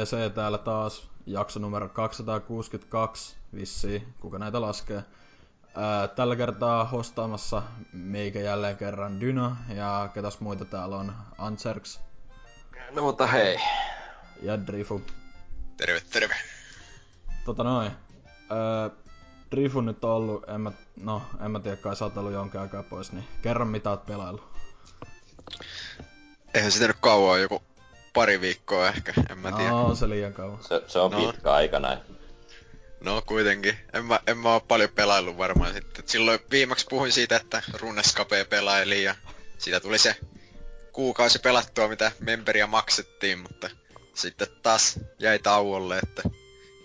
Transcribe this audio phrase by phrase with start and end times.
[0.00, 5.04] BBC täällä taas, jakso numero 262 vissiin, kuka näitä laskee.
[5.74, 12.00] Ää, tällä kertaa hostaamassa meikä jälleen kerran Dyna ja ketäs muita täällä on Anserks
[12.90, 13.56] No mutta hei.
[14.42, 15.02] ja Drifu.
[15.76, 16.34] Terve, terve.
[17.44, 17.92] Tota noin.
[18.50, 18.90] Ää,
[19.50, 22.60] Drifu nyt on ollut, en mä, no en mä tiedä kai sä oot ollut jonkin
[22.60, 24.50] aikaa pois, niin kerro mitä oot pelaillut.
[26.54, 27.62] Eihän sitä nyt kauan, joku
[28.12, 29.70] pari viikkoa ehkä, en mä tiedä.
[29.70, 30.64] No, se liian kauan.
[30.64, 31.18] Se, se on No.
[31.26, 31.32] no.
[31.32, 31.98] pitkä aika näin.
[33.00, 33.76] No kuitenkin.
[33.92, 36.04] En mä, en mä oo paljon pelaillut varmaan sitten.
[36.08, 39.14] Silloin viimeksi puhuin siitä, että Runescape pelaili ja
[39.58, 40.16] siitä tuli se
[40.92, 43.70] kuukausi pelattua, mitä memberia maksettiin, mutta
[44.14, 46.22] sitten taas jäi tauolle, että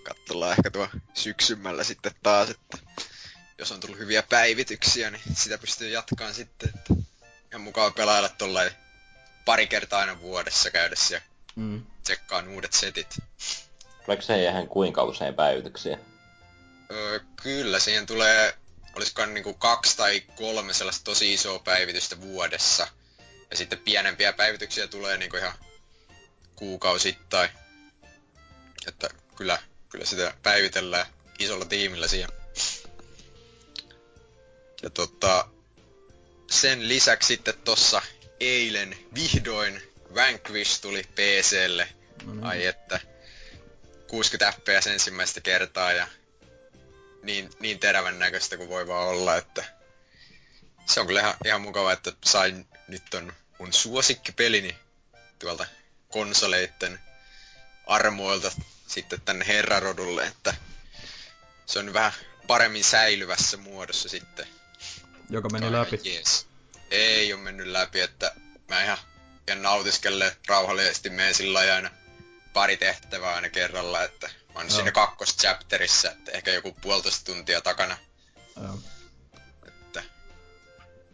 [0.04, 2.78] katsellaan ehkä tuo syksymällä sitten taas, että
[3.60, 6.94] jos on tullut hyviä päivityksiä, niin sitä pystyy jatkaan sitten, että
[7.52, 8.72] ihan mukava pelailla tollain
[9.46, 11.22] pari kertaa aina vuodessa käydessä ja
[11.56, 11.86] Mm.
[12.04, 13.18] tsekkaan uudet setit.
[14.06, 15.98] Tuleeko se ihan kuinka usein päivityksiä?
[16.92, 18.54] Öö, kyllä, siihen tulee,
[18.96, 22.88] olisikohan niinku kaksi tai kolme sellaista tosi isoa päivitystä vuodessa.
[23.52, 25.54] Ja sitten pienempiä päivityksiä tulee niinku ihan
[26.56, 27.50] kuukausittain.
[28.88, 29.60] Että kyllä,
[29.90, 31.06] kyllä sitä päivitellään
[31.40, 32.30] isolla tiimillä siihen.
[34.84, 35.48] Ja tota,
[36.52, 38.02] sen lisäksi sitten tossa
[38.40, 39.82] eilen vihdoin
[40.16, 41.88] Vanquish tuli PClle.
[42.26, 42.44] No niin.
[42.44, 43.00] Ai että.
[44.08, 46.08] 60 fps ensimmäistä kertaa ja
[47.24, 49.66] niin, niin terävän näköistä kuin voi vaan olla, että
[50.86, 54.76] se on kyllä ihan, ihan mukava, että sain nyt ton mun suosikkipelini
[55.40, 55.66] tuolta
[56.10, 57.00] konsoleitten
[57.88, 58.52] armoilta
[58.88, 60.56] sitten tänne herrarodulle, että
[61.66, 62.12] se on vähän
[62.48, 64.48] paremmin säilyvässä muodossa sitten.
[65.30, 66.00] Joka meni läpi.
[66.04, 66.48] Jees.
[66.92, 68.32] Ei ole mennyt läpi, että
[68.68, 68.98] mä ihan,
[69.48, 71.90] ihan nautiskelle rauhallisesti menen sillä lailla aina
[72.54, 77.98] pari tehtävää aina kerralla, että mä oon siinä kakkoschapterissa, että ehkä joku puolitoista tuntia takana,
[78.64, 78.80] Joo.
[79.68, 80.04] että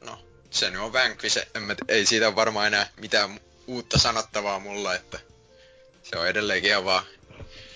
[0.01, 4.59] no, se nyt on Vanquish, en mä, ei siitä ole varmaan enää mitään uutta sanottavaa
[4.59, 5.19] mulla, että
[6.03, 7.05] se on edelleenkin ihan vaan,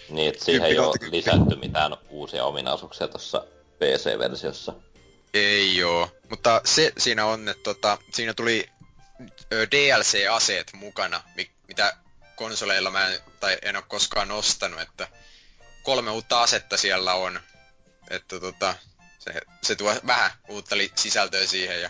[0.09, 3.45] Niin, että siihen ei ole lisätty mitään uusia ominaisuuksia tuossa
[3.79, 4.73] PC-versiossa.
[5.35, 8.69] Ei oo, mutta se siinä on, että tota, siinä tuli
[9.72, 11.97] DLC-aseet mukana, mi- mitä
[12.35, 15.07] konsoleilla mä en, tai en ole koskaan ostanut, että
[15.84, 17.40] kolme uutta asetta siellä on,
[18.09, 18.75] että tota,
[19.19, 21.90] se, se tuo vähän uutta li- sisältöä siihen ja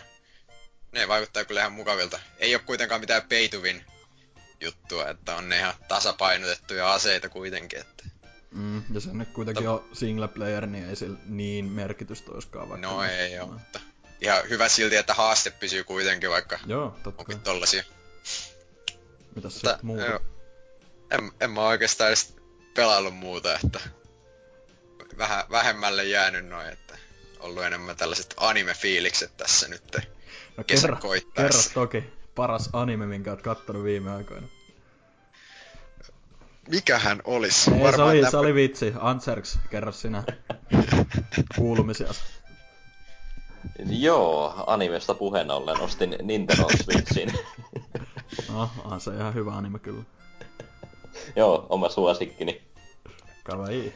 [0.92, 2.20] ne vaikuttaa kyllä ihan mukavilta.
[2.38, 3.84] Ei ole kuitenkaan mitään peituvin
[4.60, 8.04] juttua, että on ne ihan tasapainotettuja aseita kuitenkin, että
[8.56, 12.68] Mm, ja se nyt kuitenkin Mutta- on single player, niin ei sillä niin merkitystä olisikaan
[12.68, 12.86] vaikka.
[12.88, 13.80] no ei oo, mutta
[14.20, 17.84] ihan hyvä silti, että haaste pysyy kuitenkin, vaikka Joo, totta onkin tollasia.
[19.34, 20.04] Mitäs Mutta, sitten muuta?
[20.04, 20.20] joo,
[21.10, 22.36] en, en mä oikeastaan edes
[22.74, 23.80] pelaillut muuta, että
[25.18, 26.98] vähän vähemmälle jäänyt noin, että
[27.40, 29.82] ollut enemmän tällaiset anime-fiilikset tässä nyt.
[30.56, 30.96] No kerro,
[31.34, 34.46] kerro toki paras anime, minkä oot kattonut viime aikoina.
[36.68, 37.70] Mikähän olisi?
[37.70, 38.92] Ei, se oli, se oli vitsi.
[39.00, 40.22] Anserks, kerro sinä
[41.56, 42.24] kuulumisias.
[43.86, 47.32] Joo, animesta puheen ollen ostin Nintendo Switchin.
[48.52, 50.02] No, on se ihan hyvä anime kyllä.
[51.36, 52.62] Joo, oma suosikkini.
[53.44, 53.94] Kawaii.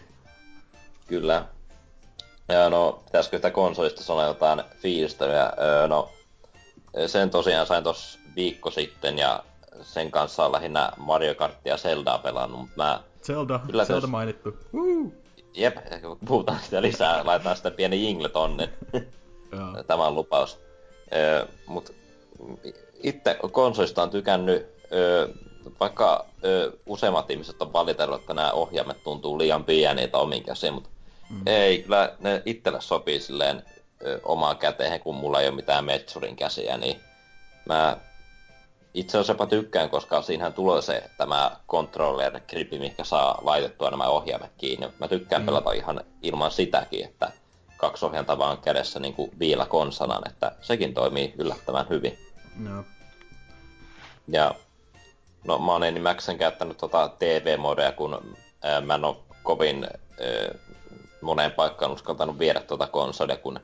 [1.06, 1.44] Kyllä.
[2.48, 5.52] Ja no, pitäisikö sitä konsolista sanoa jotain fiilistelyä?
[5.60, 6.10] Öö, no,
[7.06, 9.44] sen tosiaan sain tos viikko sitten ja
[9.82, 14.10] sen kanssa on lähinnä Mario Karttia ja Zeldaa pelannut, mutta mä, Zelda, Kyllä Zelda tos-
[14.10, 14.56] mainittu.
[14.74, 15.12] Woo!
[15.54, 15.76] jep,
[16.26, 18.68] puhutaan sitä lisää, laitetaan sitä pieni jingle tonne.
[19.86, 20.58] Tämä on lupaus.
[21.14, 21.94] Öö, mut
[23.02, 25.28] itse konsolista on tykännyt, öö,
[25.80, 30.90] vaikka öö, useimmat ihmiset on valitellut, että nämä ohjaimet tuntuu liian pieniltä omin käsiin, mutta
[31.30, 31.42] Mm.
[31.46, 33.62] ei, kyllä ne itselle sopii silleen
[34.22, 37.00] omaan käteen, kun mulla ei ole mitään metsurin käsiä, niin
[37.66, 37.96] mä
[38.94, 44.04] itse asiassa jopa tykkään, koska siinähän tulee se tämä controller gripi, mikä saa laitettua nämä
[44.08, 44.88] ohjaimet kiinni.
[44.98, 45.46] Mä tykkään Mm.
[45.46, 47.32] pelata ihan ilman sitäkin, että
[47.76, 52.18] kaksi ohjainta vaan kädessä niin kuin viila konsanan, että sekin toimii yllättävän hyvin.
[52.64, 52.84] Joo.
[54.28, 54.54] Ja
[55.44, 60.58] no mä oon enimmäkseen käyttänyt tota TV-modea, kun ää, mä en oo kovin ää,
[61.20, 63.60] moneen paikkaan uskaltanut viedä tuota konsolia, kun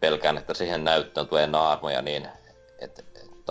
[0.00, 2.28] pelkään, että siihen näyttöön tulee naarmoja, niin
[2.78, 3.05] et,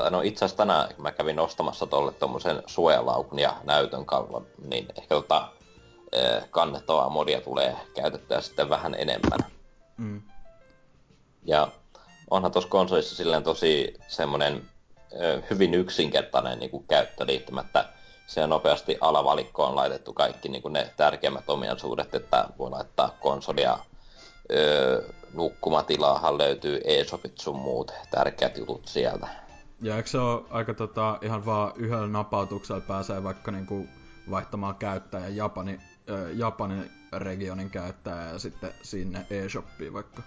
[0.10, 5.16] no itse asiassa tänään mä kävin ostamassa tuolle tuommoisen suojalaukun ja näytön kalvan, niin ehkä
[5.16, 5.48] tota,
[6.52, 9.40] kannettavaa modia tulee käytettyä sitten vähän enemmän.
[9.98, 10.22] Mm.
[11.44, 11.68] Ja
[12.32, 14.70] onhan tuossa konsolissa silleen tosi semmoinen
[15.50, 17.86] hyvin yksinkertainen niin kuin käyttöliittymättä.
[18.28, 23.80] Se nopeasti alavalikkoon laitettu kaikki niin kuin ne tärkeimmät ominaisuudet, että voi laittaa konsolia
[24.52, 25.02] öö,
[25.34, 29.45] nukkumatilaahan löytyy e-shopit sun muut tärkeät jutut sieltä.
[29.86, 33.88] Ja eikö se ole aika tota, ihan vaan yhdellä napautuksella pääsee vaikka niinku
[34.30, 35.80] vaihtamaan käyttäjän Japani,
[36.10, 40.22] äh, Japanin regionin käyttäjä ja sitten sinne e-shoppiin vaikka?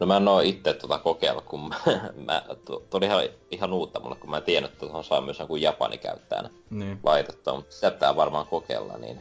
[0.00, 1.76] No mä en oo itse tuota kokeilla, kun mä,
[2.26, 5.38] mä to, oli ihan, ihan uutta mulle, kun mä en tiennyt, että tuohon saa myös
[5.38, 7.00] joku Japani käyttäjänä niin.
[7.02, 9.20] laitettua, mutta sitä pitää varmaan kokeilla, niin...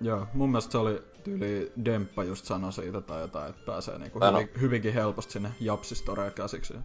[0.00, 4.20] Joo, mun mielestä se oli tyyli Demppa just sanoi siitä tai jotain, että pääsee niinku
[4.20, 6.74] hyvin, hyvinkin helposti sinne Japsistoreen käsiksi.
[6.74, 6.80] No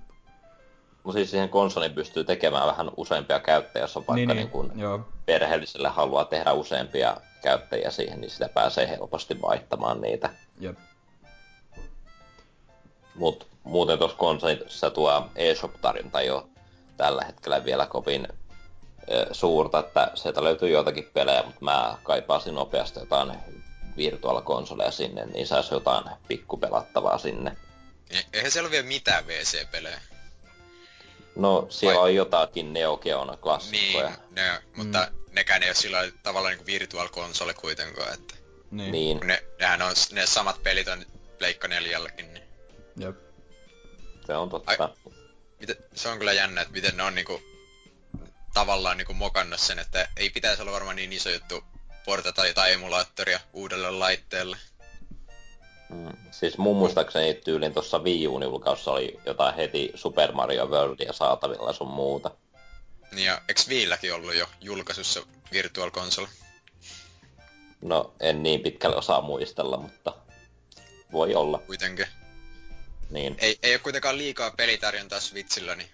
[1.12, 5.00] siis siihen konsolin pystyy tekemään vähän useampia käyttäjiä, jos on vaikka niin, niin kun joo.
[5.26, 10.30] perheelliselle haluaa tehdä useampia käyttäjiä siihen, niin sitä pääsee helposti vaihtamaan niitä.
[10.60, 10.78] Jep.
[13.16, 16.50] Mut muuten tuossa konsolissa tuo eShop-tarjonta jo
[16.98, 18.28] tällä hetkellä vielä kovin
[19.08, 23.32] e, suurta, että sieltä löytyy joitakin pelejä, mutta mä kaipaisin nopeasti jotain
[23.98, 27.58] virtuaalikonsoleja sinne, niin saisi jotain pikkupelattavaa sinne.
[28.10, 30.02] E- eihän siellä ole vielä mitään VC-pelejä.
[31.36, 32.10] No, siellä Vai...
[32.10, 34.10] on jotakin Neo Geon klassikkoja.
[34.10, 35.20] Niin, ne, mutta mm.
[35.32, 38.36] nekään ei ole sillä tavalla niin virtual console kuitenkaan, että...
[38.72, 38.92] Niin.
[38.92, 39.20] niin.
[39.24, 41.06] Ne, nehän on, ne samat pelit on
[41.38, 42.42] Pleikka 4 niin...
[42.98, 43.18] Jep.
[44.28, 44.72] Se on totta.
[44.72, 44.90] Ai,
[45.60, 47.42] miten, se on kyllä jännä, että miten ne on niinku
[48.54, 51.64] tavallaan niinku mokannut sen, että ei pitäisi olla varmaan niin iso juttu
[52.06, 54.58] portata jotain emulaattoria uudelle laitteelle.
[55.94, 56.18] Mm.
[56.32, 61.88] Siis mun muistaakseni tyylin tuossa Wii julkaussa oli jotain heti Super Mario Worldia saatavilla sun
[61.88, 62.32] muuta.
[63.12, 66.28] Niin ja eikö Wiilläkin ollut jo julkaisussa Virtual Console?
[67.82, 70.14] No, en niin pitkälle osaa muistella, mutta
[71.12, 71.58] voi olla.
[71.58, 72.08] Kuitenkin.
[73.10, 73.36] Niin.
[73.40, 75.90] Ei, ei ole kuitenkaan liikaa pelitarjontaa Switchillä, niin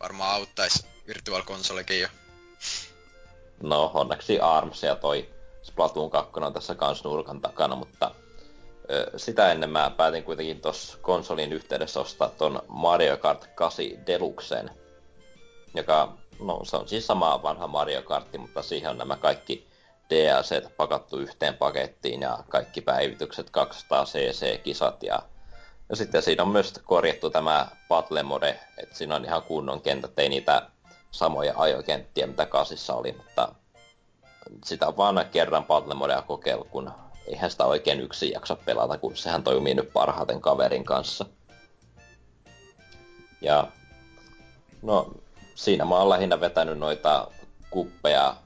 [0.00, 2.08] varmaan auttaisi Virtual Consolekin jo.
[3.62, 5.28] No, onneksi ARMS ja toi
[5.62, 8.14] Splatoon 2 on tässä kans nurkan takana, mutta
[9.16, 14.70] sitä ennen mä päätin kuitenkin tuossa konsolin yhteydessä ostaa ton Mario Kart 8 Deluxen,
[15.74, 19.68] joka, no se on siis sama vanha Mario Kart, mutta siihen on nämä kaikki
[20.10, 25.22] DLC pakattu yhteen pakettiin ja kaikki päivitykset, 200 cc-kisat ja,
[25.88, 30.18] ja sitten siinä on myös korjattu tämä battle mode, että siinä on ihan kunnon kentät,
[30.18, 30.70] ei niitä
[31.10, 33.54] samoja ajokenttiä, mitä kasissa oli, mutta
[34.64, 36.92] sitä on vaan kerran battle modea kokeillut, kun
[37.26, 41.26] eihän sitä oikein yksin jaksa pelata, kun sehän toimii nyt parhaiten kaverin kanssa.
[43.40, 43.66] Ja
[44.82, 45.10] no,
[45.54, 47.28] siinä mä oon lähinnä vetänyt noita
[47.70, 48.36] kuppeja,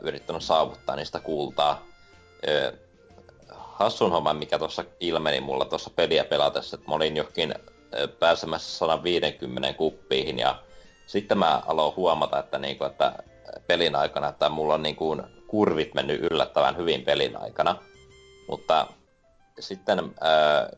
[0.00, 1.82] yrittänyt saavuttaa niistä kultaa.
[2.46, 2.72] Ää,
[3.56, 7.54] hassun homma, mikä tuossa ilmeni mulla tuossa peliä pelatessa, että mä olin johonkin
[8.18, 10.62] pääsemässä 150 kuppiihin ja
[11.06, 13.12] sitten mä aloin huomata, että, niinku, että
[13.66, 15.16] pelin aikana, että mulla on niinku
[15.46, 17.76] kurvit mennyt yllättävän hyvin pelin aikana.
[18.48, 18.86] Mutta
[19.60, 20.68] sitten ää,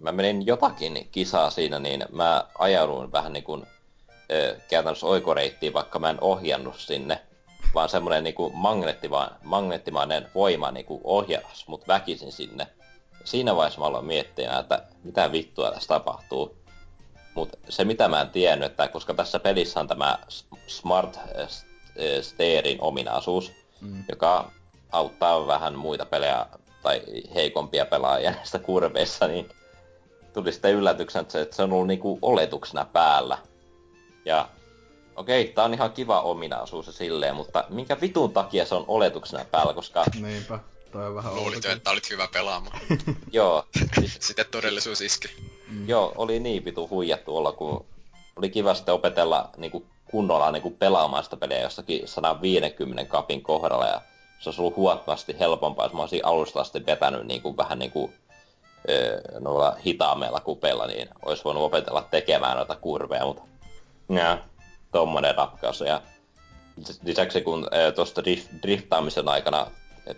[0.00, 5.98] mä menin jotakin kisaa siinä, niin mä ajauduin vähän niin kuin ää, käytännössä oikoreittiin, vaikka
[5.98, 7.22] mä en ohjannut sinne,
[7.74, 12.66] vaan semmoinen niin kuin magneettima, magneettimainen voima niin kuin ohjas mut väkisin sinne.
[13.24, 16.56] Siinä vaiheessa mä aloin miettiä, että mitä vittua tässä tapahtuu.
[17.34, 20.18] Mutta se mitä mä en tiennyt, että koska tässä pelissä on tämä
[20.66, 21.18] Smart
[22.20, 24.04] Steerin ominaisuus, mm.
[24.08, 24.50] joka
[24.92, 26.46] auttaa vähän muita pelejä
[26.82, 27.02] tai
[27.34, 29.48] heikompia pelaajia näistä kurveissa, niin
[30.32, 33.38] tuli sitten yllätyksen, että se, että se on ollut niinku oletuksena päällä.
[34.24, 34.48] Ja
[35.16, 38.84] okei, okay, tää on ihan kiva ominaisuus ja silleen, mutta minkä vitun takia se on
[38.88, 40.04] oletuksena päällä, koska...
[40.20, 40.58] Niinpä,
[40.92, 42.80] toi on vähän Luulit jo, että olit hyvä pelaamaan.
[43.32, 43.64] joo.
[43.94, 44.18] Siis...
[44.26, 45.28] Sitten todellisuus iski.
[45.68, 45.88] Mm.
[45.88, 47.86] Joo, oli niin vitu huijattu olla, kun
[48.36, 54.02] oli kiva sitten opetella niinku kunnolla niinku pelaamaan sitä peliä jossakin 150 kapin kohdalla ja
[54.40, 57.90] se olisi ollut huomattavasti helpompaa, jos mä olisin alusta asti vetänyt niin kuin, vähän niin
[57.90, 58.14] kuin,
[59.40, 63.42] noilla hitaammilla kupeilla, niin olisi voinut opetella tekemään noita kurveja, mutta
[64.08, 64.38] ja,
[64.92, 65.84] tommonen ratkaisu.
[65.84, 66.02] Ja
[67.04, 68.22] lisäksi kun tuosta
[68.62, 69.66] driftaamisen aikana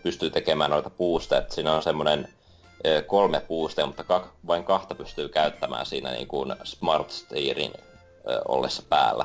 [0.03, 2.29] pystyy tekemään noita boosteja, että siinä on semmoinen
[3.07, 7.73] kolme boostia, mutta kak, vain kahta pystyy käyttämään siinä niin kuin Smart Steerin
[8.49, 9.25] ollessa päällä.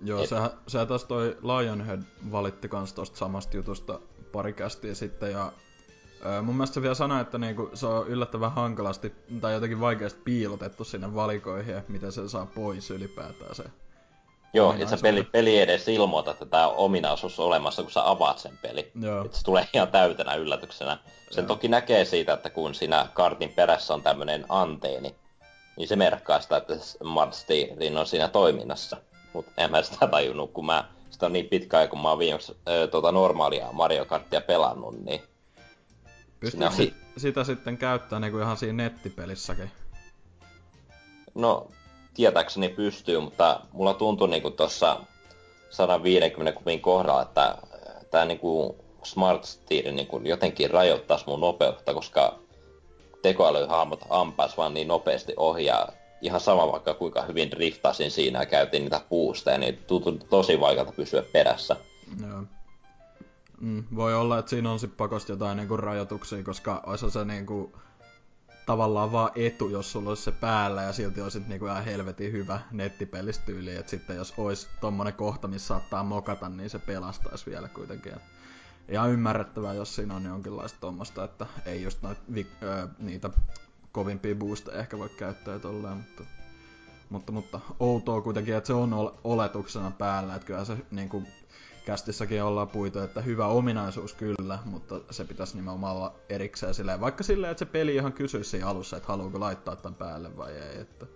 [0.00, 0.28] Joo, Et...
[0.28, 2.02] sehän, sehän taas toi Lionhead
[2.32, 4.00] valitti kans tosta samasta jutusta
[4.32, 5.52] pari kästiä sitten, ja
[6.26, 10.20] Öö, mun mielestä se vielä sanoi, että niinku, se on yllättävän hankalasti tai jotenkin vaikeasti
[10.24, 13.64] piilotettu sinne valikoihin, että miten se saa pois ylipäätään se.
[14.54, 18.38] Joo, että se peli, peli edes ilmoita, että tämä ominaisuus on olemassa, kun sä avaat
[18.38, 18.90] sen peli.
[19.00, 19.24] Joo.
[19.24, 20.98] Että se tulee ihan täytenä yllätyksenä.
[21.30, 21.48] Sen Joo.
[21.48, 25.14] toki näkee siitä, että kun siinä kartin perässä on tämmöinen anteeni,
[25.76, 28.96] niin se merkkaa sitä, että Smart Steerin on siinä toiminnassa.
[29.32, 32.18] Mutta en mä sitä tajunnut, kun mä, sitä on niin pitkä aika, kun mä oon
[32.18, 35.22] viimeksi ö, tota normaalia Mario Karttia pelannut, niin
[36.40, 39.70] Pystyykö si- sitä sitten käyttää niinku ihan siinä nettipelissäkin?
[41.34, 41.66] No,
[42.14, 45.00] tietääkseni pystyy, mutta mulla tuntui niinku tuossa
[45.70, 47.58] 150 kupin kohdalla, että
[48.10, 52.38] tämä niinku Smart Steer niinku jotenkin rajoittaisi mun nopeutta, koska
[53.22, 55.88] tekoälyhahmot ampas vaan niin nopeasti ohi ja
[56.20, 60.92] ihan sama vaikka kuinka hyvin driftasin siinä ja käytiin niitä boosteja, niin tuntui tosi vaikealta
[60.92, 61.76] pysyä perässä.
[62.28, 62.42] Joo.
[63.60, 67.72] Mm, voi olla, että siinä on sit pakosti jotain niinku rajoituksia, koska olisi se niinku
[68.66, 72.60] tavallaan vaan etu, jos sulla olisi se päällä ja silti olisit niinku ihan helvetin hyvä
[72.70, 78.12] nettipelistyyli, että sitten jos olisi tommonen kohta, missä saattaa mokata, niin se pelastaisi vielä kuitenkin.
[78.12, 78.22] Et
[78.88, 83.30] ihan ymmärrettävää, jos siinä on jonkinlaista tommosta, että ei just noit, vi, ö, niitä
[83.92, 86.22] kovimpia boosteja ehkä voi käyttää tolleen, mutta,
[87.10, 91.22] mutta, mutta outoa kuitenkin, että se on ol- oletuksena päällä, että kyllä se niinku
[91.84, 97.24] kästissäkin ollaan puitu, että hyvä ominaisuus kyllä, mutta se pitäisi nimenomaan olla erikseen silleen, vaikka
[97.24, 100.80] silleen, että se peli ihan kysyisi siinä alussa, että haluuko laittaa tämän päälle vai ei,
[100.80, 101.06] että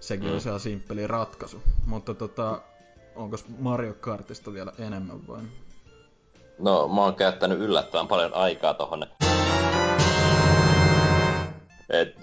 [0.00, 0.32] sekin Mm.
[0.32, 1.62] olisi ihan simppeli ratkaisu.
[1.86, 2.62] Mutta tota,
[3.16, 5.40] onko Mario Kartista vielä enemmän vai?
[6.58, 9.06] No, mä oon käyttänyt yllättävän paljon aikaa tohon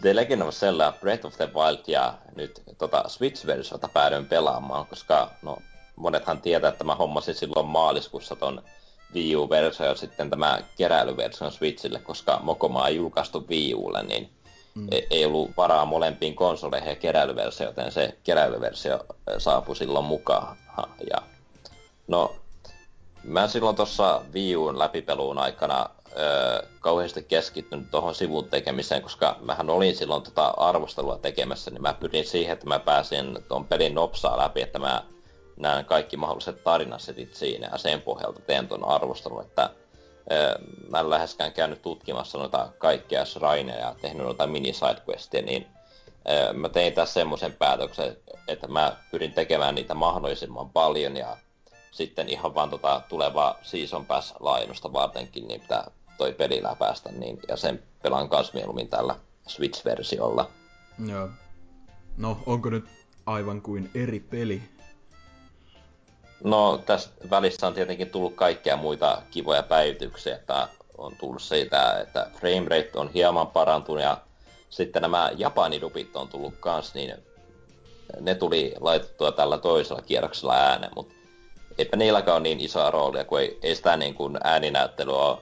[0.02, 5.32] The Legend of Zelda Breath of the Wild ja nyt tota Switch-versiota päädyin pelaamaan, koska
[5.42, 5.58] no,
[5.96, 8.64] monethan tietää, että mä hommasin silloin maaliskuussa ton
[9.14, 14.30] Wii U-versio ja sitten tämä keräilyversio Switchille, koska Mokoma ei julkaistu Wii Ulle, niin
[14.76, 14.88] mm.
[14.92, 20.58] ei, ei ollut varaa molempiin konsoleihin ja keräilyversio, joten se keräilyversio eh, saapui silloin mukaan.
[21.12, 21.22] Ja
[22.08, 22.36] no,
[23.26, 29.70] Mä silloin tuossa Wii Uun läpipeluun aikana öö, kauheasti keskittynyt tuohon sivun tekemiseen, koska mähän
[29.70, 34.38] olin silloin tota arvostelua tekemässä, niin mä pyrin siihen, että mä pääsin tuon pelin nopsaa
[34.38, 35.04] läpi, että mä
[35.58, 39.70] näen kaikki mahdolliset tarinasetit siinä ja sen pohjalta teen tuon arvostelun, että
[40.90, 45.68] mä en läheskään käynyt tutkimassa noita kaikkia shrineja ja tehnyt noita mini sidequestia, niin
[46.54, 48.18] mä tein tässä semmoisen päätöksen,
[48.48, 51.38] että mä pyrin tekemään niitä mahdollisimman paljon ja
[51.92, 57.58] sitten ihan vaan tota tulevaa Season Pass-laajennusta vartenkin, niin pitää toi peli läpäistä, niin, ja
[57.58, 59.16] sen pelaan kans mieluummin tällä
[59.48, 60.50] Switch-versiolla.
[61.08, 61.30] Joo.
[62.18, 62.86] No, onko nyt
[63.26, 64.62] aivan kuin eri peli?
[66.44, 70.68] No, tässä välissä on tietenkin tullut kaikkia muita kivoja päivityksiä, että
[70.98, 74.18] on tullut siitä, että framerate on hieman parantunut, ja
[74.70, 77.16] sitten nämä japanidupit on tullut kans, niin
[78.20, 81.16] ne tuli laitettua tällä toisella kierroksella äänen, mutta
[81.78, 85.38] eipä niilläkään ole niin isoa roolia, kun ei, ei sitä niin kuin ääninäyttelyä ole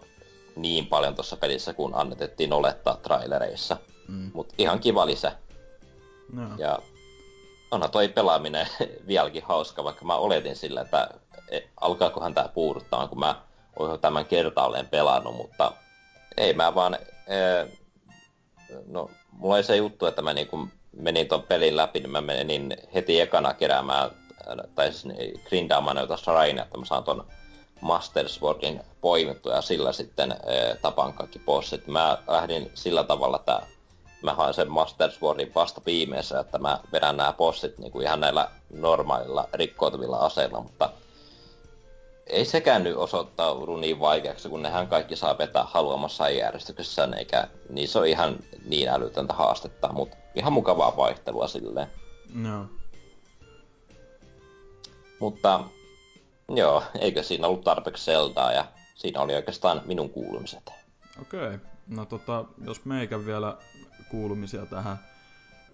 [0.55, 3.77] niin paljon tuossa pelissä, kun annetettiin olettaa trailereissa.
[4.07, 4.31] Mm.
[4.33, 5.31] Mutta ihan kiva lisä.
[6.36, 6.48] Joo.
[6.57, 6.79] Ja
[7.72, 8.67] onhan toi pelaaminen
[9.07, 11.10] vieläkin hauska, vaikka mä oletin sillä, että
[11.51, 13.41] e, alkaakohan tää puuduttaa, kun mä
[13.79, 15.72] oon tämän kertaalleen pelannut, mutta
[16.38, 16.98] ei mä vaan...
[17.27, 17.67] E,
[18.88, 22.77] no, mulla oli se juttu, että mä niinku menin ton pelin läpi, niin mä menin
[22.93, 24.10] heti ekana keräämään
[24.75, 27.27] tai siis niin, grindaamaan noita shrineja, että mä saan ton
[27.84, 31.88] Master Swordin poimittua ja sillä sitten e, tapan kaikki bossit.
[31.88, 33.62] Mä lähdin sillä tavalla, että
[34.22, 38.20] mä haen sen Master Swordin vasta viimeisessä, että mä vedän nämä bossit niin kuin ihan
[38.20, 40.90] näillä normaalilla rikkoutuvilla aseilla, mutta
[42.28, 48.00] ei sekään nyt osoittaudu niin vaikeaksi, kun nehän kaikki saa vetää haluamassa järjestyksessä, eikä niissä
[48.00, 48.36] on ihan
[48.66, 51.88] niin älytöntä haastetta, mutta ihan mukavaa vaihtelua silleen.
[52.44, 52.66] Joo.
[55.20, 55.60] Mutta
[56.50, 60.71] joo, eikö siinä ollut tarpeeksi Zeldaa ja siinä oli oikeastaan minun kuulumiset.
[61.21, 61.39] Okei.
[61.39, 61.59] Okay.
[61.88, 63.57] No tota, jos meikän vielä
[64.12, 64.97] kuulumisia tähän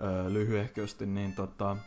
[0.01, 1.77] öö, lyhyehkösti, niin tota,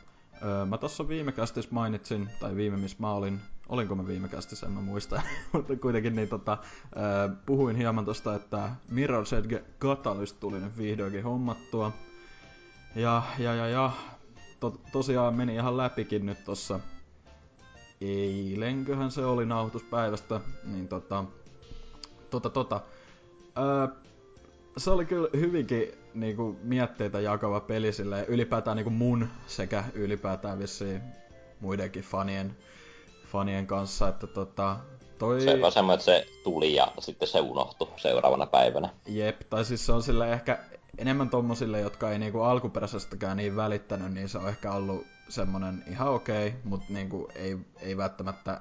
[0.45, 4.67] öö, mä tuossa viime kästissä mainitsin, tai viime missä mä olin, olinko mä viime kästissä,
[4.67, 5.23] en mä muista,
[5.53, 6.59] mutta kuitenkin niin tota,
[6.97, 11.93] öö, puhuin hieman tosta, että Mirror's Edge Catalyst tuli nyt vihdoinkin hommattua.
[12.95, 13.91] Ja, ja, ja, ja
[14.61, 16.81] to, tosiaan meni ihan läpikin nyt tossa
[18.03, 21.25] eilenköhän se oli nauhoituspäivästä, niin tota,
[22.31, 22.81] tota, tota,
[23.59, 23.89] öö,
[24.77, 31.03] se oli kyllä hyvinkin niinku, mietteitä jakava peli sille ylipäätään niinku mun sekä ylipäätään vissiin
[31.61, 32.57] muidenkin fanien,
[33.27, 34.77] fanien kanssa, että tota,
[35.19, 35.41] toi...
[35.41, 38.89] Se on semmoinen, että se tuli ja sitten se unohtui seuraavana päivänä.
[39.07, 40.59] Jep, tai siis se on sille ehkä
[40.99, 46.09] enemmän tommosille, jotka ei niinku alkuperäisestäkään niin välittänyt, niin se on ehkä ollut semmonen ihan
[46.09, 48.61] okei, okay, mutta niinku ei, ei välttämättä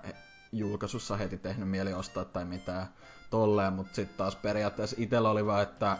[0.51, 2.87] julkaisussa heti tehnyt mieli ostaa tai mitään
[3.29, 5.97] tolleen, mutta sitten taas periaatteessa itsellä oli vaan, että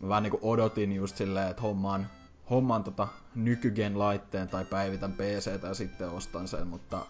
[0.00, 2.06] mä vähän niinku odotin just silleen, että hommaan,
[2.50, 7.06] hommaan tota nykygen laitteen tai päivitän PC ja sitten ostan sen, mutta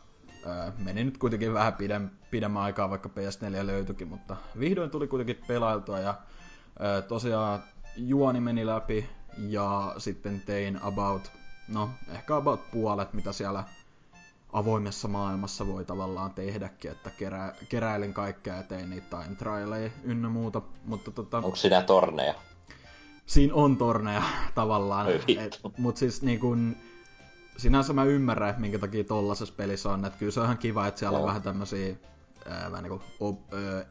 [0.46, 5.44] ää, meni nyt kuitenkin vähän pidem, pidemmän aikaa, vaikka PS4 löytyikin, mutta vihdoin tuli kuitenkin
[5.46, 6.14] pelailtua ja
[6.78, 7.62] ää, tosiaan
[7.96, 11.32] juoni meni läpi ja sitten tein about,
[11.68, 13.64] no ehkä about puolet, mitä siellä
[14.52, 20.28] avoimessa maailmassa voi tavallaan tehdäkin, että kerä, keräilin kaikkea ja tein niitä time trialeja ynnä
[20.28, 20.62] muuta.
[20.85, 22.35] Mutta tota, Onko siinä torneja?
[23.26, 24.23] Siinä on torneja
[24.54, 25.06] tavallaan.
[25.78, 26.76] Mutta siis niin kun,
[27.56, 30.04] sinänsä mä ymmärrän, että minkä takia tollasessa pelissä on.
[30.04, 31.94] Että kyllä se on ihan kiva, että siellä on vähän tämmösiä
[32.71, 33.38] vähän niin kuin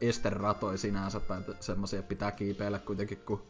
[0.00, 3.42] esteratoja sinänsä, tai semmoisia pitää kiipeillä kuitenkin, kun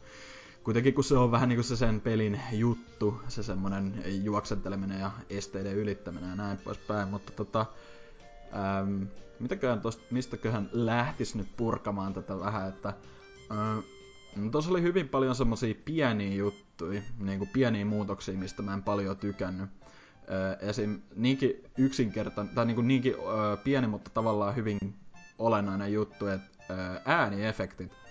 [0.65, 5.11] kuitenkin kun se on vähän niin kuin se sen pelin juttu, se semmonen juoksenteleminen ja
[5.29, 7.65] esteiden ylittäminen ja näin poispäin, mutta tota,
[8.81, 9.07] äm,
[9.39, 12.93] mitäköhän tosta, mistäköhän lähtis nyt purkamaan tätä vähän, että
[13.51, 13.83] äm,
[14.35, 18.83] no tuossa oli hyvin paljon semmosia pieniä juttuja, niin kuin pieniä muutoksia, mistä mä en
[18.83, 19.69] paljon tykännyt.
[20.31, 21.01] Äh, esim.
[21.15, 24.79] niinkin yksinkertainen, tai niin kuin niinkin äh, pieni, mutta tavallaan hyvin
[25.39, 28.04] olennainen juttu, että äh, ääniefektit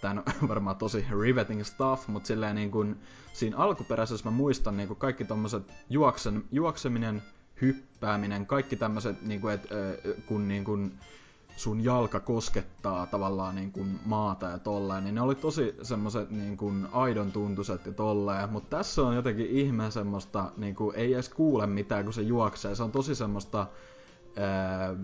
[0.00, 2.96] tää on varmaan tosi riveting stuff, mutta silleen niin kun,
[3.32, 7.22] siinä alkuperäisessä mä muistan niin kaikki tommoset juoksen, juokseminen,
[7.62, 9.66] hyppääminen, kaikki tämmöiset, niin kun, et,
[10.26, 10.92] kun niin kun
[11.56, 16.56] sun jalka koskettaa tavallaan niin kuin maata ja tolleen, niin ne oli tosi semmoset niin
[16.56, 21.28] kuin aidon tuntuiset ja tolleen, mutta tässä on jotenkin ihme semmoista, niin kuin ei edes
[21.28, 23.66] kuule mitään kun se juoksee, se on tosi semmoista
[24.36, 24.94] ää,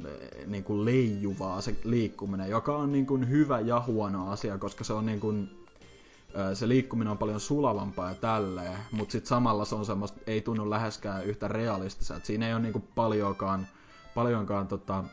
[0.46, 4.92] niin kuin leijuvaa se liikkuminen, joka on niin kuin hyvä ja huono asia, koska se
[4.92, 5.66] on niin kuin,
[6.34, 10.40] ää, se liikkuminen on paljon sulavampaa ja tälleen, mutta sitten samalla se on semmoista, ei
[10.40, 13.66] tunnu läheskään yhtä realistista, että siinä ei ole niin kuin paljonkaan,
[14.14, 15.04] paljonkaan tota,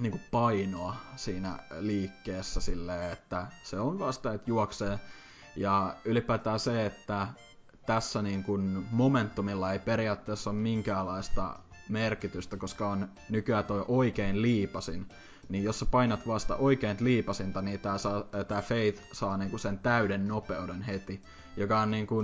[0.00, 4.98] niin kuin painoa siinä liikkeessä silleen, että se on vasta, että juoksee.
[5.56, 7.28] Ja ylipäätään se, että
[7.86, 15.06] tässä niin kuin momentumilla ei periaatteessa ole minkäänlaista merkitystä, koska on nykyään toi oikein liipasin.
[15.48, 19.78] Niin jos sä painat vasta oikein liipasinta, niin tää, saa, tää Faith saa niinku sen
[19.78, 21.22] täyden nopeuden heti.
[21.56, 22.22] Joka on niinku,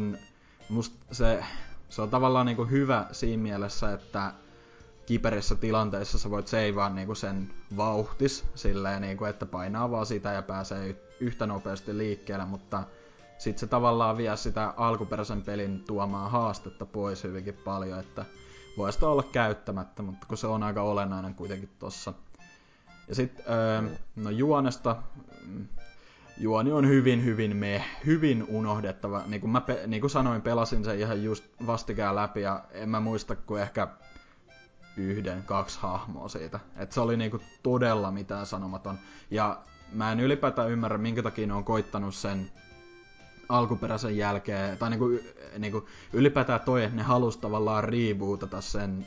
[0.69, 1.45] must se,
[1.89, 4.33] se on tavallaan niinku hyvä siinä mielessä, että
[5.07, 10.43] kiperissä tilanteissa sä voit seivaa niinku sen vauhtis silleen, niinku, että painaa vaan sitä ja
[10.43, 12.85] pääsee yhtä nopeasti liikkeelle, mutta
[13.39, 18.25] sitten se tavallaan vie sitä alkuperäisen pelin tuomaan haastetta pois hyvinkin paljon, että
[18.77, 22.13] voi sitä olla käyttämättä, mutta kun se on aika olennainen kuitenkin tossa.
[23.09, 23.83] Ja sitten, öö,
[24.17, 24.97] no juonesta,
[25.47, 25.67] mm,
[26.39, 29.23] juoni on hyvin, hyvin me, hyvin unohdettava.
[29.27, 33.01] Niin kuin, mä, niin kuin sanoin, pelasin sen ihan just vastikään läpi ja en mä
[33.01, 33.89] muista kuin ehkä
[34.97, 36.61] yhden, kaksi hahmoa siitä.
[36.77, 38.99] Et se oli niinku todella mitään sanomaton.
[39.31, 39.59] Ja
[39.93, 42.51] mä en ylipäätään ymmärrä, minkä takia ne on koittanut sen
[43.49, 45.19] alkuperäisen jälkeen, tai niinku,
[45.59, 49.07] niinku ylipäätään toi, että ne halusi tavallaan rebootata sen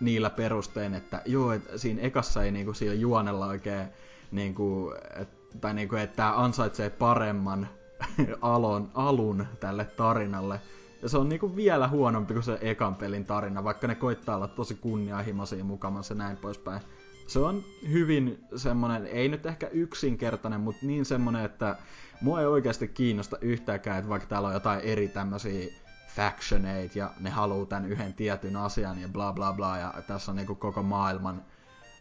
[0.00, 3.86] niillä perustein, että joo, et siinä ekassa ei niinku sillä juonella oikein,
[4.30, 5.28] niinku, et,
[5.60, 7.68] tai niinku, että tämä ansaitsee paremman
[8.40, 10.60] alon, alun tälle tarinalle.
[11.02, 14.48] Ja se on niinku vielä huonompi kuin se ekan pelin tarina, vaikka ne koittaa olla
[14.48, 16.80] tosi kunnianhimoisia mukamassa ja näin poispäin.
[17.26, 21.76] Se on hyvin semmonen, ei nyt ehkä yksinkertainen, mutta niin semmonen, että
[22.22, 25.72] mua ei oikeasti kiinnosta yhtäkään, että vaikka täällä on jotain eri tämmöisiä
[26.16, 30.36] factioneita ja ne haluaa tämän yhden tietyn asian ja bla bla bla ja tässä on
[30.36, 31.42] niinku koko maailman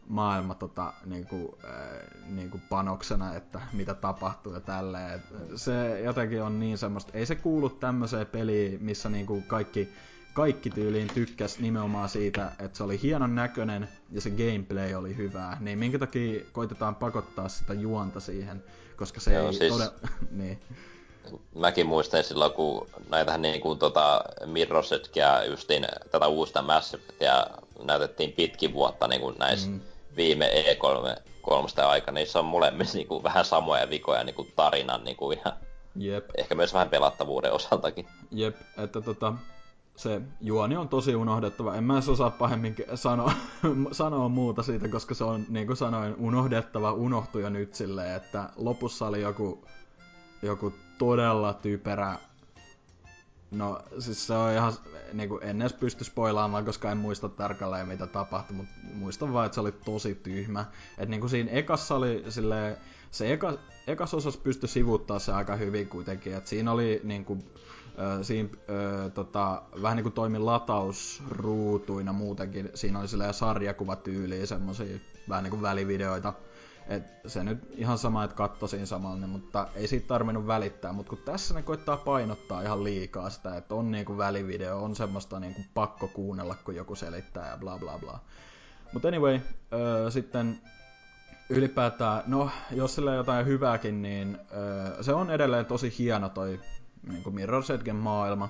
[0.08, 5.24] maailma tota, niinku, äh, niinku panoksena, että mitä tapahtuu ja tälleen.
[5.56, 9.90] Se jotenkin on niin semmoista, ei se kuulu tämmöiseen peliin, missä niinku kaikki,
[10.34, 15.58] kaikki tyyliin tykkäs nimenomaan siitä, että se oli hienon näköinen ja se gameplay oli hyvää.
[15.60, 18.64] Niin minkä takia koitetaan pakottaa sitä juonta siihen,
[19.02, 19.74] koska se Joo, ei siis...
[19.74, 19.94] todella...
[20.32, 20.62] niin
[21.56, 27.48] mäkin muistan silloin, kun näitähän niin kuin tota Mirrorsetkia justiin tätä uusta Mass Effectia
[27.84, 29.80] näytettiin pitkin vuotta niin kuin näissä mm.
[30.16, 34.54] viime E3 kolmesta aikana, niin se on molemmissa niin kuin vähän samoja vikoja niin kuin
[34.56, 35.54] tarinan niin kuin ihan,
[35.96, 36.30] Jep.
[36.38, 38.08] ehkä myös vähän pelattavuuden osaltakin.
[38.32, 39.34] Jep, että tota,
[40.02, 41.76] se juoni on tosi unohdettava.
[41.76, 43.32] En mä edes osaa pahemmin sanoa,
[43.92, 48.50] sanoa muuta siitä, koska se on, niin kuin sanoin, unohdettava, unohtui jo nyt silleen, että
[48.56, 49.66] lopussa oli joku,
[50.42, 52.18] joku todella typerä
[53.52, 54.74] No siis se on ihan,
[55.14, 59.54] niinku, en edes pysty spoilaamaan, koska en muista tarkalleen mitä tapahtui, mutta muistan vaan, että
[59.56, 60.66] se oli tosi tyhmä.
[60.98, 62.78] Et niinku siinä ekassa oli silleen,
[63.12, 63.54] se eka,
[63.88, 67.38] ekas osas pystyi sivuttaa se aika hyvin kuitenkin, että siinä oli niinku,
[68.22, 75.62] siinä ö, tota, vähän niinku toimi latausruutuina muutenkin, siinä oli silleen sarjakuvatyyliä semmosia vähän niinku
[75.62, 76.34] välivideoita,
[76.88, 80.94] et se nyt ihan sama, että kattoisin samalla, mutta ei siitä tarvinnut välittää.
[80.94, 85.40] Mutta kun tässä ne koittaa painottaa ihan liikaa sitä, että on niinku välivideo, on semmoista
[85.40, 88.20] niinku pakko kuunnella, kun joku selittää ja bla bla bla.
[88.94, 89.40] Mutta anyway,
[89.74, 90.62] öö, sitten
[91.50, 96.60] ylipäätään, no jos sillä jotain hyvääkin, niin öö, se on edelleen tosi hieno toi
[97.08, 98.50] niin kuin Mirror's maailma.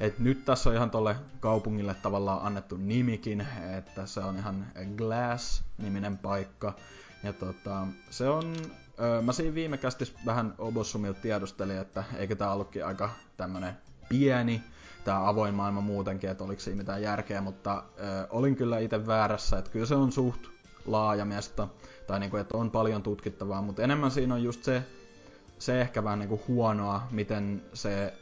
[0.00, 3.46] Et nyt tässä on ihan tolle kaupungille tavallaan annettu nimikin,
[3.78, 6.72] että se on ihan Glass-niminen paikka.
[7.22, 8.56] Ja tota, se on,
[9.00, 13.76] öö, mä siinä viime kästis vähän Obossumilta tiedustelin, että eikö tää ollutkin aika tämmönen
[14.08, 14.62] pieni,
[15.04, 19.58] tää avoin maailma muutenkin, että oliko siinä mitään järkeä, mutta öö, olin kyllä itse väärässä,
[19.58, 20.40] että kyllä se on suht
[20.86, 21.68] laaja mesta,
[22.06, 24.82] tai niinku, että on paljon tutkittavaa, mutta enemmän siinä on just se,
[25.58, 28.14] se ehkä vähän niinku huonoa, miten se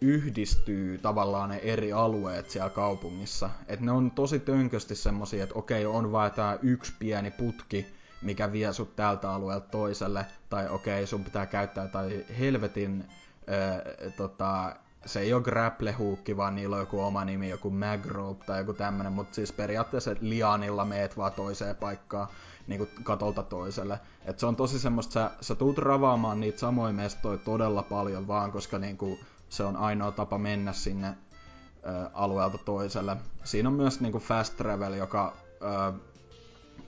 [0.00, 3.50] yhdistyy tavallaan ne eri alueet siellä kaupungissa.
[3.68, 7.86] Et ne on tosi tönkösti semmosia, että okei, on vaan tää yksi pieni putki,
[8.22, 13.04] mikä vie sut tältä alueelta toiselle, tai okei, sun pitää käyttää tai helvetin,
[13.48, 18.44] öö, tota, se ei ole grapple hookki, vaan niillä on joku oma nimi, joku magrope
[18.44, 22.28] tai joku tämmönen, mutta siis periaatteessa lianilla meet vaan toiseen paikkaan
[22.66, 24.00] niin kuin katolta toiselle.
[24.24, 28.52] Et se on tosi semmoista, sä, sä tuut ravaamaan niitä samoja mestoja todella paljon vaan,
[28.52, 33.16] koska niin kuin, se on ainoa tapa mennä sinne ö, alueelta toiselle.
[33.44, 35.92] Siinä on myös niin kuin fast travel, joka ö,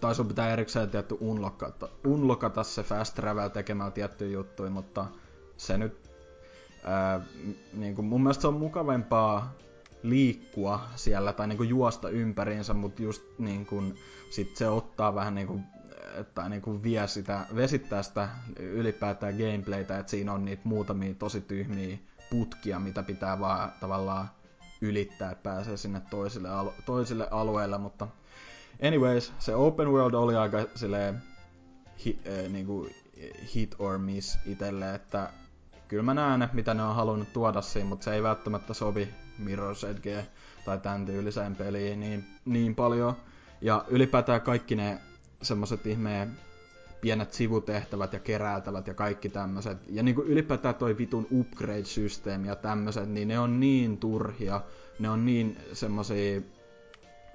[0.01, 5.07] tai sun pitää erikseen tietty unlockata, unlockata se fast travel tekemällä tiettyjä juttuja, mutta
[5.57, 6.11] se nyt
[6.85, 7.21] ää,
[7.73, 9.53] niin kuin mun mielestä se on mukavempaa
[10.03, 13.95] liikkua siellä tai niin kuin juosta ympäriinsä, mutta just niin kuin,
[14.31, 15.65] sit se ottaa vähän niin kuin,
[16.35, 21.41] tai niin kuin vie sitä, vesittää sitä ylipäätään gameplaytä, että siinä on niitä muutamia tosi
[21.41, 21.99] tyhmiä
[22.31, 24.31] putkia, mitä pitää vaan tavallaan
[24.81, 28.09] ylittää, että pääsee sinne toisille, alu- toisille alueille, mutta
[28.87, 31.23] Anyways, se open world oli aika silleen
[32.05, 32.89] hi, äh, niinku
[33.55, 35.31] hit or miss itelle, että
[35.89, 39.87] kyllä mä näen, mitä ne on halunnut tuoda siinä, mutta se ei välttämättä sovi Mirror's
[39.90, 40.27] Edge
[40.64, 43.16] tai tämän tyyliseen peliin niin, niin paljon.
[43.61, 44.98] Ja ylipäätään kaikki ne
[45.42, 46.38] semmoset ihmeen
[47.01, 49.79] pienet sivutehtävät ja keräiltävät ja kaikki tämmöiset.
[49.88, 54.61] Ja niinku ylipäätään toi vitun upgrade-systeemi ja tämmöiset, niin ne on niin turhia.
[54.98, 56.40] Ne on niin semmosia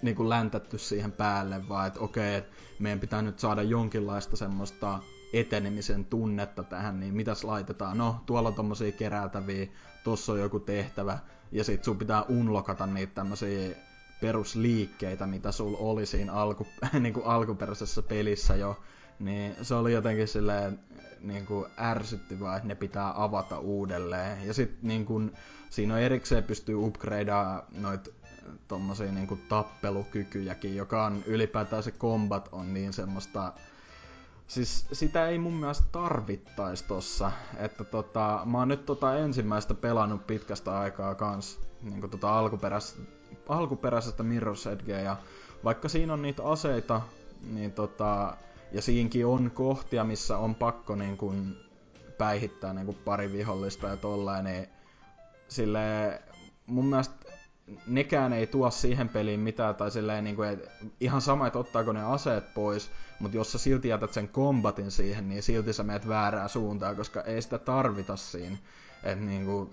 [0.01, 4.99] niin kuin läntätty siihen päälle, vaan että okei, että meidän pitää nyt saada jonkinlaista semmoista
[5.33, 7.97] etenemisen tunnetta tähän, niin mitäs laitetaan?
[7.97, 9.67] No, tuolla on tommosia kerätäviä,
[10.03, 11.19] tossa on joku tehtävä,
[11.51, 13.75] ja sit sun pitää unlokata niitä tämmösiä
[14.21, 16.67] perusliikkeitä, mitä sul oli siinä alku,
[16.99, 18.79] niin kuin alkuperäisessä pelissä jo,
[19.19, 20.79] niin se oli jotenkin silleen
[21.21, 24.47] niin kuin ärsyttävää, että ne pitää avata uudelleen.
[24.47, 25.31] Ja sitten niin kuin,
[25.69, 28.09] siinä on erikseen pystyy upgradea noit
[28.67, 33.53] tommosia niinku tappelukykyjäkin, joka on ylipäätään se combat on niin semmoista
[34.53, 40.27] Siis sitä ei mun mielestä tarvittais tossa, että tota, mä oon nyt tota ensimmäistä pelannut
[40.27, 43.01] pitkästä aikaa kans, niinku tota alkuperäisestä,
[43.49, 45.17] alkuperäisestä Mirror's Edgeä, ja
[45.63, 47.01] vaikka siinä on niitä aseita,
[47.51, 48.37] niin tota,
[48.71, 51.33] ja siinkin on kohtia, missä on pakko niinku
[52.17, 54.67] päihittää niinku pari vihollista ja tolleen, niin
[55.47, 55.79] sille
[56.65, 57.15] mun mielestä
[57.87, 60.61] nekään ei tuo siihen peliin mitään, tai silleen niin kuin,
[60.99, 62.91] ihan sama, että ottaako ne aseet pois,
[63.23, 67.21] mutta jos sä silti jätät sen kombatin siihen, niin silti sä meet väärää suuntaan, koska
[67.21, 68.57] ei sitä tarvita siinä.
[69.03, 69.69] Että niin kuin,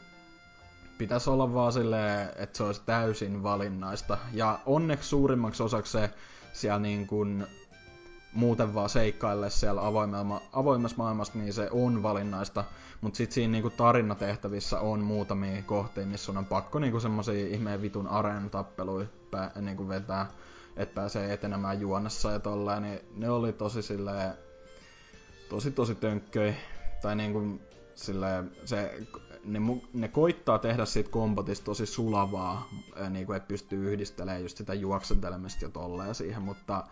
[0.99, 4.19] pitäisi olla vaan silleen, että se olisi täysin valinnaista.
[4.33, 6.11] Ja onneksi suurimmaksi osaksi se
[6.53, 7.47] siellä niin kuin,
[8.33, 9.83] muuten vaan seikkaille siellä
[10.53, 12.65] avoimessa maailmassa, niin se on valinnaista.
[13.01, 18.07] Mutta sitten siinä niinku tarinatehtävissä on muutamia kohteita, missä on pakko niinku semmosia ihmeen vitun
[18.07, 19.07] areenatappeluja
[19.61, 20.27] niinku vetää,
[20.83, 24.35] että pääsee etenemään juonessa ja tolleen, niin ne oli tosi silleen,
[25.49, 26.55] tosi tosi tönkköi.
[27.03, 27.61] Tai niinku
[27.95, 29.01] silleen, se,
[29.45, 29.59] ne,
[29.93, 32.69] ne koittaa tehdä siitä kompotista tosi sulavaa,
[33.11, 36.85] niinku, että pystyy yhdistelemään just sitä juoksentelemista ja tolleen siihen, mutta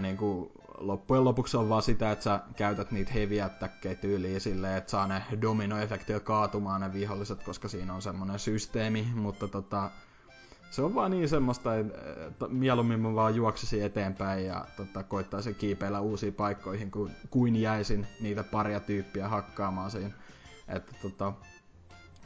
[0.00, 4.76] niin kuin, loppujen lopuksi on vaan sitä, että sä käytät niitä heavy attackeja tyyliin silleen,
[4.76, 9.90] että saa ne dominoefektillä kaatumaan ne viholliset, koska siinä on semmoinen systeemi, mutta tota,
[10.74, 16.00] se on vaan niin semmoista, että mieluummin mä vaan juoksisin eteenpäin ja tota, koittaisin kiipeillä
[16.00, 20.10] uusiin paikkoihin, kuin, kuin jäisin niitä paria tyyppiä hakkaamaan siinä.
[20.68, 21.32] Että tota,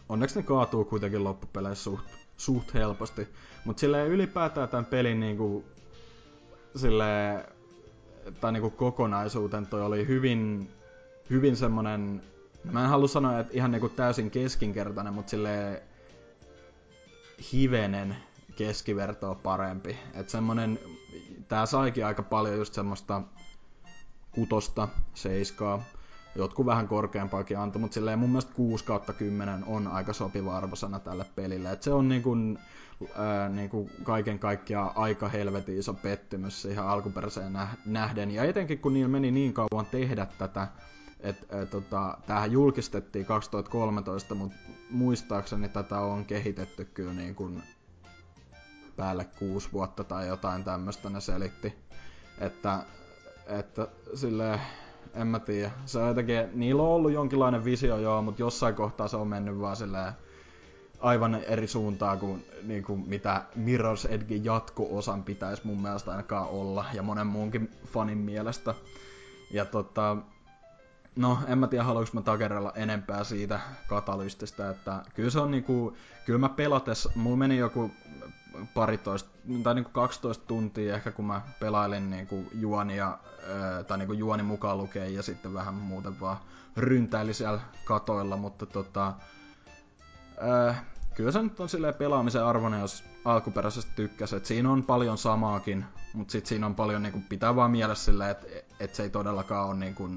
[0.09, 2.05] onneksi ne kaatuu kuitenkin loppupeleissä suht,
[2.37, 3.29] suht helposti.
[3.65, 5.65] Mutta silleen ylipäätään tämän pelin niinku,
[6.77, 7.45] silleen,
[8.41, 10.71] tai niinku kokonaisuuten toi oli hyvin,
[11.31, 12.23] hyvin semmonen,
[12.73, 15.83] mä en halua sanoa, että ihan niinku täysin keskinkertainen, mutta silleen
[17.53, 18.17] hivenen
[18.59, 19.97] keskivertoa parempi.
[20.15, 20.79] Että semmonen,
[21.49, 23.23] tää saikin aika paljon just semmoista
[24.33, 25.83] kutosta, seiskaa,
[26.35, 31.01] jotkut vähän korkeampaakin antoi, mutta silleen mun mielestä 6 kautta 10 on aika sopiva arvosana
[31.01, 31.73] tälle pelille.
[31.73, 32.59] Et se on niin kuin,
[33.15, 38.31] ää, niin kuin kaiken kaikkiaan aika helvetin iso pettymys siihen alkuperäiseen nähden.
[38.31, 40.69] Ja etenkin kun niillä meni niin kauan tehdä tätä,
[41.21, 44.57] että tota, tämähän julkistettiin 2013, mutta
[44.91, 47.63] muistaakseni tätä on kehitetty kyllä niin kuin
[48.99, 51.75] päälle kuusi vuotta tai jotain tämmöistä ne selitti.
[52.39, 52.83] Että,
[53.47, 54.61] että silleen,
[55.15, 55.71] en mä tiedä.
[55.87, 59.61] Se on jotenkin, niillä on ollut jonkinlainen visio joo, mutta jossain kohtaa se on mennyt
[59.61, 60.13] vaan silleen
[61.01, 66.85] aivan eri suuntaan kuin, niin kuin mitä Mirror's Edge jatko-osan pitäisi mun mielestä ainakaan olla,
[66.95, 68.75] ja monen muunkin fanin mielestä.
[69.51, 70.17] Ja tota,
[71.19, 75.97] no en mä tiedä haluanko mä takerella enempää siitä katalystistä, että kyllä se on niinku,
[76.27, 77.91] kyllä mä pelates, mulla meni joku
[78.75, 79.31] paritoista,
[79.63, 83.19] tai niinku 12 tuntia ehkä kun mä pelailin niinku juonia,
[83.87, 86.37] tai niinku juoni mukaan lukee ja sitten vähän muuten vaan
[86.77, 89.13] ryntäili siellä katoilla, mutta tota,
[90.69, 94.37] äh, kyllä se nyt on silleen pelaamisen arvoinen, jos alkuperäisesti tykkäsi.
[94.37, 98.31] Et siinä on paljon samaakin, mutta sitten siinä on paljon, niinku, pitää vaan mielessä silleen,
[98.31, 98.47] että
[98.81, 100.11] et se ei todellakaan ole niinku,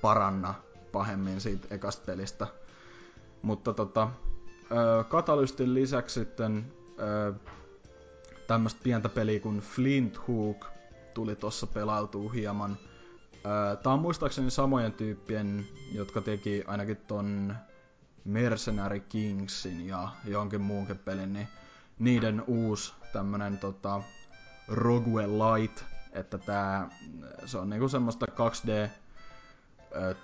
[0.00, 0.54] paranna
[0.92, 2.46] pahemmin siitä ekasta pelistä.
[3.42, 4.10] Mutta tota,
[5.08, 6.72] Katalystin lisäksi sitten
[8.46, 10.66] tämmöistä pientä peliä kuin Flint Hook
[11.14, 12.78] tuli tuossa pelailtua hieman.
[13.82, 17.56] Tää on muistaakseni samojen tyyppien, jotka teki ainakin ton
[18.24, 21.48] Mercenary Kingsin ja jonkin muunkin pelin, niin
[21.98, 24.02] niiden uusi tämmönen tota,
[24.68, 25.82] Rogue Light,
[26.12, 26.90] että tää,
[27.46, 28.90] se on niinku semmoista 2D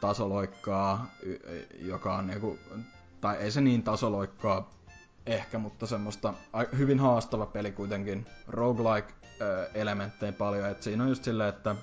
[0.00, 1.10] tasoloikkaa,
[1.78, 2.58] joka on niinku,
[3.20, 4.70] tai ei se niin tasoloikkaa
[5.26, 6.34] ehkä, mutta semmoista
[6.78, 8.26] hyvin haastava peli kuitenkin.
[8.48, 11.76] Roguelike-elementtejä paljon, että siinä on just silleen, että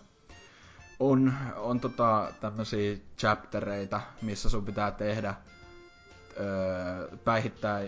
[0.99, 5.33] on, on tota tämmöisiä chaptereita, missä sun pitää tehdä,
[6.39, 7.81] öö, päihittää,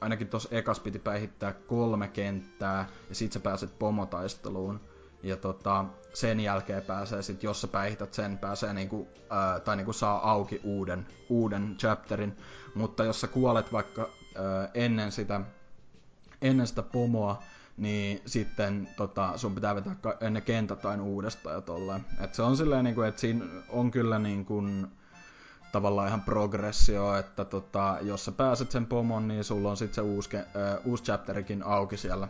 [0.00, 4.80] ainakin tuossa ekas piti päihittää kolme kenttää, ja sit sä pääset pomotaisteluun.
[5.24, 5.84] Ja tota,
[6.14, 10.60] sen jälkeen pääsee sit, jos sä päihität sen, pääsee niinku, ää, tai niinku saa auki
[10.64, 12.36] uuden, uuden chapterin.
[12.74, 15.40] Mutta jos sä kuolet vaikka ää, ennen sitä,
[16.42, 17.42] ennen sitä pomoa,
[17.76, 22.04] niin sitten tota, sun pitää vetää ennen kentät aina uudestaan ja tolleen.
[22.20, 24.62] Et se on silleen, niinku, että siinä on kyllä niinku,
[25.74, 30.00] tavallaan ihan progressio, että tota, jos sä pääset sen pomon, niin sulla on sitten se
[30.00, 30.42] uusi, äh,
[30.84, 32.28] uusi chapterikin auki siellä.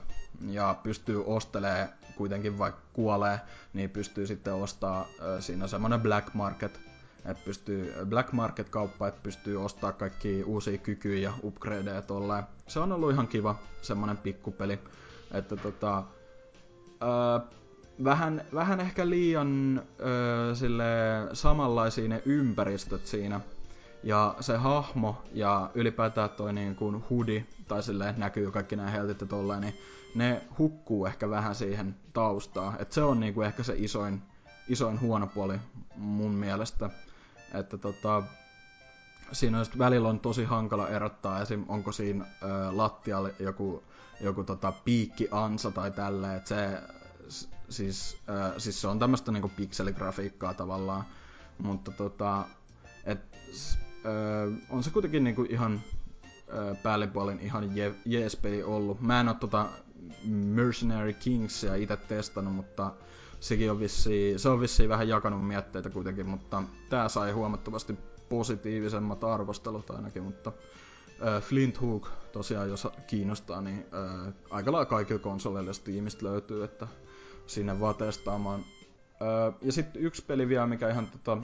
[0.50, 3.40] Ja pystyy ostelee kuitenkin vaikka kuolee,
[3.72, 6.80] niin pystyy sitten ostaa, äh, siinä on semmoinen black market,
[7.24, 12.44] että pystyy, black market kauppa, että pystyy ostaa kaikki uusia kykyjä ja upgradeja tolleen.
[12.66, 14.78] Se on ollut ihan kiva, semmonen pikkupeli.
[15.32, 17.42] Että tota, äh,
[18.04, 20.84] vähän, vähän ehkä liian öö, sille
[21.32, 23.40] samanlaisia ne ympäristöt siinä.
[24.02, 29.20] Ja se hahmo ja ylipäätään toi niin kuin hudi, tai sille näkyy kaikki nämä heltit
[29.20, 29.78] ja tolleen, niin
[30.14, 32.76] ne hukkuu ehkä vähän siihen taustaan.
[32.78, 34.22] Et se on niin kuin ehkä se isoin,
[34.68, 35.58] isoin huono puoli
[35.96, 36.90] mun mielestä.
[37.54, 38.22] Että tota,
[39.32, 41.64] siinä on välillä on tosi hankala erottaa esim.
[41.68, 43.82] onko siinä ö, lattialla joku,
[44.20, 46.80] joku tota, piikki ansa tai tälleen, että se
[47.68, 51.04] siis, äh, siis se on tämmöistä niinku pikseligrafiikkaa tavallaan,
[51.58, 52.44] mutta tota,
[53.04, 53.20] et,
[54.06, 55.80] äh, on se kuitenkin niinku ihan
[56.28, 59.00] äh, päällipuolin ihan je, jees peli ollut.
[59.00, 59.68] Mä en oo tota
[60.24, 62.92] Mercenary Kingsia itse testannut, mutta
[63.40, 67.98] sekin on vissiin, se on vissiin vähän jakanut mietteitä kuitenkin, mutta tää sai huomattavasti
[68.28, 70.52] positiivisemmat arvostelut ainakin, mutta
[71.26, 73.86] äh, Flint Hook tosiaan, jos kiinnostaa, niin
[74.26, 76.88] äh, aika lailla kaikilla konsoleilla Steamista löytyy, että
[77.46, 78.64] sinne vaan testaamaan.
[79.22, 81.42] Öö, ja sitten yksi peli vielä, mikä ihan tota,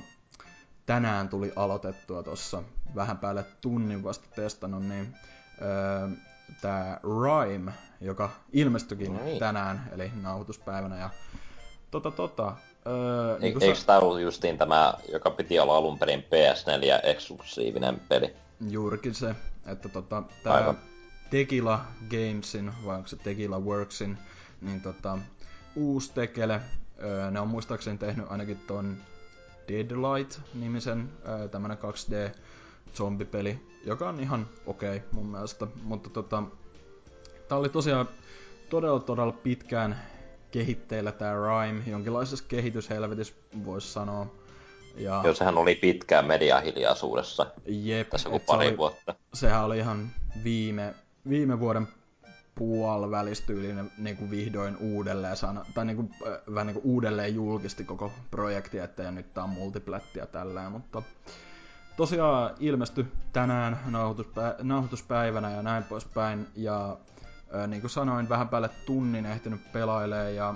[0.87, 2.63] tänään tuli aloitettua tuossa
[2.95, 5.15] vähän päälle tunnin vasta testannut, niin
[5.63, 6.09] öö,
[6.61, 9.39] tämä Rime, joka ilmestyikin no niin.
[9.39, 10.99] tänään, eli nauhoituspäivänä.
[10.99, 11.11] Ja
[11.91, 13.87] tota, tota, öö, e- niin eikö sä...
[13.87, 18.37] tämä ollut justiin tämä, joka piti olla alun perin PS4-eksklusiivinen peli?
[18.71, 19.35] Juurikin se,
[19.67, 20.75] että tota, tämä
[21.31, 24.19] Tequila Gamesin, vai onko se Tequila Worksin,
[24.61, 25.19] niin tota,
[25.77, 26.61] uusi tekele.
[27.31, 28.97] Ne on muistaakseni tehnyt ainakin ton
[29.69, 31.09] Deadlight-nimisen
[31.51, 32.37] tämmönen 2D
[32.95, 35.67] zombipeli, joka on ihan okei okay, mun mielestä.
[35.83, 36.43] Mutta tota,
[37.49, 38.09] tää oli tosiaan
[38.71, 40.03] todella todella pitkään
[40.51, 44.27] kehitteillä tää Rime, jonkinlaisessa kehityshelvetissä voisi sanoa.
[44.97, 45.21] Ja...
[45.25, 49.15] Joo, sehän oli pitkään mediahiljaisuudessa Jep, tässä joku pari se oli, vuotta.
[49.35, 50.11] Sehän oli ihan
[50.45, 50.95] viime,
[51.29, 51.89] viime vuoden
[52.55, 57.85] puolivälistyylinen niin kuin vihdoin uudelleen sana, tai niin kuin, äh, vähän niin kuin uudelleen julkisti
[57.85, 61.03] koko projekti, että ja nyt tää on multiplättiä tällä, mutta
[61.97, 66.97] tosiaan ilmestyi tänään nauhoituspä, nauhoituspäivänä ja näin poispäin, ja
[67.67, 70.55] niin kuin sanoin, vähän päälle tunnin ehtinyt pelailee, ja,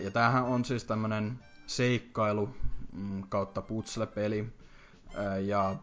[0.00, 2.48] ja tämähän on siis tämmönen seikkailu
[2.92, 4.52] mm, kautta putsle-peli,
[5.46, 5.76] ja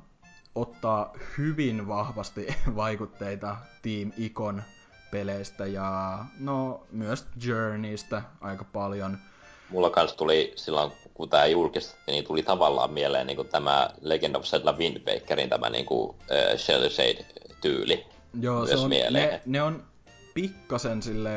[0.56, 4.64] ottaa hyvin vahvasti vaikutteita Team Icon
[5.14, 9.18] peleistä ja no myös Journeystä aika paljon.
[9.70, 14.44] Mulla kans tuli silloin, kun tämä julkistettiin, niin tuli tavallaan mieleen niin tämä Legend of
[14.44, 16.16] Zelda Wind Wakerin tämä niin kuin, uh,
[16.58, 18.06] Shell Shade-tyyli
[18.40, 19.30] Joo, myös se on, mieleen.
[19.30, 19.84] Ne, ne on
[20.34, 21.30] pikkasen sille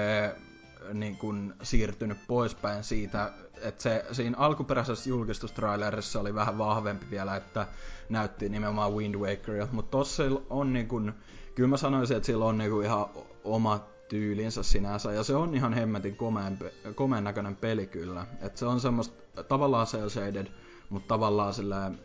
[0.92, 7.66] niin kuin siirtynyt poispäin siitä, että se siinä alkuperäisessä julkistustrailerissa oli vähän vahvempi vielä, että
[8.08, 11.14] näytti nimenomaan Wind Wakeria, mutta tossa on niin kuin,
[11.56, 13.06] kyllä mä sanoisin, että sillä on niin kuin ihan
[13.44, 16.58] oma tyylinsä sinänsä, ja se on ihan hemmetin komeen,
[16.94, 18.26] komeen näköinen peli kyllä.
[18.40, 20.46] Et se on semmoista tavallaan cel shaded,
[20.90, 21.98] mutta tavallaan silleen,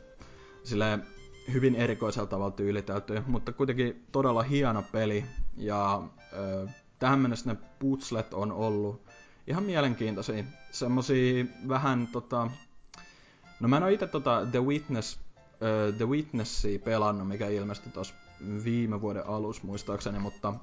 [0.64, 1.04] silleen
[1.54, 5.26] hyvin erikoisella tavalla tyylitelty, mutta kuitenkin todella hieno peli,
[5.58, 6.02] ja
[6.34, 6.68] ö,
[7.00, 9.02] tähän mennessä ne putslet on ollut
[9.48, 10.44] ihan mielenkiintoisia.
[10.72, 12.50] Semmosia vähän tota...
[13.60, 18.14] No mä en oo itse tota The Witness, uh, The Witnessia pelannut, mikä ilmestyi tuossa
[18.64, 20.54] viime vuoden alussa muistaakseni, mutta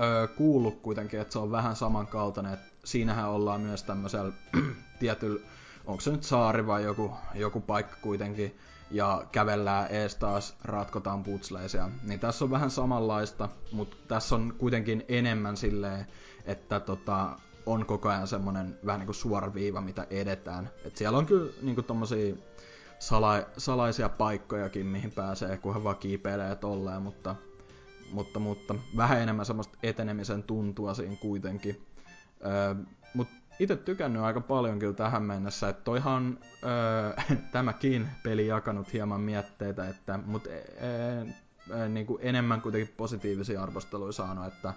[0.00, 2.52] öö, kuullut kuitenkin, että se on vähän samankaltainen.
[2.52, 4.32] Että siinähän ollaan myös tämmöisellä
[5.00, 5.40] tietyllä,
[5.86, 8.56] onko se nyt saari vai joku, joku paikka kuitenkin,
[8.90, 11.90] ja kävellään ees taas, ratkotaan putsleisia.
[12.02, 16.06] Niin tässä on vähän samanlaista, mutta tässä on kuitenkin enemmän silleen,
[16.44, 20.70] että tota, on koko ajan semmonen vähän niinku suora viiva, mitä edetään.
[20.84, 22.34] Et siellä on kyllä niinku tommosia
[22.98, 27.36] sala- salaisia paikkojakin, mihin pääsee, kunhan vaan kiipeilee tolleen, mutta
[28.12, 31.86] mutta, mutta vähän enemmän semmoista etenemisen tuntua siinä kuitenkin.
[32.46, 32.74] Öö,
[33.14, 37.12] mutta itse tykännyt aika paljon kyllä tähän mennessä, että toihan öö,
[37.52, 43.62] tämäkin peli jakanut hieman mietteitä, että, mutta e, e, e, niin kuin enemmän kuitenkin positiivisia
[43.62, 44.74] arvosteluja saanut, että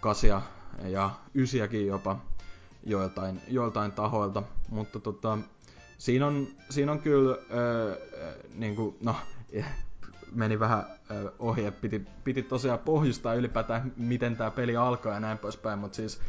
[0.00, 0.42] kasia
[0.82, 2.16] ja ysiäkin jopa
[2.84, 5.38] joiltain, joiltain tahoilta, mutta tota,
[6.02, 7.96] siinä on, siinä on kyllä, öö,
[8.54, 9.16] niin kuin, no,
[10.32, 10.84] meni vähän
[11.38, 15.96] ohi, että piti, piti tosiaan pohjustaa ylipäätään, miten tämä peli alkaa ja näin poispäin, mutta
[15.96, 16.20] siis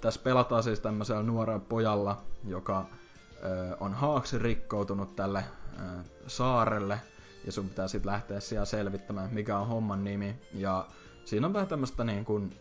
[0.00, 2.86] tässä pelataan siis tämmöisellä nuorella pojalla, joka
[3.80, 5.44] on haaksi rikkoutunut tälle
[6.26, 7.00] saarelle,
[7.46, 10.86] ja sun pitää sitten lähteä siellä selvittämään, mikä on homman nimi, ja
[11.24, 12.56] siinä on vähän tämmöistä niin kuin,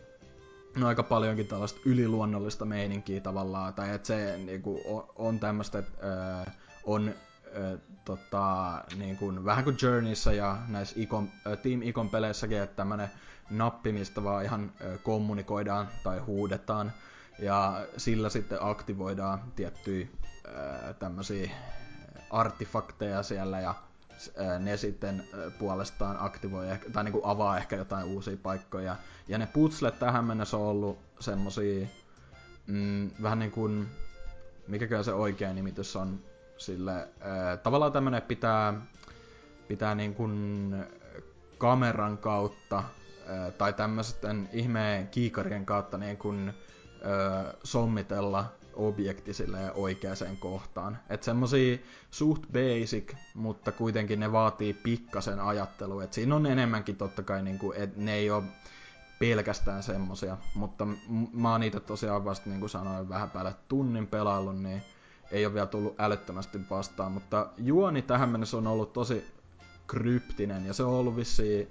[0.78, 6.46] no aika paljonkin tällaista yliluonnollista meininkiä tavallaan, tai että se niin on, on tämmöistä, että
[6.84, 7.14] on
[8.06, 11.30] tota, niin kuin, vähän kuin Journeyssä ja näissä Icon,
[11.64, 13.10] Team Icon peleissäkin, että tämmönen
[13.50, 14.72] nappi, mistä vaan ihan
[15.04, 16.94] kommunikoidaan tai huudetaan,
[17.40, 20.08] ja sillä sitten aktivoidaan tiettyjä
[21.00, 21.52] tämmöisiä
[22.30, 23.76] artefakteja siellä, ja
[24.60, 25.24] ne sitten
[25.60, 28.96] puolestaan aktivoi tai niin kuin avaa ehkä jotain uusia paikkoja.
[29.28, 31.88] Ja ne putslet tähän mennessä on ollut semmosia
[32.68, 33.88] mm, vähän niin kuin,
[34.68, 36.20] mikäkään se oikea nimitys on,
[36.58, 38.74] sille äh, tavallaan tämmönen pitää,
[39.68, 40.76] pitää niin kuin
[41.58, 42.84] kameran kautta
[43.58, 46.54] tai tämmöisten ihmeen kiikarien kautta niin kuin,
[47.64, 49.32] sommitella objekti
[49.74, 50.98] oikeaan kohtaan.
[51.10, 51.78] Että semmosia
[52.12, 56.04] suht basic, mutta kuitenkin ne vaatii pikkasen ajattelua.
[56.04, 58.44] Et siinä on enemmänkin totta kai, niinku, että ne ei ole
[59.20, 60.38] pelkästään semmosia.
[60.56, 60.88] Mutta
[61.34, 64.82] mä oon niitä tosiaan vasta niin kuin sanoin vähän päälle tunnin pelaillut, niin
[65.32, 69.26] ei ole vielä tullut älyttömästi vastaan, mutta juoni tähän mennessä on ollut tosi
[69.88, 71.68] kryptinen ja se on ollut vissiin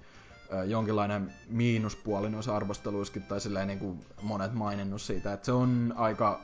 [0.67, 6.41] jonkinlainen miinuspuoli noissa arvosteluissakin, tai silleen niin kuin monet maininnut siitä, että se on aika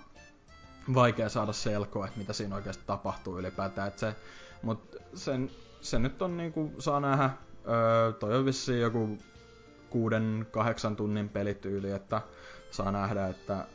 [0.95, 3.93] vaikea saada selkoa, että mitä siinä oikeasti tapahtuu ylipäätään.
[3.97, 4.15] Se,
[4.63, 7.31] mutta sen, se nyt on niin kuin, saa nähdä,
[7.69, 9.19] öö, toi on vissiin joku
[9.91, 12.23] kuuden, kahdeksan tunnin pelityyli, että
[12.71, 13.67] saa nähdä, että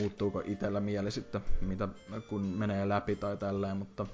[0.00, 1.88] muuttuuko itsellä mieli sitten, mitä,
[2.28, 4.06] kun menee läpi tai tälleen, mutta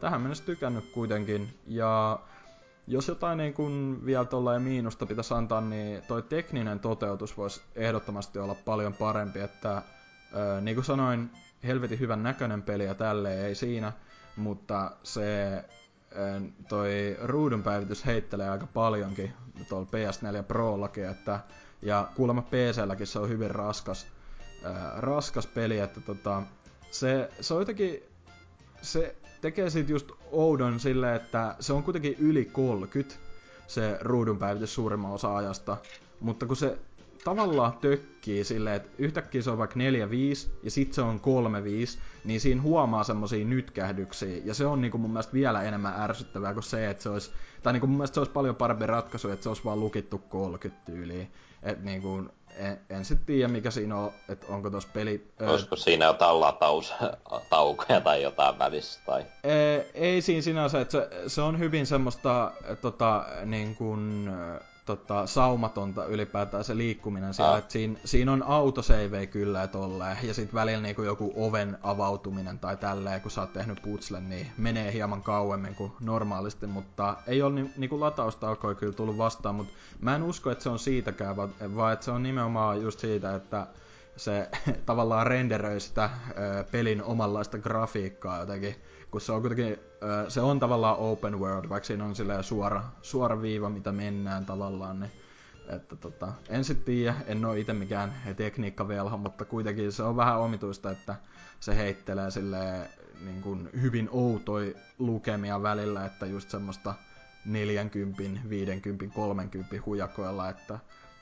[0.00, 1.58] tähän mennessä tykännyt kuitenkin.
[1.66, 2.18] Ja
[2.86, 8.38] jos jotain niin kun vielä tuollain miinusta pitäisi antaa, niin toi tekninen toteutus voisi ehdottomasti
[8.38, 9.82] olla paljon parempi, että
[10.60, 11.30] niin kuin sanoin,
[11.66, 13.92] helvetin hyvän näköinen peli ja tälleen ei siinä,
[14.36, 15.64] mutta se
[16.68, 19.32] toi ruudunpäivitys heittelee aika paljonkin
[19.68, 21.40] tuolla PS4 Prollakin, että,
[21.82, 24.06] ja kuulemma PClläkin se on hyvin raskas,
[24.64, 26.42] ää, raskas peli, että tota,
[26.90, 28.02] se, se on jotenkin,
[28.82, 33.14] se tekee siitä just oudon silleen, että se on kuitenkin yli 30
[33.66, 35.76] se ruudunpäivitys suurimman osa ajasta,
[36.20, 36.78] mutta kun se
[37.26, 39.82] tavallaan tökkii silleen, että yhtäkkiä se on vaikka 4-5
[40.62, 41.20] ja sitten se on
[41.96, 44.40] 3-5, niin siinä huomaa semmosia nytkähdyksiä.
[44.44, 47.30] Ja se on niinku mun mielestä vielä enemmän ärsyttävää kuin se, että se olisi,
[47.62, 50.84] tai niinku mun mielestä se olisi paljon parempi ratkaisu, että se olisi vaan lukittu 30
[50.84, 51.32] tyyliin.
[51.62, 52.24] Että niinku,
[52.56, 55.32] en, en sitten tiedä mikä siinä on, että onko tuossa peli...
[55.40, 59.00] Olisiko siinä jotain lataustaukoja tai jotain välissä?
[59.06, 59.24] Tai...
[59.44, 64.30] Ei, ei siinä sinänsä, että se, se on hyvin semmoista tota, niin kuin,
[64.86, 67.54] tota, saumatonta ylipäätään se liikkuminen siellä.
[67.54, 67.64] Ah.
[67.68, 70.16] siinä, siinä on autosave kyllä ja tolleen.
[70.22, 74.46] Ja sitten välillä niinku joku oven avautuminen tai tälleen, kun sä oot tehnyt putslen, niin
[74.58, 76.66] menee hieman kauemmin kuin normaalisti.
[76.66, 80.68] Mutta ei ole ni, niinku latausta kyllä tullut vastaan, mutta mä en usko, että se
[80.68, 83.66] on siitäkään, vaan, vaan että se on nimenomaan just siitä, että
[84.16, 84.48] se
[84.86, 88.76] tavallaan renderöi sitä ö, pelin omanlaista grafiikkaa jotenkin
[89.16, 89.78] kun se on kuitenkin,
[90.28, 95.12] se on tavallaan open world, vaikka siinä on suora, suora viiva, mitä mennään tavallaan, niin
[95.68, 100.38] että tota, en sit tiedä, en ole itse mikään tekniikkavelha, mutta kuitenkin se on vähän
[100.38, 101.16] omituista, että
[101.60, 102.90] se heittelee sille
[103.24, 106.94] niin kuin hyvin outoi lukemia välillä, että just semmoista
[107.46, 110.78] 40, 50, 30 hujakoilla, että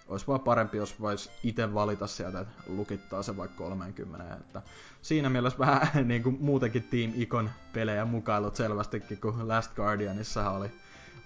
[0.08, 4.34] olisi vaan parempi, jos vois itse valita sieltä, että lukittaa se vaikka 30.
[4.34, 4.62] Että
[5.02, 10.70] siinä mielessä vähän niin kuin muutenkin Team Icon pelejä mukailut selvästikin, kun Last Guardianissa oli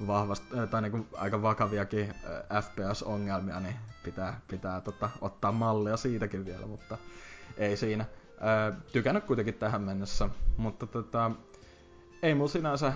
[0.06, 2.14] vahvasti, tai niin kuin aika vakaviakin
[2.62, 6.98] FPS-ongelmia, niin pitää, pitää tota, ottaa mallia siitäkin vielä, mutta
[7.56, 8.04] ei siinä.
[8.92, 11.30] tykännyt kuitenkin tähän mennessä, mutta tota,
[12.22, 12.92] ei mulla sinänsä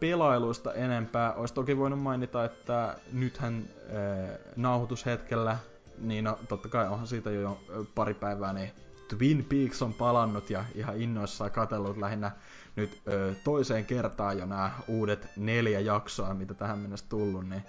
[0.00, 1.34] pelailuista enempää.
[1.34, 5.58] Olisi toki voinut mainita, että nythän äh, nauhoitushetkellä,
[5.98, 7.60] niin no, totta kai onhan siitä jo
[7.94, 8.70] pari päivää, niin
[9.08, 12.30] Twin Peaks on palannut ja ihan innoissaan katsellut lähinnä
[12.76, 17.48] nyt ö, toiseen kertaan jo nämä uudet neljä jaksoa, mitä tähän mennessä tullut.
[17.48, 17.62] Niin,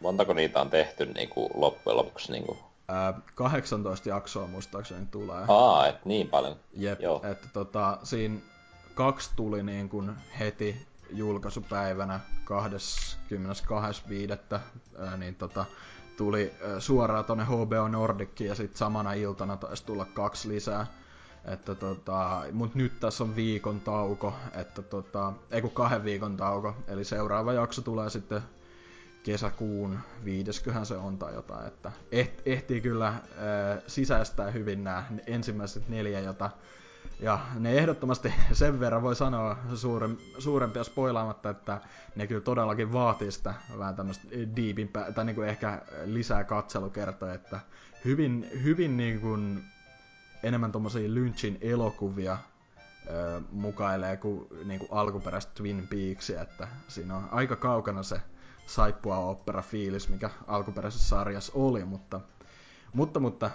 [0.00, 2.32] Montako niitä on tehty niin kuin loppujen lopuksi?
[2.32, 2.58] Niin kuin?
[2.88, 5.44] Ää, 18 jaksoa muistaakseni tulee.
[5.48, 6.56] Aa, et niin paljon.
[6.72, 7.20] Jep, Joo.
[7.24, 8.40] että tota, siinä
[8.94, 14.58] kaksi tuli niin kuin heti julkaisupäivänä 22.5.
[15.16, 15.64] niin tota,
[16.16, 20.86] tuli suoraan tonne HBO Nordicin ja sitten samana iltana taisi tulla kaksi lisää.
[21.44, 26.76] Että tota, mut nyt tässä on viikon tauko, että tota, ei kun kahden viikon tauko,
[26.88, 28.42] eli seuraava jakso tulee sitten
[29.22, 31.92] kesäkuun viidesköhän se on tai jotain, että
[32.46, 33.18] ehtii kyllä äh,
[33.86, 36.50] sisäistää hyvin nämä ensimmäiset neljä, jota
[37.20, 41.80] ja ne ehdottomasti sen verran voi sanoa suurem, suurempia spoilaamatta, että
[42.16, 47.60] ne kyllä todellakin vaatii sitä vähän tämmöistä diipimpää, tai kuin ehkä lisää katselukertoja, että
[48.04, 49.64] hyvin, hyvin niin kuin
[50.42, 52.38] enemmän tommosia Lynchin elokuvia
[53.10, 58.20] ö, mukailee kuin, niin kuin alkuperäistä Twin Peaksia, että siinä on aika kaukana se
[58.66, 62.20] saippua opera fiilis, mikä alkuperäisessä sarjassa oli, mutta
[62.96, 63.50] mutta, mutta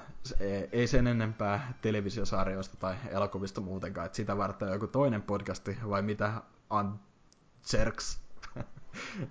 [0.71, 6.01] ei sen enempää televisiosarjoista tai elokuvista muutenkaan, että sitä varten on joku toinen podcasti, vai
[6.01, 6.33] mitä
[6.69, 8.19] Antserks?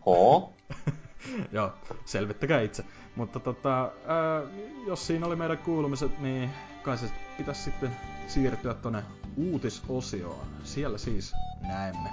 [0.06, 0.52] Oo.
[1.52, 1.72] Joo,
[2.04, 2.84] selvittäkää itse.
[3.16, 4.42] Mutta tota, ää,
[4.86, 6.50] jos siinä oli meidän kuulumiset, niin
[6.82, 7.96] kai se pitäisi sitten
[8.26, 9.04] siirtyä tonne
[9.36, 10.46] uutisosioon.
[10.64, 12.10] Siellä siis näemme.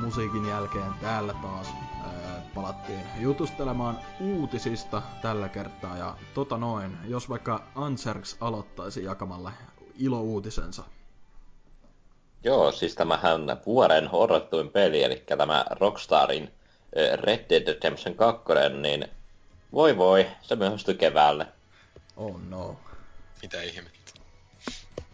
[0.00, 1.66] Musiikin jälkeen täällä taas
[2.04, 5.96] ää, palattiin jutustelemaan uutisista tällä kertaa.
[5.96, 9.52] Ja tota noin, jos vaikka Anserks aloittaisi jakamalla
[9.98, 10.84] ilouutisensa.
[12.44, 16.52] Joo, siis tämähän vuoden odottuin peli, eli tämä Rockstarin
[17.14, 18.44] Red Dead Redemption 2,
[18.80, 19.08] niin
[19.72, 21.46] voi voi, se myöhästyi keväälle.
[22.16, 22.76] Oh no.
[23.42, 24.12] Mitä ihmettä.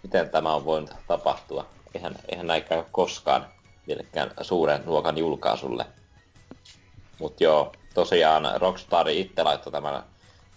[0.03, 1.67] Miten tämä on voinut tapahtua?
[1.95, 3.56] Eihän, eihän näin käy koskaan
[3.87, 5.87] millekään suuren luokan julkaisulle.
[7.19, 10.03] Mut joo, tosiaan Rockstar itse laittoi tämän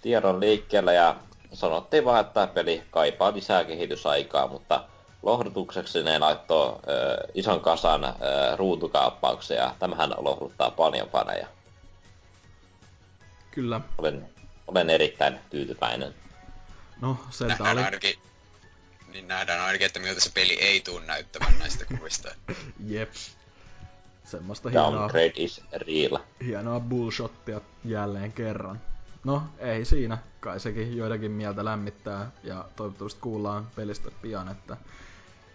[0.01, 1.15] tiedon liikkeelle ja
[1.53, 4.83] sanottiin vaan, että peli kaipaa lisää kehitysaikaa, mutta
[5.23, 6.77] lohdutukseksi ne laittoi äh,
[7.33, 8.13] ison kasan äh,
[8.55, 11.47] ruutukaappauksia ja tämähän lohduttaa paljon faneja.
[13.51, 13.81] Kyllä.
[13.97, 14.29] Olen,
[14.67, 16.15] olen erittäin tyytyväinen.
[17.01, 17.17] No,
[17.47, 17.83] nähdään oli...
[17.83, 18.15] ainakin,
[19.11, 22.29] niin nähdään ainakin, että miltä se peli ei tuu näyttämään näistä kuvista.
[22.87, 23.09] Jep.
[24.23, 26.17] Semmoista hienoa, Downgrade is real.
[26.45, 28.81] hienoa bullshottia jälleen kerran.
[29.23, 30.17] No, ei siinä.
[30.39, 34.77] Kai sekin joidenkin mieltä lämmittää ja toivottavasti kuullaan pelistä pian, että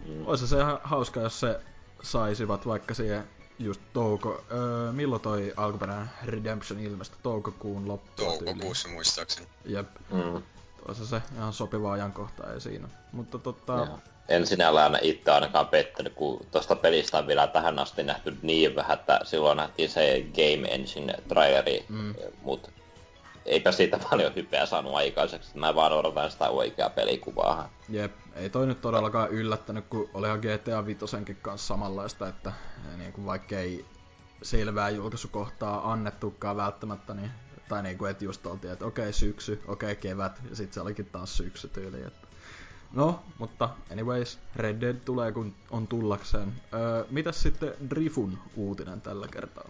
[0.05, 0.27] Mm.
[0.27, 1.59] olisi se ihan hauska, jos se
[2.03, 3.23] saisivat vaikka siihen
[3.59, 4.45] just touko...
[4.51, 7.19] Öö, milloin toi alkuperäinen Redemption ilmestyi?
[7.23, 8.39] Toukokuun tyyliin.
[8.45, 9.47] Toukokuussa muistaakseni.
[9.65, 10.43] Jep, Mm.
[10.87, 12.87] Olisi se ihan sopiva ajankohta ei siinä.
[13.11, 13.73] Mutta tota...
[13.73, 13.99] Joo.
[14.29, 18.97] En sinällään itse ainakaan pettänyt, kun tuosta pelistä on vielä tähän asti nähty niin vähän,
[18.99, 22.15] että silloin nähtiin se Game Engine traileri, Mm.
[22.41, 22.69] mutta
[23.45, 25.57] eipä siitä paljon hypeä saanut aikaiseksi.
[25.57, 27.69] Mä vaan odotan sitä oikeaa pelikuvaa.
[27.89, 31.05] Jep, ei toi nyt todellakaan yllättänyt, kun olihan GTA 5
[31.41, 33.85] kanssa samanlaista, että eh, niin kuin vaikka ei
[34.43, 37.31] selvää julkaisukohtaa annettukaan välttämättä, niin,
[37.69, 41.05] tai niin kuin, että just oltiin, että okei syksy, okei kevät, ja sitten se olikin
[41.05, 42.03] taas syksy tyyli.
[42.07, 42.27] Että...
[42.93, 46.61] No, mutta anyways, Red Dead tulee kun on tullakseen.
[46.73, 49.69] Öö, mitäs sitten Drifun uutinen tällä kertaa?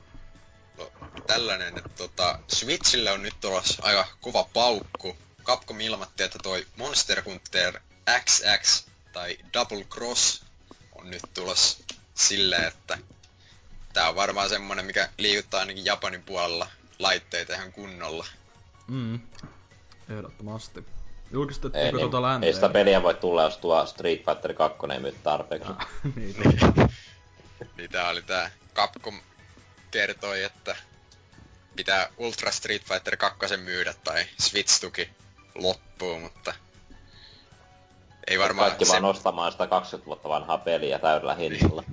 [0.77, 0.91] No,
[1.27, 5.15] tällainen, että tota, Switchille on nyt tulossa aika kova paukku.
[5.43, 7.79] Capcom ilmoitti, että toi Monster Hunter
[8.23, 10.45] XX tai Double Cross
[10.95, 11.83] on nyt tulossa
[12.13, 12.97] silleen, että
[13.93, 16.67] tää on varmaan semmonen, mikä liikuttaa ainakin Japanin puolella
[16.99, 18.25] laitteita ihan kunnolla.
[18.87, 19.19] Mm,
[20.09, 20.79] ehdottomasti.
[20.79, 20.85] Ei,
[21.31, 22.47] Julkistettiinko niin, tuota länteen?
[22.47, 25.69] ei sitä peliä voi tulla, jos tuo Street Fighter 2 ei myy tarpeeksi.
[25.69, 26.35] Ah, niin.
[27.77, 29.19] Niin tää oli tää Capcom
[29.91, 30.75] kertoi, että
[31.75, 35.09] pitää Ultra Street Fighter 2 myydä tai Switch-tuki
[35.55, 36.53] loppuu, mutta
[38.27, 38.91] ei varmaan Kaikki se...
[38.91, 41.83] vaan ostamaan sitä 20 vuotta vanhaa peliä täydellä hinnalla.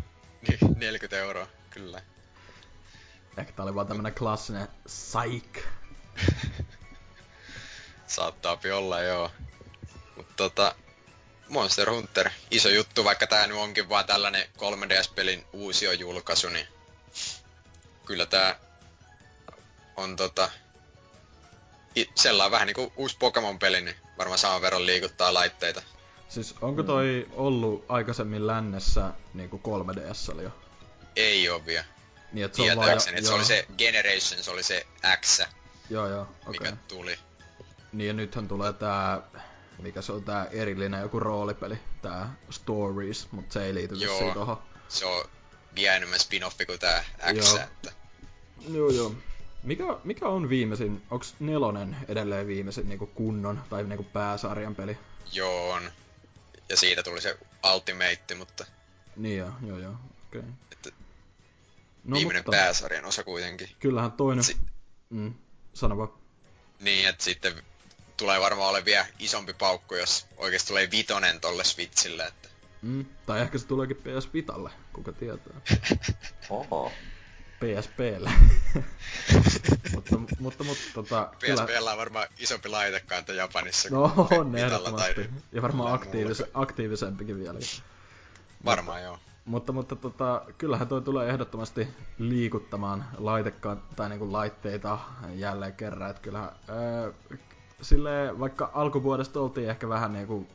[0.48, 2.02] Niin, 40 euroa, kyllä.
[3.36, 5.64] Ehkä tää oli vaan tämmönen klassinen psych.
[8.06, 9.30] Saattaa olla, joo.
[10.16, 10.74] Mutta tota,
[11.48, 16.66] Monster Hunter, iso juttu, vaikka tää nyt onkin vaan tällainen 3DS-pelin uusio julkaisu, niin
[18.06, 18.58] kyllä tää
[19.96, 20.50] on tota,
[22.14, 25.82] sellainen vähän niinku uusi Pokemon-peli, niin varmaan saman verran liikuttaa laitteita.
[26.28, 30.50] Siis onko toi ollut aikaisemmin lännessä niinku 3DS jo?
[31.16, 31.84] Ei oo vielä.
[32.32, 32.62] Niin, että se.
[32.62, 34.86] Tietääkseni, että se oli se Generation, se oli se
[35.20, 35.40] X,
[35.90, 36.50] Joo, joo, okei.
[36.50, 36.76] mikä Okay.
[36.88, 37.18] tuli.
[37.92, 39.20] Niin ja nythän tulee tää...
[39.78, 44.34] Mikä se on tää erillinen joku roolipeli, tää Stories, mut se ei liity Joo.
[44.34, 44.62] tohon.
[44.88, 45.24] Se on
[45.74, 47.04] vielä enemmän spin-offi kuin tää
[47.40, 47.58] X, Joo.
[47.58, 47.92] että
[48.68, 49.14] Joo, joo.
[49.62, 54.98] Mikä, mikä on viimeisin, onks nelonen edelleen viimeisin niinku kunnon tai niinku pääsarjan peli?
[55.32, 55.90] joo on.
[56.68, 57.38] Ja siitä tuli se
[57.74, 58.66] Ultimate, mutta
[59.16, 59.94] Niin joo, joo, joo,
[60.28, 60.40] okei.
[60.40, 60.52] Okay.
[60.72, 60.90] Että
[62.04, 63.68] No viimeinen mutta pääsarjan osa kuitenkin.
[63.80, 64.44] kyllähän toinen...
[64.44, 64.56] Si-
[65.10, 65.34] Mm,
[65.74, 66.08] sano vaan.
[66.80, 67.52] niin, että sitten
[68.16, 72.48] tulee varmaan ole vielä isompi paukku, jos oikeesti tulee vitonen tolle Switchille, että
[72.82, 75.60] Mm, tai ehkä se tuleekin PS Vitalle, kuka tietää.
[76.50, 76.92] Oho.
[77.60, 78.30] PSPlle.
[79.94, 85.30] mutta, mutta, mutta tota, PSPllä on varmaan isompi laitekanta Japanissa No kuin on Vitalla ehdottomasti.
[85.52, 87.58] Ja varmaan aktiivis, aktiivisempikin vielä.
[88.64, 89.18] Varmaan joo.
[89.44, 91.88] Mutta, mutta tota, kyllähän toi tulee ehdottomasti
[92.18, 94.98] liikuttamaan laitekaan, tai niinku laitteita
[95.34, 96.10] jälleen kerran.
[96.10, 97.12] Et kyllähän, öö,
[97.80, 100.46] silleen, vaikka alkuvuodesta oltiin ehkä vähän niinku,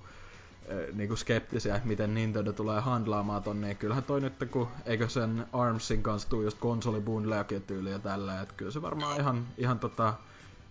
[0.69, 5.45] öö, niinku skeptisiä, miten Nintendo tulee handlaamaan ton, niin kyllähän toi nyt, kun eikö sen
[5.53, 10.13] Armsin kanssa tuu just konsolibundlejakin tyyliä ja tällä, että kyllä se varmaan ihan, ihan tota,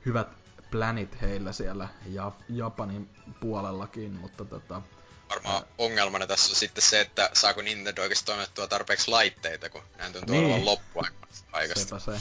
[0.06, 0.28] hyvät
[0.70, 3.08] planit heillä siellä ja Japanin
[3.40, 4.82] puolellakin, mutta tota,
[5.30, 10.12] Varmaan ongelmana tässä on sitten se, että saako Nintendo oikeasti toimittua tarpeeksi laitteita, kun näin
[10.12, 10.46] tuntuu Niin.
[10.46, 11.98] olevan loppuaikasta.
[11.98, 12.12] Se.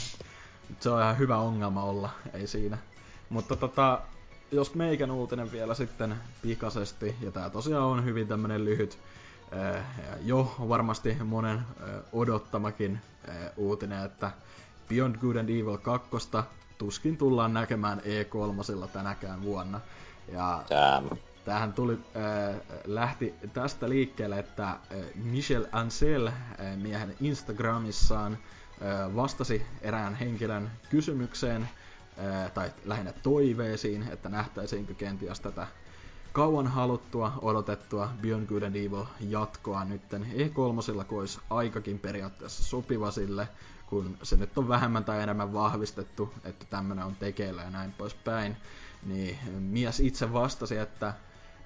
[0.79, 2.77] Se on ihan hyvä ongelma olla, ei siinä.
[3.29, 4.01] Mutta tota,
[4.51, 8.99] jos meikän uutinen vielä sitten pikaisesti, ja tää tosiaan on hyvin tämmönen lyhyt,
[9.51, 9.83] eh,
[10.23, 14.31] jo varmasti monen eh, odottamakin eh, uutinen, että
[14.89, 16.09] Beyond Good and Evil 2
[16.77, 19.81] tuskin tullaan näkemään E3 tänäkään vuonna.
[20.31, 21.17] Ja Damn.
[21.45, 24.77] Tämähän tuli, äh, lähti tästä liikkeelle, että äh,
[25.15, 26.33] Michel Ansel äh,
[26.75, 31.69] miehen Instagramissaan äh, vastasi erään henkilön kysymykseen,
[32.19, 35.67] äh, tai lähinnä toiveisiin, että nähtäisiinkö kenties tätä
[36.35, 40.23] kauan haluttua, odotettua Beyond Good and Evil jatkoa nytten.
[40.33, 43.47] E3, kun olisi aikakin periaatteessa sopiva sille,
[43.87, 48.57] kun se nyt on vähemmän tai enemmän vahvistettu, että tämmönen on tekeillä ja näin poispäin,
[49.05, 51.13] niin mies itse vastasi, että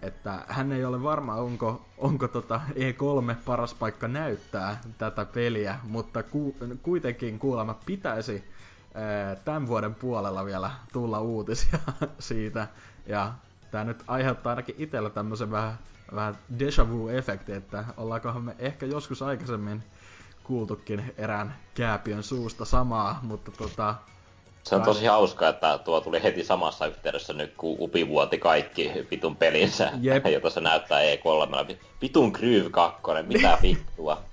[0.02, 6.24] että hän ei ole varma, onko, onko tota E3 paras paikka näyttää tätä peliä, mutta
[6.24, 8.44] ku, kuitenkin kuulemma pitäisi
[8.94, 11.80] ää, tämän vuoden puolella vielä tulla uutisia
[12.20, 12.68] siitä.
[13.06, 13.34] Ja
[13.72, 15.78] tämä nyt aiheuttaa ainakin itsellä tämmöisen vähän,
[16.16, 19.84] vähän deja vu-efekti, että ollaankohan me ehkä joskus aikaisemmin
[20.44, 23.96] kuultukin erään kääpiön suusta samaa, mutta tota,
[24.64, 28.92] se on tosi hauska, että tuo tuli heti samassa yhteydessä nyt, kun Upi vuoti kaikki
[29.12, 30.26] vitun pelinsä, Jep.
[30.34, 31.76] jota se näyttää E3.
[32.02, 34.24] Vitun Groove 2, mitä vittua.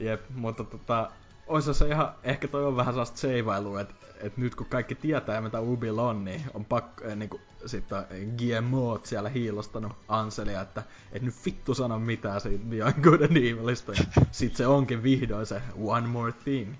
[0.00, 1.10] Jep, mutta tota,
[1.46, 5.40] olisi se ihan, ehkä toi on vähän sellaista seivailua, että, että nyt kun kaikki tietää,
[5.40, 8.04] mitä Ubilla on, niin on pakko, niin kuin, sitten
[8.36, 13.92] GMO siellä hiilostanut Anselia, että et nyt vittu sano mitään siitä Beyond Good and Evilista,
[13.92, 16.74] ja sit se onkin vihdoin se One More Thing.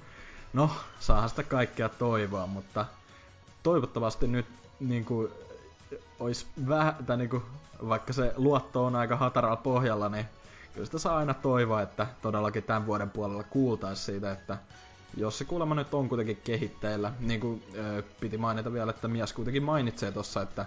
[0.52, 2.86] No, saahan sitä kaikkea toivoa, mutta
[3.62, 4.46] toivottavasti nyt
[4.80, 5.28] niin kuin,
[6.20, 7.42] olisi vähän, niin
[7.88, 10.26] vaikka se luotto on aika hataralla pohjalla, niin
[10.74, 14.58] kyllä sitä saa aina toivoa, että todellakin tämän vuoden puolella kuultaisiin siitä, että
[15.16, 19.32] jos se kuulemma nyt on kuitenkin kehitteillä, niin kuin ö, piti mainita vielä, että mies
[19.32, 20.66] kuitenkin mainitsee tuossa, että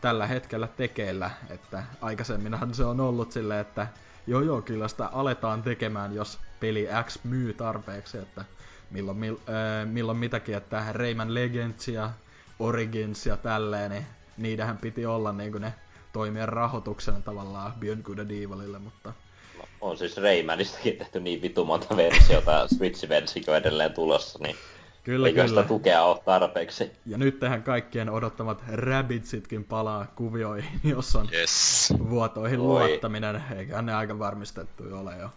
[0.00, 3.86] tällä hetkellä tekeillä, että aikaisemminhan se on ollut silleen, että
[4.26, 8.44] joo joo, kyllä sitä aletaan tekemään, jos peli X myy tarpeeksi, että
[8.92, 12.10] milloin, mil, äh, milloin mitäkin, että Rayman Legends ja
[12.58, 15.74] Origins ja tälleen, niin niitähän piti olla niin ne
[16.12, 19.12] toimien rahoituksena tavallaan Beyond Good and Evilille, mutta...
[19.58, 24.56] No, on siis Raymanistakin tehty niin vitu monta versiota, Switch-versio edelleen tulossa, niin
[25.04, 25.48] Kyllä, Eikö kyllä.
[25.62, 26.90] sitä tukea ole tarpeeksi?
[27.06, 31.94] Ja nyt tähän kaikkien odottamat Rabbitsitkin palaa kuvioihin, jos on yes.
[32.10, 32.66] vuotoihin Oi.
[32.66, 33.42] luottaminen.
[33.56, 35.28] Eikä ne aika varmistettu ole jo.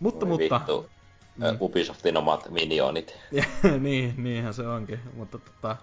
[0.00, 0.58] Mutta, Oi mutta...
[0.58, 0.90] Vittu.
[1.38, 1.56] Mm.
[1.60, 3.14] Ubisoftin omat minionit.
[3.80, 5.00] niin, niinhän se onkin.
[5.14, 5.76] Mutta tota,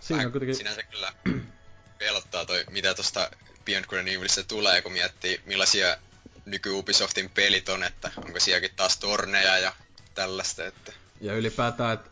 [0.00, 0.56] Siinä on kuitenkin...
[0.56, 1.12] Sinänsä kyllä
[1.98, 3.30] pelottaa toi, mitä tosta
[3.64, 5.96] Beyond Good and Evilista tulee, kun miettii millaisia
[6.44, 9.72] nyky Ubisoftin pelit on, että onko sielläkin taas torneja ja
[10.14, 10.92] tällaista, että...
[11.20, 12.10] Ja ylipäätään, että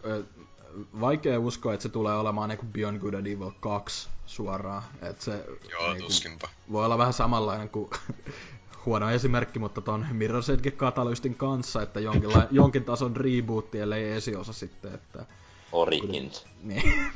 [1.00, 4.82] vaikea uskoa, että se tulee olemaan niin Beyond Good and Evil 2 suoraan.
[5.02, 6.48] Että se Joo, niin tuskinpa.
[6.72, 7.90] Voi olla vähän samanlainen kuin
[8.87, 14.53] huono esimerkki, mutta ton Mirror's Edge Catalystin kanssa, että jonkinla- jonkin tason rebootti, ellei esiosa
[14.53, 15.26] sitten, että
[15.72, 16.47] Origins.
[16.62, 17.12] Niin,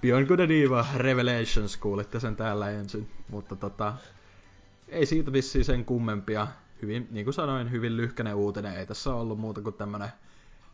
[0.00, 3.94] Beyond Good and Evil Revelations kuulitte sen täällä ensin, mutta tota,
[4.88, 6.46] ei siitä vissiin sen kummempia.
[6.82, 8.76] Hyvin, niin kuin sanoin, hyvin lyhkäinen uutinen.
[8.76, 10.08] Ei tässä ollut muuta kuin tämmönen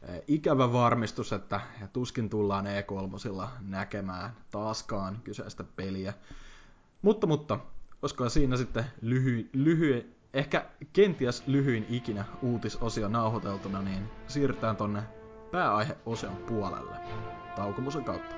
[0.03, 1.61] eh, ikävä varmistus, että
[1.93, 6.15] tuskin tullaan E3 näkemään taaskaan kyseistä peliä.
[7.03, 7.59] Mutta, mutta,
[8.03, 15.03] olisiko siinä sitten lyhy, lyhy, ehkä kenties lyhyin ikinä uutisosio nauhoiteltuna, niin siirrytään tonne
[15.51, 16.97] pääaiheosion puolelle
[17.57, 18.35] taukomusen kautta.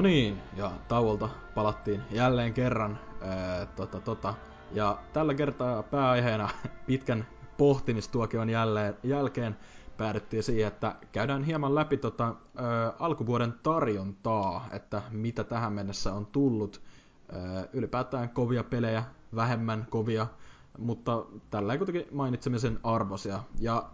[0.00, 2.98] No niin, ja tauolta palattiin jälleen kerran.
[3.20, 4.34] Ää, tota, tota.
[4.72, 6.48] Ja tällä kertaa pääaiheena
[6.86, 7.26] pitkän
[7.58, 9.56] pohtimistuokion jälleen, jälkeen
[9.96, 16.26] päädyttiin siihen, että käydään hieman läpi tota, ää, alkuvuoden tarjontaa, että mitä tähän mennessä on
[16.26, 16.80] tullut.
[17.32, 20.26] Ää, ylipäätään kovia pelejä, vähemmän kovia,
[20.78, 23.42] mutta tällä kuitenkin mainitsemisen arvosia.
[23.58, 23.90] Ja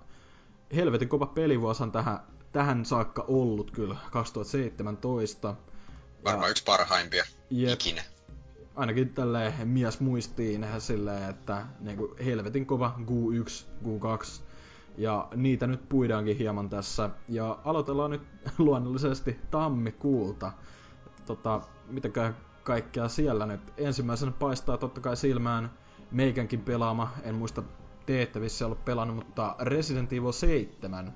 [0.75, 2.19] helvetin kova pelivuosi on tähän,
[2.53, 5.55] tähän saakka ollut kyllä 2017.
[6.25, 7.73] Varmaan yksi parhaimpia Jep.
[7.73, 8.03] ikinä.
[8.75, 14.43] ainakin tälle mies muistiin silleen, että niinku helvetin kova GU1, GU2,
[14.99, 17.11] ja niitä nyt puidaankin hieman tässä.
[17.29, 18.23] Ja aloitellaan nyt
[18.59, 20.53] luonnollisesti tammikuulta.
[21.27, 23.61] Tota, mitäkään kaikkea siellä nyt.
[23.77, 25.71] Ensimmäisenä paistaa totta kai silmään
[26.11, 27.63] meikänkin pelaama, en muista
[28.07, 31.15] teettävissä ollut pelannut, mutta Resident Evil 7.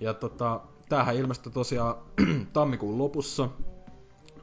[0.00, 1.94] Ja tota, tämähän ilmestyi tosiaan
[2.52, 3.48] tammikuun lopussa.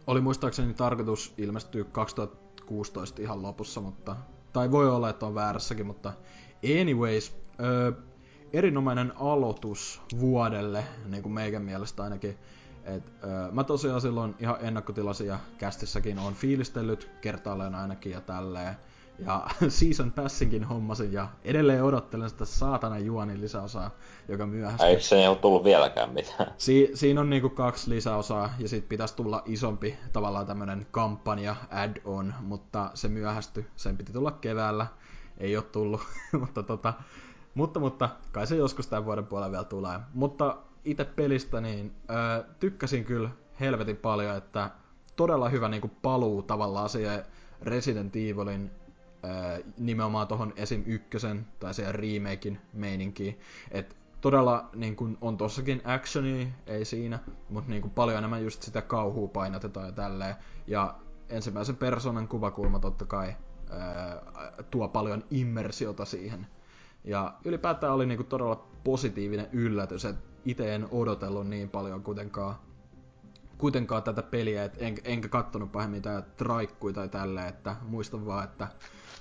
[0.08, 4.16] Oli muistaakseni tarkoitus ilmestyä 2016 ihan lopussa, mutta...
[4.54, 6.14] Tai voi olla, että on väärässäkin, mutta...
[6.82, 7.91] Anyways, öö,
[8.54, 12.38] erinomainen aloitus vuodelle, niin kuin meikän mielestä ainakin.
[12.84, 18.76] Et, öö, mä tosiaan silloin ihan ennakkotilasia kästissäkin on fiilistellyt kertaalleen ainakin ja tälleen.
[19.20, 23.91] Ja Season Passinkin hommasin ja edelleen odottelen sitä saatana juonin lisäosaa,
[24.28, 24.88] joka myöhästyy.
[24.88, 26.53] Eikö se ei ole tullut vieläkään mitään?
[26.57, 32.34] Si- siinä on niinku kaksi lisäosaa ja sitten pitäisi tulla isompi tavallaan tämmönen kampanja add-on,
[32.41, 33.66] mutta se myöhästy.
[33.76, 34.88] Sen piti tulla keväällä.
[35.38, 36.01] Ei ole tullut,
[36.39, 36.93] mutta tota,
[37.55, 39.99] mutta, mutta kai se joskus tämän vuoden puolella vielä tulee.
[40.14, 44.70] Mutta itse pelistä niin öö, tykkäsin kyllä helvetin paljon, että
[45.16, 47.24] todella hyvä niinku paluu tavallaan siihen
[47.61, 48.72] Resident Evilin
[49.78, 50.84] nimenomaan tuohon esim.
[50.86, 53.39] ykkösen tai siihen remakein meininkiin.
[53.71, 57.19] Et todella niin kun on tossakin actioni, ei siinä,
[57.49, 60.36] mutta niin paljon enemmän just sitä kauhua painotetaan ja tälleen.
[60.67, 60.95] Ja
[61.30, 63.36] ensimmäisen persoonan kuvakulma totta kai
[63.71, 66.47] öö, tuo paljon immersiota siihen
[67.03, 72.55] ja ylipäätään oli niinku todella positiivinen yllätys, että itse en odotellut niin paljon kuitenkaan,
[73.64, 78.43] kuitenkaan tätä peliä, et en, enkä kattonut pahemmin mitään traikkuja tai tälleen, että muistan vaan,
[78.43, 78.68] että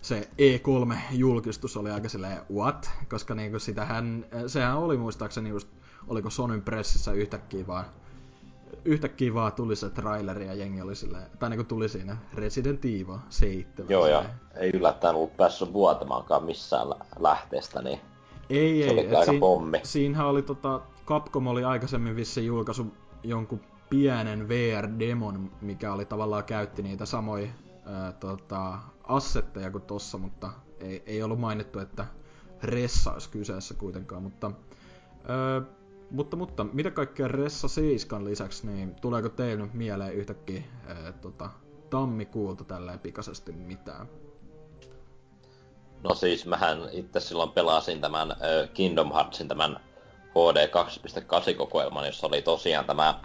[0.00, 2.90] se E3-julkistus oli aika silleen, what?
[3.08, 5.68] Koska niinku sitähän, sehän oli muistaakseni just,
[6.08, 7.84] oliko Sonyn pressissä yhtäkkiä vaan
[8.84, 13.18] yhtäkkiä vaan tuli se traileri ja jengi oli silleen, tai niinku tuli siinä Resident Evil
[13.28, 13.90] 7.
[13.90, 14.24] Joo, ja
[14.56, 16.88] ei yllättäen ollut päässyt vuotamaankaan missään
[17.18, 18.00] lähteestä, niin
[18.50, 19.80] ei, se ei, oli aika siin, pommi.
[19.82, 22.86] Siinähän oli tota, Capcom oli aikaisemmin vissi julkaisu
[23.22, 23.60] jonkun
[23.92, 27.48] pienen VR-demon, mikä oli tavallaan käytti niitä samoja
[27.86, 32.06] ää, tota, assetteja kuin tossa, mutta ei, ei ollut mainittu, että
[32.62, 34.52] Ressa olisi kyseessä kuitenkaan, mutta
[35.28, 35.62] ää,
[36.10, 41.50] mutta, mutta mitä kaikkea Ressa 7 lisäksi, niin tuleeko teille mieleen yhtäkkiä ää, tota,
[41.90, 44.06] tammikuulta tälleen pikaisesti mitään?
[46.02, 48.36] No siis mähän itse silloin pelasin tämän
[48.74, 49.80] Kingdom Heartsin tämän
[50.30, 50.68] HD
[51.50, 53.20] 2.8 kokoelman, jossa oli tosiaan tämä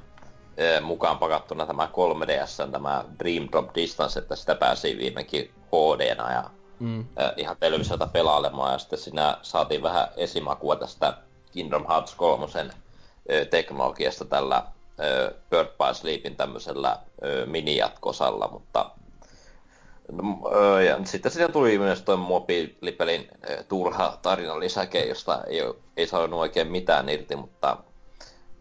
[0.82, 6.50] mukaan pakattuna tämä 3DS, tämä Dream Drop Distance, että sitä pääsi viimeinkin hd ja
[6.80, 7.00] mm.
[7.00, 11.18] äh, ihan televisiota pelailemaan, ja sitten siinä saatiin vähän esimakua tästä
[11.52, 12.48] Kingdom Hearts 3
[13.50, 14.64] teknologiasta tällä
[15.50, 17.00] Bird by Sleepin tämmöisellä
[17.46, 18.92] mini-jatkosalla, mutta
[20.12, 23.28] no, ja sitten siinä tuli myös tuo mobiilipelin
[23.68, 25.60] turha tarinan lisäke, josta ei,
[25.98, 27.78] ei saanut oikein mitään irti, mutta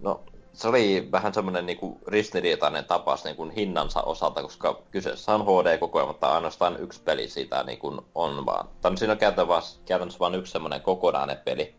[0.00, 0.24] no,
[0.56, 6.12] se oli vähän semmoinen niin ristiriitainen tapaus niin kuin hinnansa osalta, koska kyseessä on HD-kokoelma,
[6.12, 8.68] mutta ainoastaan yksi peli siitä niin kuin on vaan.
[8.80, 11.74] Tai siinä on käytännössä vain yksi semmoinen kokonainen peli,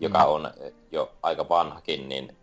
[0.00, 0.24] joka mm.
[0.28, 0.50] on
[0.92, 2.36] jo aika vanhakin, niin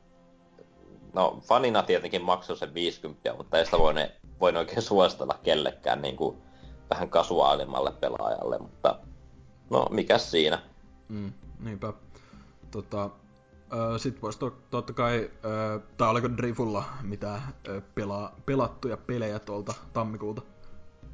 [1.13, 6.01] no fanina tietenkin maksoi sen 50, mutta ei sitä voi, ne, voi oikein suositella kellekään
[6.01, 6.37] niin kuin
[6.89, 8.99] vähän kasuaalimmalle pelaajalle, mutta
[9.69, 10.59] no mikäs siinä.
[11.07, 11.93] Mm, niinpä.
[12.71, 13.09] Tota,
[13.97, 15.31] sitten voisi to, totta kai,
[15.97, 17.41] tai oliko Drifulla mitään
[17.95, 20.41] pela, pelattuja pelejä tuolta tammikuulta?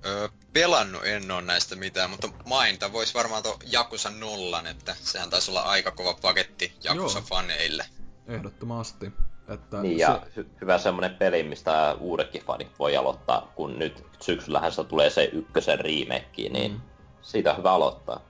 [0.05, 5.29] Öö, pelannut en ole näistä mitään, mutta mainita voisi varmaan tuon Jakusa nollan, että sehän
[5.29, 7.85] taisi olla aika kova paketti Jakusa-faneille.
[8.27, 9.11] Ehdottomasti.
[9.47, 10.41] Että niin, ja se...
[10.41, 15.23] hy- hyvä semmonen peli, mistä uudetkin fanit voi aloittaa, kun nyt syksyllähän se tulee se
[15.23, 16.81] ykkösen remake, niin mm.
[17.21, 18.21] siitä on hyvä aloittaa.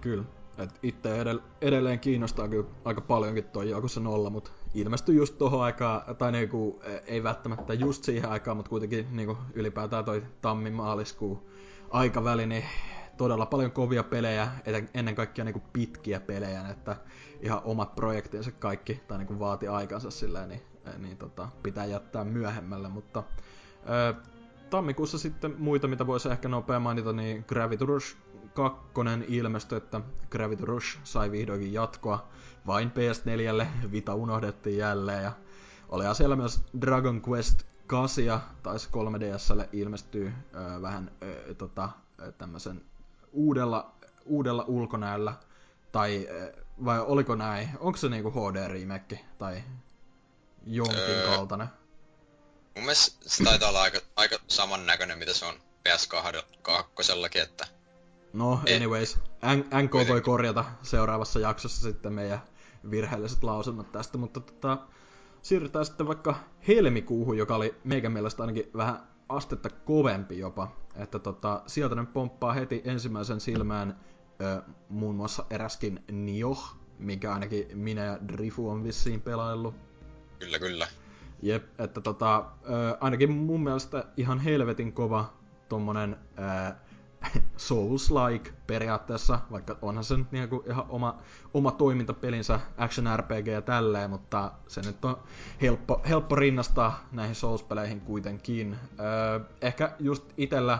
[0.00, 0.24] Kyllä.
[0.58, 5.62] Et itse edell- edelleen kiinnostaa kyllä aika paljonkin toi Jakusa nolla, mutta ilmestyi just tohon
[5.62, 11.50] aikaan, tai niinku, e, ei välttämättä just siihen aikaan, mutta kuitenkin niinku ylipäätään toi tammi-maaliskuu
[11.90, 12.64] aikaväli, niin
[13.16, 14.48] todella paljon kovia pelejä,
[14.94, 16.96] ennen kaikkea niinku pitkiä pelejä, että
[17.40, 22.24] ihan omat projektinsa kaikki, tai niinku vaati aikansa silleen, niin, e, niin tota, pitää jättää
[22.24, 23.22] myöhemmälle, mutta
[23.86, 24.14] ää,
[24.70, 28.16] tammikuussa sitten muita, mitä voisi ehkä nopea mainita, niin Gravity Rush
[28.56, 28.80] 2
[29.28, 30.00] ilmestyi, että
[30.30, 32.28] Gravity Rush sai vihdoinkin jatkoa
[32.66, 35.32] vain PS4, Vita unohdettiin jälleen, ja
[35.88, 41.88] oli siellä myös Dragon Quest 8 taisi 3DSlle ilmestyy ö, vähän ö, tota,
[42.38, 42.84] tämmöisen
[43.32, 43.92] uudella,
[44.24, 45.34] uudella ulkonäöllä,
[45.92, 46.28] tai
[46.84, 47.68] vai oliko näin?
[47.80, 49.64] Onko se niinku HD-remake tai
[50.66, 51.68] jonkin öö, kaltainen?
[52.74, 55.54] Mun mielestä se taitaa olla aika, aika samannäköinen, mitä se on
[55.88, 57.75] PS2, että...
[58.36, 59.18] No, anyways,
[59.56, 62.40] N- NK voi korjata seuraavassa jaksossa sitten meidän
[62.90, 64.78] virheelliset lausunnot tästä, mutta tota,
[65.42, 66.34] siirrytään sitten vaikka
[66.68, 70.72] helmikuuhun, joka oli meikän mielestä ainakin vähän astetta kovempi jopa.
[70.96, 74.00] Että tota, sieltä ne pomppaa heti ensimmäisen silmään
[74.40, 79.74] ö, muun muassa eräskin Nioh, mikä ainakin minä ja Drifu on vissiin pelaillut.
[80.38, 80.86] Kyllä, kyllä.
[81.42, 85.32] Jep, että tota, ö, ainakin mun mielestä ihan helvetin kova
[85.68, 86.74] tommonen ö,
[87.56, 91.18] Souls-like periaatteessa, vaikka onhan se nyt niinku ihan oma,
[91.54, 95.18] oma toimintapelinsä, action RPG ja tälleen, mutta se nyt on
[95.62, 98.76] helppo, helppo rinnastaa näihin Souls-peleihin kuitenkin.
[99.00, 100.78] Öö, ehkä just itellä,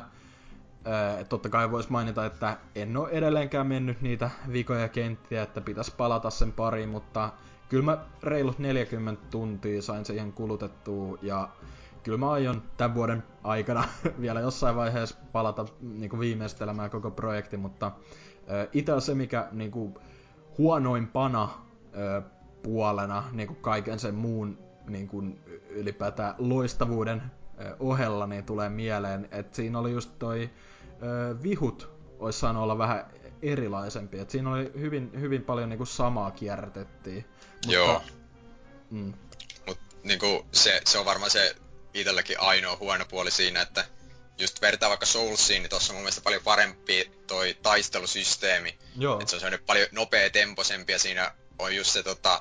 [0.86, 5.94] öö, totta kai voisi mainita, että en ole edelleenkään mennyt niitä vikoja kenttiä, että pitäisi
[5.96, 7.32] palata sen pariin, mutta
[7.68, 11.48] kyllä mä reilut 40 tuntia sain siihen kulutettua ja
[12.06, 13.88] kyllä mä aion tämän vuoden aikana
[14.20, 17.92] vielä jossain vaiheessa palata niin kuin viimeistelemään koko projekti, mutta
[18.72, 19.94] itse se, mikä niin kuin,
[20.58, 21.48] huonoimpana
[22.62, 25.40] puolena niin kuin kaiken sen muun niin kuin,
[25.70, 27.22] ylipäätään loistavuuden
[27.78, 30.50] ohella niin tulee mieleen, että siinä oli just toi
[31.42, 33.06] vihut olisi saanut olla vähän
[33.42, 34.18] erilaisempi.
[34.18, 37.24] Et siinä oli hyvin, hyvin paljon niinku samaa kierrätettiin.
[37.52, 38.02] Mutta, Joo.
[38.90, 39.12] Mm.
[39.66, 41.56] Mut niinku se, se on varmaan se
[41.96, 43.84] itselläkin ainoa huono puoli siinä, että
[44.38, 48.78] just vertaa vaikka Soulsiin, niin tuossa on mun mielestä paljon parempi toi taistelusysteemi.
[48.96, 49.20] Joo.
[49.20, 52.38] Et se on semmoinen paljon nopea temposempi ja siinä on just se tota,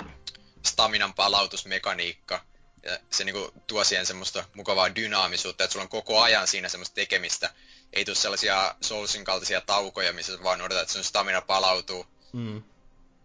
[0.66, 2.45] staminan palautusmekaniikka.
[2.84, 6.95] Ja se niinku tuo siihen semmoista mukavaa dynaamisuutta, että sulla on koko ajan siinä semmoista
[6.95, 7.53] tekemistä.
[7.93, 12.06] Ei tule sellaisia Soulsin kaltaisia taukoja, missä vaan odotat, että sun stamina palautuu.
[12.34, 12.64] Mm.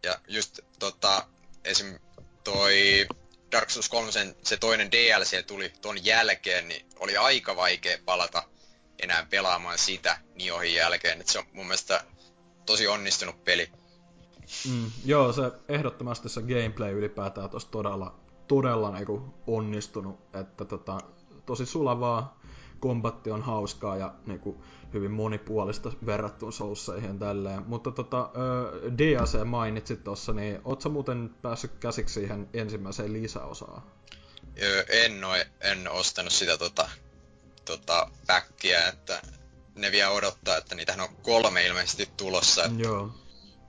[0.02, 1.26] Ja just tota,
[1.64, 1.98] esim.
[2.44, 3.06] toi
[3.52, 4.10] Dark Souls 3
[4.42, 8.42] se toinen DLC tuli ton jälkeen, niin oli aika vaikea palata
[9.02, 11.20] enää pelaamaan sitä Niohin jälkeen.
[11.20, 12.04] Et se on mun mielestä
[12.66, 13.72] tosi onnistunut peli.
[14.68, 20.20] Mm, joo, se ehdottomasti se gameplay ylipäätään tosi todella, todella niinku onnistunut.
[20.34, 21.00] Että tota,
[21.46, 22.40] tosi sulavaa,
[22.80, 24.64] kombatti on hauskaa ja niinku,
[24.94, 27.62] hyvin monipuolista verrattuna Soulseihin tälleen.
[27.66, 28.30] Mutta tota,
[28.98, 33.82] DAC mainitsit tuossa, niin ootko muuten päässyt käsiksi siihen ensimmäiseen lisäosaan?
[34.88, 36.90] En ole, en ostanut sitä tota,
[37.64, 39.22] tota backia, että
[39.74, 42.64] ne vielä odottaa, että niitähän on kolme ilmeisesti tulossa.
[42.64, 43.14] Että Joo.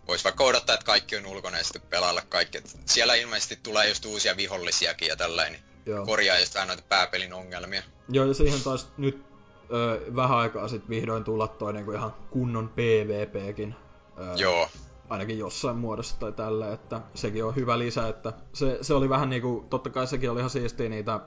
[0.07, 2.57] Voisi vaikka odottaa, että kaikki on ulkona ja sitten pelailla kaikki.
[2.57, 5.61] Et siellä ilmeisesti tulee just uusia vihollisiakin ja tällainen.
[5.85, 7.83] Niin korjaa just vähän noita pääpelin ongelmia.
[8.09, 9.30] Joo, ja siihen taas nyt
[9.73, 13.75] öö, vähän aikaa sitten vihdoin tulla toi niinku ihan kunnon PvPkin.
[14.19, 14.69] Öö, Joo.
[15.09, 19.29] Ainakin jossain muodossa tai tällä, että sekin on hyvä lisä, että se, se oli vähän
[19.29, 21.19] niinku, totta kai sekin oli ihan siistiä niitä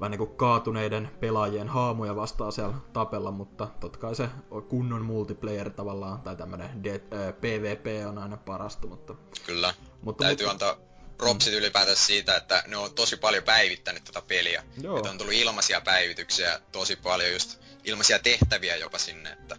[0.00, 4.28] vähän niinku kaatuneiden pelaajien haamuja vastaan siellä tapella, mutta totta kai se
[4.68, 9.14] kunnon multiplayer tavallaan, tai tämmönen de, öö, PvP on aina parasta, mutta...
[9.46, 10.86] Kyllä, mutta, täytyy mutta, antaa
[11.18, 11.58] propsit mm.
[11.58, 14.64] ylipäätään siitä, että ne on tosi paljon päivittänyt tätä peliä.
[14.80, 14.96] Joo.
[14.96, 19.56] Että on tullut ilmaisia päivityksiä tosi paljon just ilmaisia tehtäviä jopa sinne, että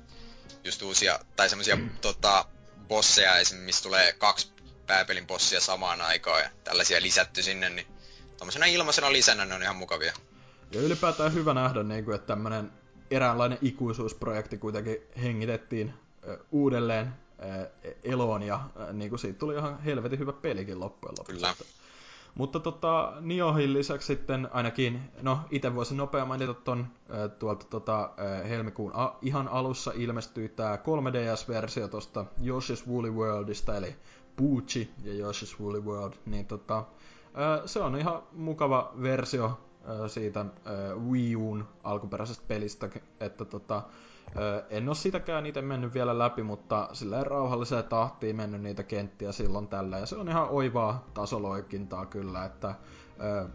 [0.64, 1.90] just uusia, tai semmoisia mm.
[2.02, 2.46] tota,
[2.88, 4.52] bosseja esimerkiksi, missä tulee kaksi
[4.88, 7.88] pääpelin bossia samaan aikaan ja tällaisia lisätty sinne, niin
[8.38, 10.14] tommosena ilmaisena lisänä ne on ihan mukavia.
[10.72, 12.72] Ja ylipäätään hyvä nähdä, niin kuin, että tämmönen
[13.12, 15.94] eräänlainen ikuisuusprojekti kuitenkin hengitettiin
[16.52, 17.70] uudelleen ö,
[18.04, 18.60] eloon ja
[18.94, 21.34] niin kuin siitä tuli ihan helvetin hyvä pelikin loppujen lopuksi.
[21.34, 21.56] Kyllä.
[22.38, 26.88] Mutta tota, Niohin lisäksi sitten ainakin, no itse voisin nopea mainita ton
[27.40, 28.10] tuolta tota,
[28.50, 33.96] helmikuun a, ihan alussa ilmestyi tämä 3DS-versio tosta Yoshi's Woolly Worldista, eli
[34.36, 36.84] Poochie ja Yoshi's Woolly World, niin tota,
[37.66, 39.60] se on ihan mukava versio
[40.08, 40.46] siitä
[41.10, 43.84] Wii Uun alkuperäisestä pelistä, että tota,
[44.70, 49.68] en ole sitäkään itse mennyt vielä läpi, mutta silleen rauhalliseen tahtiin mennyt niitä kenttiä silloin
[49.68, 49.98] tällä.
[49.98, 52.76] Ja se on ihan oivaa tasoloikintaa kyllä, että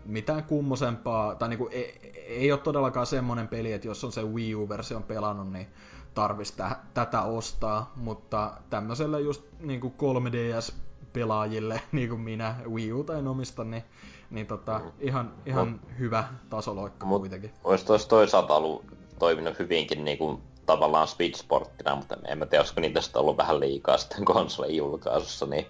[0.05, 4.55] mitään kummosempaa, tai niinku, ei, ei ole todellakaan semmoinen peli, että jos on se Wii
[4.55, 5.67] U-versio pelannut, niin
[6.15, 13.27] tarvitsisi tä- tätä ostaa, mutta tämmöiselle just niinku 3DS-pelaajille, niin kuin minä, Wii U tai
[13.27, 13.83] omista, niin,
[14.31, 14.93] niin tota, mm.
[15.01, 17.51] ihan, ihan Mut, hyvä tasoloikka mut, kuitenkin.
[17.65, 18.85] Olisi toisaalta ollut
[19.19, 23.61] toiminut hyvinkin niin kuin tavallaan Switch-porttina, mutta en mä tiedä, olisiko niitä sitten ollut vähän
[23.61, 25.67] liikaa sitten konsolin julkaisussa, niin...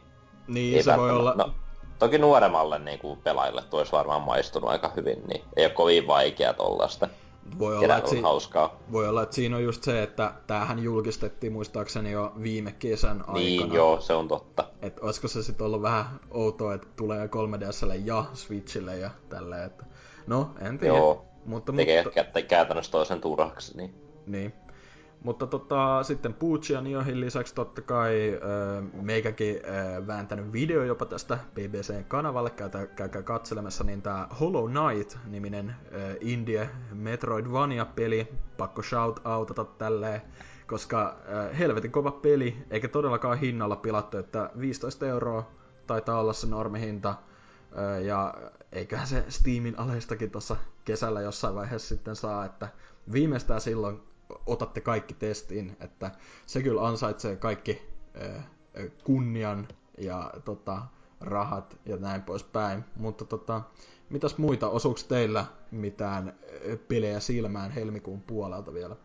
[0.47, 1.35] Niin, se voi olla...
[1.37, 1.55] No,
[1.99, 6.07] toki nuoremmalle niin kuin pelaajille tuo olisi varmaan maistunut aika hyvin, niin ei ole kovin
[6.07, 7.09] vaikea tollaista.
[7.59, 8.77] Voi olla, että si- hauskaa.
[8.93, 13.39] voi olla, että siinä on just se, että tämähän julkistettiin muistaakseni jo viime kesän aikana.
[13.39, 14.65] Niin, joo, se on totta.
[14.83, 19.85] Että olisiko se sitten ollut vähän outoa, että tulee 3DSlle ja Switchille ja tälleen, että
[20.27, 20.97] no, en tiedä.
[20.97, 22.43] Joo, mutta, tekee mutta...
[22.43, 23.95] käytännössä toisen turhaksi, niin...
[24.27, 24.53] Niin.
[25.25, 28.41] Mutta tota, sitten Pucci ja Niohin lisäksi totta kai
[28.93, 29.57] meikäkin
[30.07, 35.75] vääntänyt video jopa tästä BBC-kanavalle, käykää, käykää katselemassa, niin tämä Hollow Knight-niminen
[36.21, 40.23] Indie Metroidvania-peli, pakko shout outata tälleen,
[40.67, 41.17] koska
[41.59, 45.51] helvetin kova peli, eikä todellakaan hinnalla pilattu, että 15 euroa
[45.87, 47.15] taitaa olla se normihinta,
[48.05, 48.35] ja
[48.73, 52.69] eiköhän se Steamin aleistakin tuossa kesällä jossain vaiheessa sitten saa, että
[53.13, 54.12] viimeistään silloin
[54.47, 56.11] otatte kaikki testiin, että
[56.47, 57.83] se kyllä ansaitsee kaikki
[59.05, 59.69] kunnian
[59.99, 60.83] ja tota,
[61.21, 62.85] rahat ja näin poispäin.
[62.97, 63.63] Mutta tota,
[64.11, 66.39] mitäs muita, osuuko teillä mitään
[66.89, 68.97] pelejä silmään helmikuun puolelta vielä?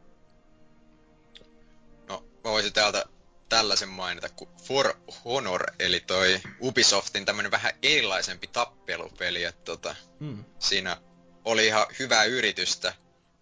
[2.10, 3.06] No, mä voisin täältä
[3.50, 4.94] tällaisen mainita kuin For
[5.26, 10.44] Honor, eli toi Ubisoftin tämmönen vähän erilaisempi tappelupeli, että tota, mm.
[10.60, 10.98] siinä
[11.46, 12.94] oli ihan hyvää yritystä.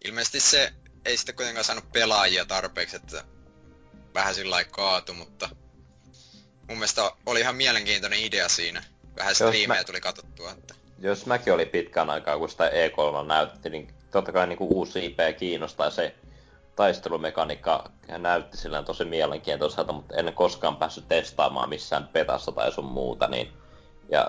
[0.06, 0.74] Ilmeisesti se
[1.06, 3.24] ei sitten kuitenkaan saanut pelaajia tarpeeksi, että
[4.14, 5.50] vähän sillä kaatu, mutta
[6.68, 8.84] mun mielestä oli ihan mielenkiintoinen idea siinä.
[9.18, 9.84] Vähän striimejä mä...
[9.84, 10.52] tuli katsottua.
[10.52, 10.76] Että...
[11.00, 15.06] Jos mäkin oli pitkään aikaa, kun sitä E3 näytti, niin totta kai niin kuin uusi
[15.06, 16.16] IP kiinnostaa se
[16.76, 23.28] taistelumekaniikka näytti sillä tosi mielenkiintoiselta, mutta en koskaan päässyt testaamaan missään petassa tai sun muuta,
[23.28, 23.54] niin
[24.10, 24.28] ja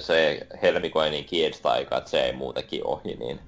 [0.00, 3.40] se helmikuun niin kiinnostaa aikaa, että se ei muutenkin ohi, niin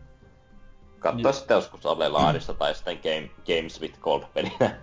[1.05, 4.77] Katsoa sitten joskus Alelaadista tai sitten Game, Games with Gold-pelinä.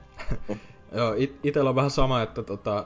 [0.98, 2.86] Joo, it- itellä on vähän sama, että tota,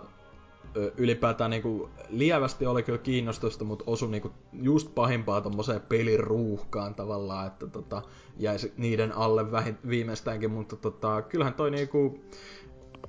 [0.97, 7.67] ylipäätään niinku lievästi oli kyllä kiinnostusta, mutta osui niinku just pahimpaa tommoseen peliruuhkaan tavallaan, että
[7.67, 8.01] tota,
[8.37, 12.19] jäisi niiden alle vähin, viimeistäänkin, mutta tota, kyllähän toi niinku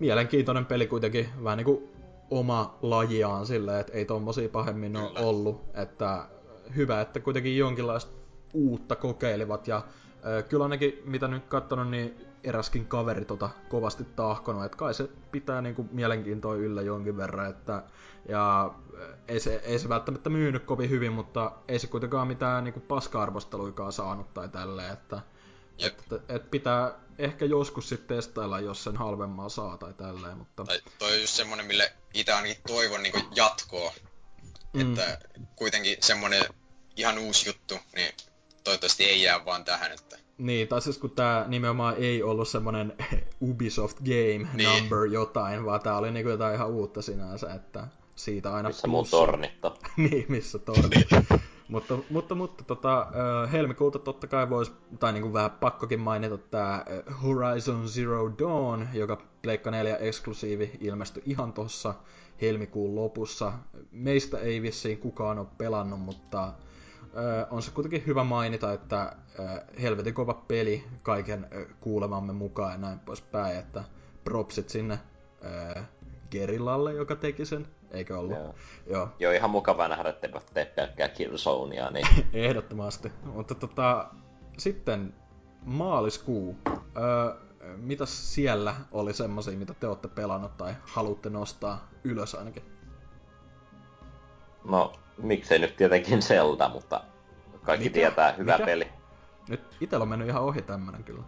[0.01, 1.89] mielenkiintoinen peli kuitenkin vähän niinku
[2.31, 6.29] oma lajiaan silleen, että ei tommosia pahemmin ole ollut, että
[6.77, 8.13] hyvä, että kuitenkin jonkinlaista
[8.55, 9.83] uutta kokeilivat ja
[10.49, 15.61] Kyllä ainakin, mitä nyt katsonut, niin eräskin kaveri tota kovasti tahkonut, että kai se pitää
[15.63, 17.83] niinku mielenkiintoa yllä jonkin verran, että
[18.29, 18.75] ja
[19.29, 23.93] ei se, ei se välttämättä myynyt kovin hyvin, mutta ei se kuitenkaan mitään niinku paska-arvosteluikaan
[23.93, 25.21] saanut tai tälleen, että
[25.79, 30.65] et, et, et pitää ehkä joskus sitten testailla, jos sen halvemmaa saa tai tälleen, mutta...
[30.65, 33.93] Tai toi on just semmonen, mille itse ainakin toivon niin jatkoa,
[34.73, 34.81] mm.
[34.81, 35.19] että
[35.57, 36.45] kuitenkin semmonen
[36.97, 38.15] ihan uusi juttu, niin
[38.67, 40.19] toivottavasti ei jää vaan tähän, että...
[40.39, 42.93] Niin, tai siis kun tää nimenomaan ei ollut semmonen
[43.49, 44.69] Ubisoft Game niin.
[44.69, 49.07] Number jotain, vaan tää oli niinku jotain ihan uutta sinänsä, että siitä aina Missä mun
[49.11, 49.73] tornitta.
[49.97, 51.09] niin, missä tornit.
[51.69, 53.07] mutta, mutta, mutta tota,
[53.53, 56.85] helmikuuta totta kai voisi, tai niinku vähän pakkokin mainita tää
[57.23, 61.95] Horizon Zero Dawn, joka Pleikka 4 eksklusiivi ilmestyi ihan tossa
[62.41, 63.53] helmikuun lopussa.
[63.91, 66.53] Meistä ei vissiin kukaan ole pelannut, mutta
[67.51, 69.17] on se kuitenkin hyvä mainita, että
[69.83, 71.47] helvetin kova peli kaiken
[71.81, 73.85] kuulemamme mukaan ja näin poispäin, että
[74.25, 74.99] propsit sinne
[76.31, 78.39] Gerillalle, joka teki sen, eikö ollut?
[78.39, 78.55] Joo.
[78.87, 79.09] Joo.
[79.19, 81.91] Joo, ihan mukava nähdä, että tee pelkkää Killzonea.
[81.91, 82.07] Niin...
[82.33, 83.13] Ehdottomasti.
[83.25, 84.09] Mutta tota,
[84.59, 85.15] sitten
[85.63, 86.57] maaliskuu.
[86.97, 87.47] Öö,
[87.77, 92.63] mitä siellä oli semmoisia, mitä te olette pelannut tai haluatte nostaa ylös ainakin?
[94.65, 97.01] No, miksei nyt tietenkin Zelda, mutta
[97.63, 97.95] kaikki Mikä?
[97.95, 98.67] tietää, hyvä Mikä?
[98.67, 98.89] peli.
[99.49, 101.23] Nyt itellä on mennyt ihan ohi tämmönen kyllä.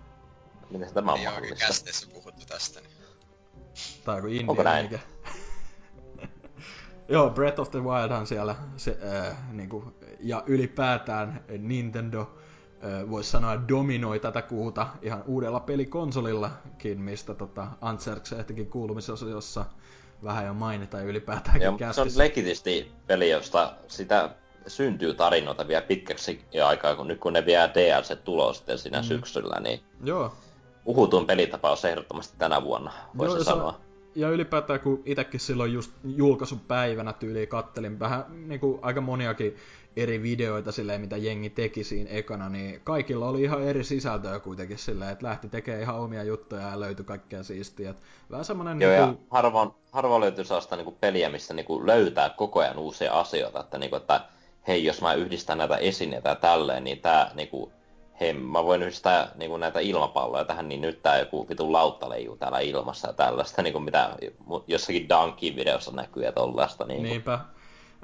[0.71, 1.65] Miten tämä on Ei mahdollista?
[1.65, 2.81] Ei kästeessä puhuttu tästä.
[2.81, 2.93] Niin.
[4.05, 4.47] Tai joku India.
[4.49, 4.85] Onko näin?
[4.91, 4.99] Mikä?
[7.09, 13.69] Joo, Breath of the Wildhan siellä, se, äh, niinku, ja ylipäätään Nintendo äh, voisi sanoa
[13.69, 19.65] dominoi tätä kuuta ihan uudella pelikonsolillakin, mistä tota, Antserks ehtikin kuulumisosiossa
[20.25, 24.31] vähän jo mainita ylipäätäänkin Joo, se on legitisti peli, josta sitä
[24.67, 29.05] syntyy tarinoita vielä pitkäksi aikaa, kun nyt kun ne vie DLC tulos sitten siinä mm.
[29.05, 30.33] syksyllä, niin Joo.
[30.85, 33.73] uhutun pelitapaus ehdottomasti tänä vuonna, voisi Joo, sanoa.
[33.73, 33.79] Se,
[34.15, 39.57] ja ylipäätään kun itsekin silloin just julkaisun päivänä tyyliin kattelin vähän niin kuin aika moniakin
[39.97, 44.79] eri videoita silleen, mitä jengi teki siinä ekana, niin kaikilla oli ihan eri sisältöä kuitenkin
[44.79, 47.95] silleen, että lähti tekemään ihan omia juttuja ja löytyi kaikkea siistiä.
[48.31, 48.81] Vähän semmoinen...
[48.81, 49.19] Joo, niin kuin...
[49.21, 53.13] ja harvoin, harvoin löytyy sellaista niin kuin peliä, missä niin kuin löytää koko ajan uusia
[53.13, 54.21] asioita, että, niin kuin, että
[54.69, 57.73] hei, jos mä yhdistän näitä esineitä ja tälleen, niin tää niin kuin,
[58.21, 62.09] hei, mä voin yhdistää niin kuin näitä ilmapalloja tähän, niin nyt tää joku vitun lautta
[62.09, 64.17] leijuu täällä ilmassa ja tällaista, niin kuin mitä
[64.67, 66.85] jossakin Donkey videossa näkyy ja tollaista.
[66.85, 67.11] Niin kuin.
[67.11, 67.39] Niinpä.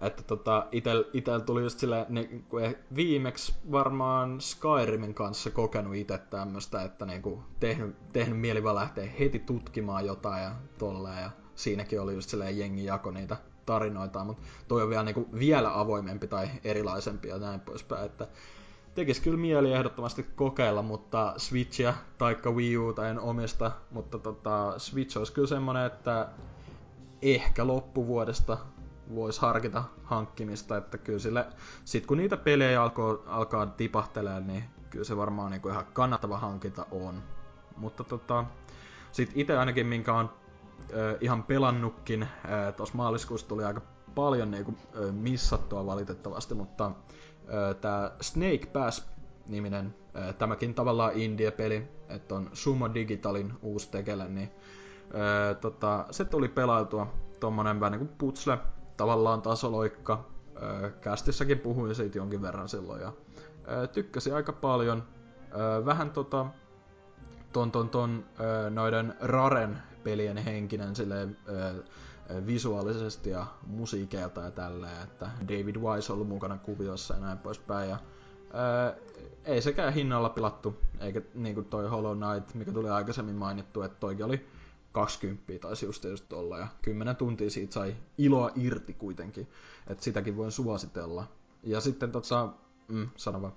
[0.02, 6.18] Että tota, itel, itel tuli just silleen, niin kuin viimeksi varmaan Skyrimin kanssa kokenut itse
[6.18, 11.22] tämmöistä, että niin kuin tehnyt, tehnyt mieli vaan lähteä heti tutkimaan jotain ja tolleen.
[11.22, 13.36] Ja siinäkin oli just silleen jengi jako niitä
[13.66, 18.06] tarinoita, mutta toi on vielä, niin kuin, vielä avoimempi tai erilaisempi ja näin poispäin.
[18.06, 18.28] Että
[18.94, 25.18] tekisi kyllä mieli ehdottomasti kokeilla, mutta Switchia taikka Wii Uta en omista, mutta tota, Switch
[25.18, 26.28] olisi kyllä semmonen, että
[27.22, 28.58] ehkä loppuvuodesta
[29.14, 31.46] voisi harkita hankkimista, että kyllä sille,
[31.84, 36.38] sit kun niitä pelejä alkaa, alkaa tipahtelee, niin kyllä se varmaan niin kuin ihan kannattava
[36.38, 37.22] hankinta on.
[37.76, 38.44] Mutta tota,
[39.12, 40.30] sit itse ainakin, minkä on
[40.80, 42.28] äh, ihan pelannutkin,
[42.76, 43.80] tuossa maaliskuussa tuli aika
[44.14, 46.90] paljon niin kuin, äh, missattua valitettavasti, mutta
[47.80, 54.50] tämä Snake Pass-niminen, äh, tämäkin tavallaan indie-peli, että on Sumo Digitalin uusi tekele, niin
[55.04, 58.58] äh, tota, se tuli pelailtua tommonen vähän niin kuin putsle,
[58.96, 60.24] tavallaan tasoloikka.
[61.00, 63.12] Kästissäkin puhuin siitä jonkin verran silloin ja
[63.92, 65.02] tykkäsin aika paljon.
[65.42, 66.46] Äh, vähän tota,
[67.52, 68.24] ton, ton, ton
[68.70, 71.36] noiden Raren pelien henkinen silleen,
[72.46, 77.90] visuaalisesti ja musiikeilta ja tälleen, että David Wise on ollut mukana kuviossa ja näin poispäin.
[77.90, 77.98] Ja,
[79.44, 84.00] ei sekään hinnalla pilattu, eikä niin kuin toi Hollow Knight, mikä tuli aikaisemmin mainittu, että
[84.00, 84.46] toikin oli
[84.94, 89.48] 20 taisi just, just olla, ja 10 tuntia siitä sai iloa irti kuitenkin,
[89.86, 91.32] että sitäkin voin suositella.
[91.62, 92.48] Ja sitten tota,
[92.88, 93.52] mm, sano vaan.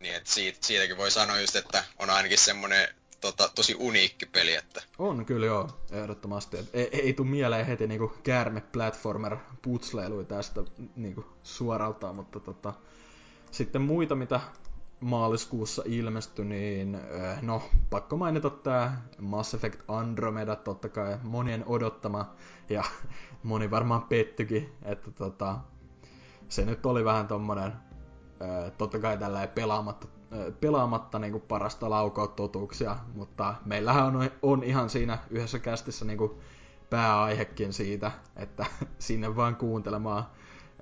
[0.00, 2.88] Niin, että siitä, siitäkin voi sanoa just, että on ainakin semmoinen
[3.20, 4.54] tota, tosi uniikki peli.
[4.54, 4.82] Että...
[4.98, 6.58] On kyllä joo, ehdottomasti.
[6.58, 10.60] Et ei, ei tule mieleen heti niinku käärme platformer putsleilui tästä
[10.96, 12.72] niinku suoraltaan, mutta tota,
[13.50, 14.40] sitten muita, mitä
[15.00, 22.34] maaliskuussa ilmestyi, niin eh, no, pakko mainita tämä Mass Effect Andromeda, totta kai monien odottama,
[22.68, 22.84] ja
[23.42, 25.58] moni varmaan pettykin, että tota,
[26.48, 27.72] se nyt oli vähän tommonen,
[28.40, 30.06] eh, totta kai tällä pelaamatta
[30.60, 31.86] pelaamatta niin kuin parasta
[32.36, 36.32] totuuksia, mutta meillähän on, on ihan siinä yhdessä kästissä niin kuin
[36.90, 38.66] pääaihekin siitä, että
[38.98, 40.26] sinne vaan kuuntelemaan,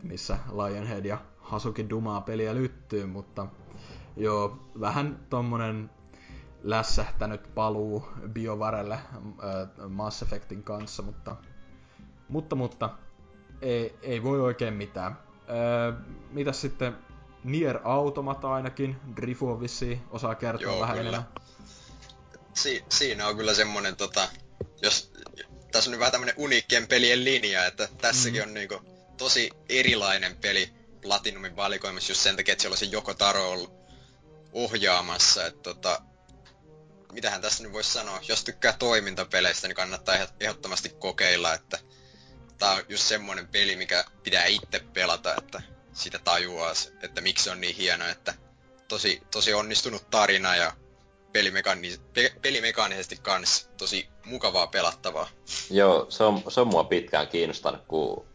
[0.03, 3.47] missä Lionhead ja Hasuki Dumaa peliä lyttyy, mutta
[4.19, 5.91] joo, vähän tommonen
[6.63, 11.37] lässähtänyt paluu BioVarelle äh, Mass Effectin kanssa, mutta,
[12.29, 12.91] mutta, mutta
[13.63, 15.13] ei, ei voi oikein mitään.
[15.13, 16.97] Äh, mitäs sitten
[17.45, 21.09] Nier Automata ainakin, Drifu on vissiin, osaa kertoa Joo, vähän kyllä.
[21.09, 21.33] enemmän.
[22.55, 24.29] Si- siinä on kyllä semmonen tota,
[24.83, 25.13] jos,
[25.73, 28.49] tässä on nyt vähän tämmönen uniikkien pelien linja, että tässäkin mm.
[28.49, 28.81] on niinku
[29.17, 33.79] tosi erilainen peli Platinumin valikoimassa just sen takia, että siellä on se Joko Taro ollut
[34.53, 36.01] ohjaamassa, että tota,
[37.13, 41.79] mitähän tässä nyt voisi sanoa, jos tykkää toimintapeleistä, niin kannattaa ehdottomasti kokeilla, että
[42.59, 46.73] tää on just semmonen peli, mikä pitää itse pelata, että sitä tajuaa,
[47.03, 48.35] että miksi se on niin hieno, että
[48.89, 50.73] tosi, tosi onnistunut tarina ja
[51.33, 55.29] pelimekani- pe- pelimekaanisesti kans tosi mukavaa pelattavaa.
[55.71, 58.27] Joo, se on, se on mua pitkään kiinnostanut, kun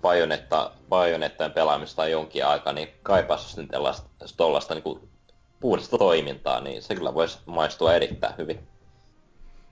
[0.00, 3.68] Bajonetta, Bajonettaen pelaamista on jonkin aikaa, niin kaipaisi sitten
[4.36, 5.13] tuollaista niin
[5.64, 8.58] puhdasta toimintaa, niin se kyllä voisi maistua erittäin hyvin.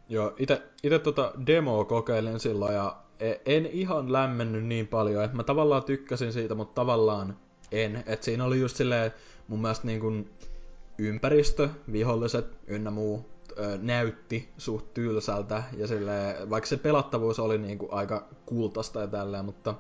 [0.08, 0.34] Joo,
[0.82, 5.84] itse tota demoa kokeilin silloin ja E, en ihan lämmennyt niin paljon, että mä tavallaan
[5.84, 7.36] tykkäsin siitä, mutta tavallaan
[7.72, 8.04] en.
[8.06, 9.12] Että siinä oli just silleen
[9.48, 10.30] mun mielestä niin kuin
[10.98, 13.26] ympäristö, viholliset ynnä muu
[13.82, 19.44] näytti suht tylsältä ja sille vaikka se pelattavuus oli niin kuin aika kultasta ja tälleen,
[19.44, 19.74] mutta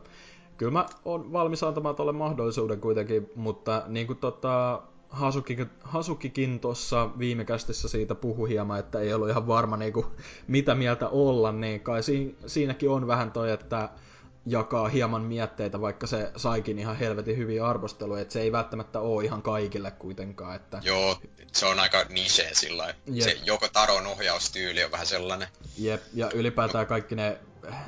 [0.56, 4.82] kyllä mä oon valmis antamaan tuolle mahdollisuuden kuitenkin, mutta niin kuin tota,
[5.12, 10.06] Hasukikin, Hasukikin tuossa viime kästissä siitä puhui hieman, että ei ollut ihan varma niinku,
[10.46, 13.88] mitä mieltä olla, niin kai si- siinäkin on vähän toi, että
[14.46, 19.24] jakaa hieman mietteitä, vaikka se saikin ihan helvetin hyviä arvosteluja, että se ei välttämättä ole
[19.24, 20.56] ihan kaikille kuitenkaan.
[20.56, 20.80] Että...
[20.84, 21.18] Joo,
[21.52, 25.48] se on aika niche sillä Se joko Taron ohjaustyyli on vähän sellainen.
[25.78, 27.38] Jep, ja ylipäätään kaikki ne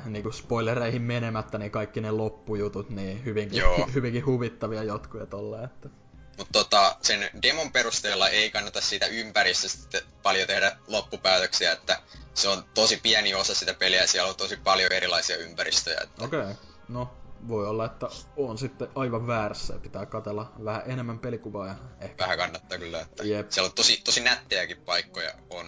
[0.05, 3.63] niin kuin spoilereihin menemättä, niin kaikki ne loppujutut, niin hyvinkin,
[3.93, 5.89] hyvinkin huvittavia jotkuja tolla, että...
[6.37, 11.99] Mutta tota, sen demon perusteella ei kannata siitä ympäristöstä paljon tehdä loppupäätöksiä, että
[12.33, 16.01] se on tosi pieni osa sitä peliä ja siellä on tosi paljon erilaisia ympäristöjä.
[16.03, 16.25] Että...
[16.25, 16.53] Okei, okay.
[16.87, 17.09] no
[17.47, 21.67] voi olla, että on sitten aivan väärässä ja pitää katella vähän enemmän pelikuvaa.
[21.67, 22.23] Ja ehkä...
[22.23, 23.51] Vähän kannattaa kyllä, että Jep.
[23.51, 25.65] siellä on tosi, tosi nättejäkin paikkoja on.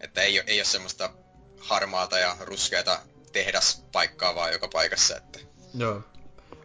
[0.00, 1.10] Että ei, ei ole semmoista
[1.60, 2.98] harmaata ja ruskeata
[3.32, 5.16] tehdaspaikkaa vaan joka paikassa.
[5.16, 5.38] Että...
[5.74, 6.02] Joo,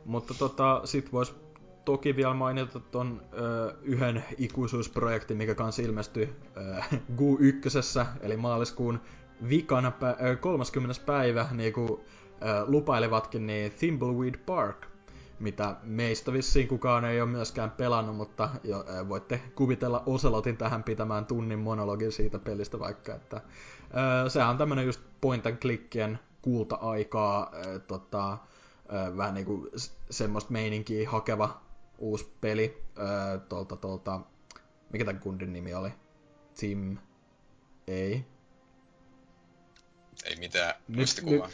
[0.05, 1.40] mutta tota, sit vois
[1.85, 3.21] toki vielä mainita tuon
[3.81, 6.81] yhden ikuisuusprojektin, mikä kanssa ilmestyi ö,
[7.17, 9.01] GU1, eli maaliskuun
[9.49, 11.01] vikana pä- ö, 30.
[11.05, 14.85] päivä, niin kuin ö, lupailevatkin, niin Thimbleweed Park,
[15.39, 20.83] mitä meistä vissiin kukaan ei ole myöskään pelannut, mutta jo, ö, voitte kuvitella Oselotin tähän
[20.83, 23.41] pitämään tunnin monologin siitä pelistä vaikka, että
[24.25, 29.69] ö, sehän on tämmönen just point and clickien kulta-aikaa, ö, tota, ö, vähän niinku
[30.09, 31.61] semmoista meininkiä hakeva
[32.01, 34.21] uusi peli äh, tuolta, tuolta
[34.93, 35.89] Mikä tämän kundin nimi oli?
[36.59, 36.97] Tim?
[37.87, 38.25] Ei.
[40.25, 41.49] Ei mitään muistikuvaa.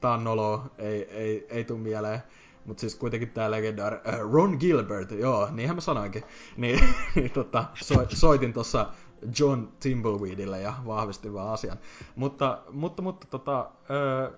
[0.00, 2.22] tää on nolo, ei, ei, ei tuu mieleen.
[2.64, 3.94] Mut siis kuitenkin tää legendar...
[3.94, 6.22] Äh, Ron Gilbert, joo, niinhän mä sanoinkin.
[6.56, 6.80] Niin,
[7.14, 8.92] niin tota, so, soitin tossa
[9.38, 11.78] John Timbleweedille ja vahvistin vaan asian.
[12.16, 14.32] Mutta, mutta, mutta tota, ö,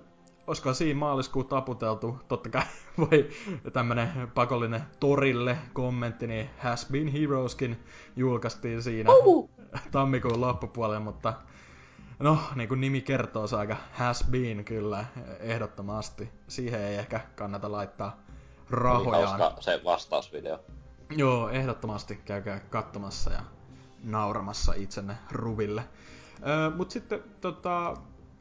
[0.53, 2.63] olisiko siinä maaliskuun taputeltu, totta kai
[2.99, 3.29] voi
[3.73, 7.85] tämmönen pakollinen torille kommentti, niin Has Been Heroeskin
[8.17, 9.11] julkaistiin siinä
[9.91, 11.33] tammikuun loppupuolella, mutta
[12.19, 15.05] no, niin kuin nimi kertoo, se aika has been kyllä,
[15.41, 16.31] ehdottomasti.
[16.49, 19.39] Siihen ei ehkä kannata laittaa Oli rahojaan.
[19.39, 20.61] hauska se vastausvideo.
[21.11, 23.41] Joo, ehdottomasti käykää katsomassa ja
[24.05, 25.85] nauramassa itsenne ruville.
[26.47, 27.97] Öö, mut sitten tota,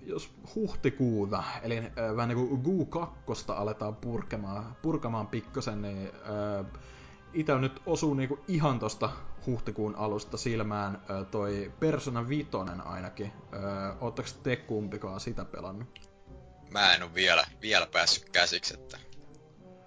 [0.06, 6.64] jos huhtikuuta, eli öö, vähän niin kuin Guu 2 aletaan purkemaan, purkamaan pikkasen, niin öö,
[7.34, 9.10] itse nyt osuu niinku ihan tosta
[9.45, 12.49] huhtikuun alusta silmään öö, toi Persona 5
[12.86, 13.32] ainakin.
[13.53, 13.61] Öö,
[14.02, 16.11] Ootteko te kumpikaan sitä pelannut?
[16.69, 18.98] Mä en oo vielä, vielä päässyt käsiksi, että...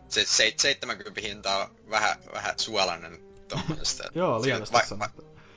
[0.08, 3.18] Se, se 70 hinta on vähän, vähän suolainen
[3.48, 4.04] tommosesta.
[4.06, 5.08] että Joo, lievästi va, va,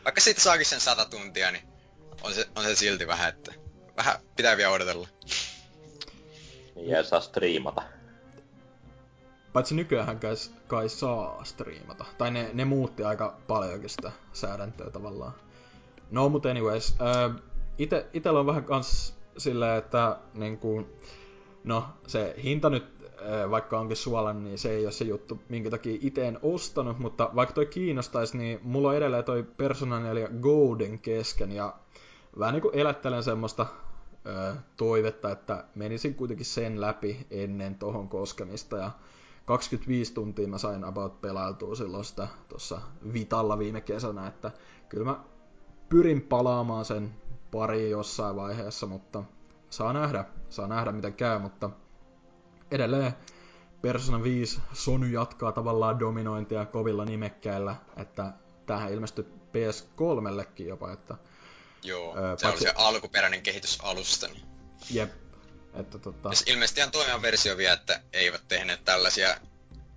[0.06, 1.68] vaikka siitä saakin sen 100 tuntia, niin
[2.24, 3.54] on se, on se silti vähän, että
[3.98, 5.07] vähän pitää vielä odotella.
[6.76, 7.82] Niin ei saa striimata.
[9.53, 10.34] Paitsi nykyään kai,
[10.68, 12.06] kai saa striimata.
[12.18, 15.34] Tai ne, ne muutti aika paljonkin sitä säädäntöä tavallaan.
[16.11, 16.95] No, mutta anyways.
[16.99, 17.30] Ää,
[17.78, 20.86] ite, itellä on vähän kans silleen, että niin kuin,
[21.64, 22.86] no se hinta nyt,
[23.22, 26.99] ää, vaikka onkin suolan, niin se ei ole se juttu, minkä takia itse en ostanut,
[26.99, 31.74] mutta vaikka toi kiinnostaisi, niin mulla on edelleen toi Persona 4 Golden kesken, ja
[32.40, 33.65] vähän niin kuin elättelen semmoista
[34.78, 38.91] toivetta, että menisin kuitenkin sen läpi ennen tohon koskemista, ja
[39.45, 42.82] 25 tuntia mä sain about pelailtua silloin sitä tuossa
[43.14, 44.52] Vitalla viime kesänä, että
[44.90, 45.20] kyllä mä
[45.90, 47.16] pyrin palaamaan sen
[47.52, 49.24] pari jossain vaiheessa, mutta
[49.70, 51.70] saa nähdä, saa nähdä miten käy, mutta
[52.72, 53.14] edelleen
[53.82, 58.34] Persona 5 Sony jatkaa tavallaan dominointia kovilla nimekkäillä, että
[58.66, 61.16] tähän ilmestyi PS3llekin jopa, että
[61.88, 64.28] Joo, Öö, se oli paitsi- se alkuperäinen kehitysalusta.
[64.28, 64.46] Niin.
[64.90, 65.12] jep,
[65.74, 69.38] että tota, Ja s- ilmeisesti ihan toimiva versio vielä, että eivät tehneet tällaisia,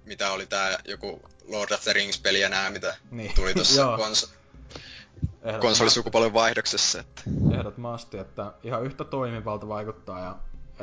[0.05, 3.35] mitä oli tää joku Lord of the Rings-peli ja nää, mitä Niin.
[3.35, 4.31] tuli tossa kons-
[5.61, 7.01] konsolisukupolven vaihdoksessa.
[7.01, 7.23] Että.
[7.59, 10.37] Ehdottomasti, että ihan yhtä toimivalta vaikuttaa ja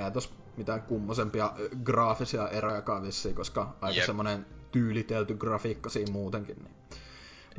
[0.05, 1.53] ei tos mitään kummosempia
[1.83, 4.05] graafisia erojakaan vissiin, koska aika Jep.
[4.05, 6.55] semmonen tyylitelty grafiikka siinä muutenkin.
[6.63, 6.75] Niin.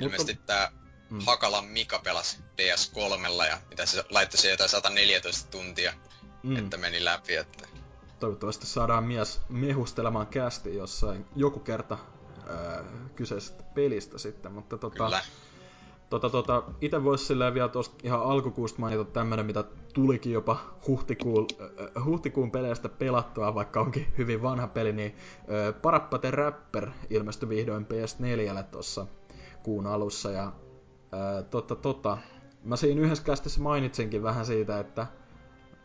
[0.00, 0.70] Ilmeisesti tää
[1.10, 1.20] Mm.
[1.26, 5.92] Hakalan Mika pelasi PS3 ja mitä se laittoi siihen jotain 114 tuntia,
[6.42, 7.36] Mm, että meni läpi.
[7.36, 7.68] Että...
[8.20, 11.98] toivottavasti saadaan mies mehustelemaan kästi jossain joku kerta
[12.50, 12.84] öö,
[13.16, 15.20] kyseisestä pelistä sitten, mutta tota, Kyllä.
[16.10, 19.64] Tota, tota, itse voisi silleen vielä tuosta ihan alkukuusta mainita tämmönen, mitä
[19.94, 26.18] tulikin jopa huhtikuun, äh, huhtikuun peleistä pelattua, vaikka onkin hyvin vanha peli, niin äh, Parappa
[26.18, 29.06] the Rapper ilmestyi vihdoin PS4 tuossa
[29.62, 30.52] kuun alussa, ja
[31.14, 32.18] äh, totta, tota,
[32.64, 35.06] mä siinä yhdessä kästissä mainitsinkin vähän siitä, että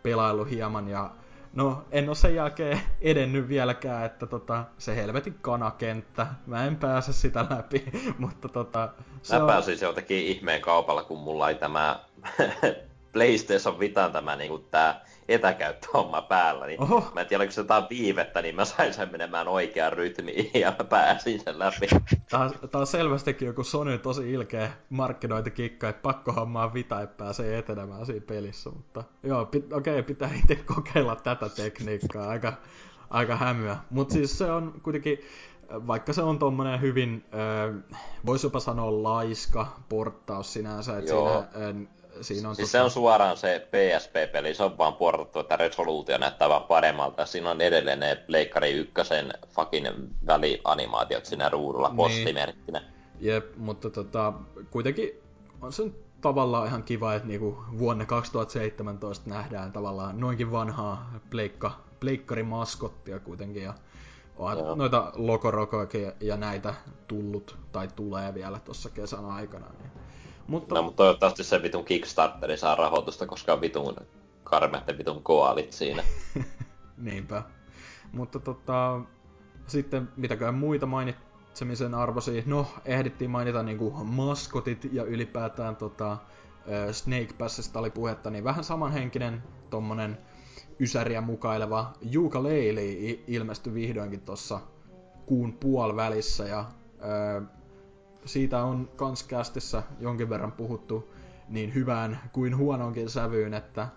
[0.03, 1.11] pelailu hieman, ja
[1.53, 7.13] no, en ole sen jälkeen edennyt vieläkään, että tota, se helvetin kanakenttä, mä en pääse
[7.13, 7.85] sitä läpi,
[8.17, 8.89] mutta tota,
[9.21, 11.99] se Mä on- pääsin se jotenkin ihmeen kaupalla, kun mulla oli tämä
[13.13, 17.11] PlayStation Vitan tämä niinku tää etäkäyttöhomma päällä, niin Oho.
[17.13, 20.73] mä en tiedä, onko se jotain viivettä, niin mä sain sen menemään oikeaan rytmiin ja
[20.79, 21.87] mä pääsin sen läpi.
[22.29, 27.57] Tää, tää on selvästikin joku Sony tosi ilkeä markkinointikikka, että pakko hommaa vita, että pääsee
[27.57, 32.53] etenemään siinä pelissä, mutta joo, pit, okei, okay, pitää itse kokeilla tätä tekniikkaa, aika,
[33.09, 33.77] aika hämyä.
[33.89, 35.19] Mutta siis se on kuitenkin,
[35.69, 37.83] vaikka se on tommonen hyvin, äh,
[38.25, 42.91] voisi jopa sanoa laiska porttaus sinänsä, että siinä, äh, siinä on Siis tota- se on
[42.91, 47.25] suoraan se PSP-peli, se on vaan portattu, että resoluutio näyttää vaan paremmalta.
[47.25, 49.87] Siinä on edelleen ne Pleikkari ykkösen fucking
[50.27, 51.95] välianimaatiot siinä ruudulla Niin.
[51.97, 52.81] postimerkkinä.
[53.19, 54.33] Jep, mutta tota,
[54.71, 55.11] kuitenkin
[55.61, 61.71] on se nyt tavallaan ihan kiva, että niinku vuonna 2017 nähdään tavallaan noinkin vanhaa pleikka,
[61.99, 63.63] pleikkarimaskottia kuitenkin.
[63.63, 63.73] Ja
[64.37, 64.75] onhan Joo.
[64.75, 66.73] noita lokorokoja ja näitä
[67.07, 69.65] tullut tai tulee vielä tuossa kesän aikana.
[69.79, 69.91] Niin.
[70.47, 73.95] Mutta No, mutta toivottavasti se vitun Kickstarteri saa rahoitusta, koska on vitun
[74.43, 76.03] karmeat ne vitun koalit siinä.
[76.97, 77.43] Niinpä.
[78.11, 78.99] Mutta tota,
[79.67, 82.43] sitten mitäköhän muita mainitsemisen arvoisia.
[82.45, 86.17] No, ehdittiin mainita niinku maskotit ja ylipäätään tota,
[86.91, 90.17] Snake Passista oli puhetta, niin vähän samanhenkinen tommonen
[90.79, 94.59] ysäriä mukaileva Ukulele i- ilmestyi vihdoinkin tuossa
[95.25, 96.65] kuun puolivälissä ja
[98.25, 101.13] siitä on kans kästissä jonkin verran puhuttu
[101.49, 103.87] niin hyvään kuin huononkin sävyyn, että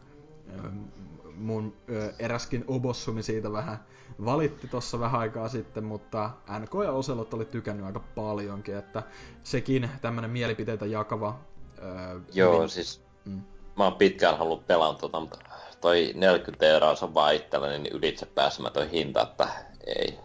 [1.37, 1.77] mun
[2.19, 3.85] eräskin obossumi siitä vähän
[4.25, 9.03] valitti tuossa vähän aikaa sitten, mutta NK ja Oselot oli tykännyt aika paljonkin, että
[9.43, 11.39] sekin tämmönen mielipiteitä jakava.
[11.79, 12.69] Öö, Joo, hyvin...
[12.69, 13.43] siis mm.
[13.77, 15.39] mä oon pitkään halunnut pelaa tota, mutta
[15.81, 19.49] toi 40 euroa on vaan itselleni niin ylitse pääsemätön hinta, että
[19.87, 20.19] ei.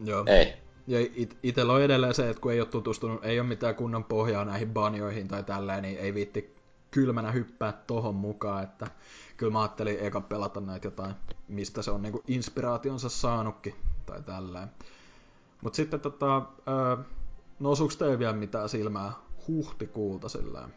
[0.00, 0.24] Joo.
[0.26, 0.67] Ei.
[0.88, 4.04] Ja it- itellä on edelleen se, että kun ei ole tutustunut, ei ole mitään kunnon
[4.04, 6.56] pohjaa näihin banjoihin tai tälleen, niin ei viitti
[6.90, 8.86] kylmänä hyppää tohon mukaan, että
[9.36, 11.14] kyllä mä ajattelin eka pelata näitä jotain,
[11.48, 13.74] mistä se on niinku inspiraationsa saanutkin,
[14.06, 14.68] tai tälleen.
[15.62, 16.42] Mut sitten tota,
[17.60, 19.12] no osuuko teillä vielä mitään silmää
[19.48, 20.68] huhtikuulta sillä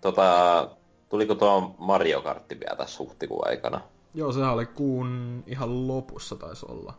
[0.00, 0.68] Tota,
[1.08, 3.80] tuliko tuo Mario Kartti vielä tässä huhtikuun aikana?
[4.14, 6.94] Joo, sehän oli kuun ihan lopussa taisi olla.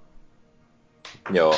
[1.30, 1.56] Joo.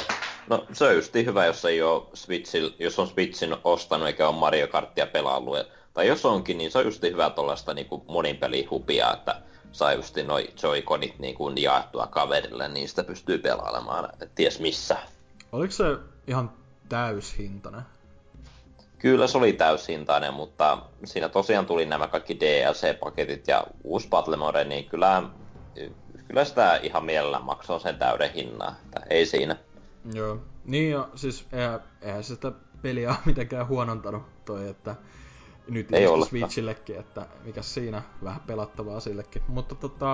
[0.50, 4.36] No se on just hyvä, jos ei ole Switchil, jos on Switchin ostanut eikä ole
[4.36, 5.58] Mario Karttia pelaillut.
[5.94, 8.40] Tai jos onkin, niin se on just hyvä tuollaista niin monin
[8.70, 9.42] hupia, että
[9.72, 14.98] saa just noi Joy-Conit niin kuin jaettua kaverille, niin sitä pystyy pelailemaan ties missä.
[15.52, 15.84] Oliko se
[16.28, 16.52] ihan
[16.90, 17.82] täyshintainen?
[18.98, 24.64] Kyllä se oli täyshintainen, mutta siinä tosiaan tuli nämä kaikki DLC-paketit ja uusi Battle Mode,
[24.64, 25.24] niin kyllä,
[26.28, 28.76] kyllä sitä ihan mielellään maksaa sen täyden hinnan.
[28.86, 29.58] Että ei siinä.
[30.14, 30.38] Joo.
[30.66, 34.96] Niin jo, siis eihän, eihän sitä peliä ole mitenkään huonontanut toi, että
[35.68, 39.42] nyt ei Switchillekin, että mikä siinä vähän pelattavaa sillekin.
[39.48, 40.14] Mutta tota,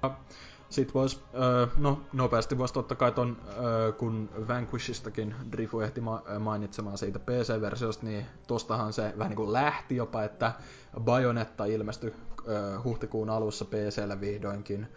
[0.70, 1.24] sit vois,
[1.78, 3.38] no nopeasti vois totta kai ton,
[3.98, 6.02] kun Vanquishistakin Drifu ehti
[6.40, 10.52] mainitsemaan siitä PC-versiosta, niin tostahan se vähän niin lähti jopa, että
[11.00, 12.14] Bayonetta ilmestyi
[12.84, 14.88] huhtikuun alussa PClle vihdoinkin.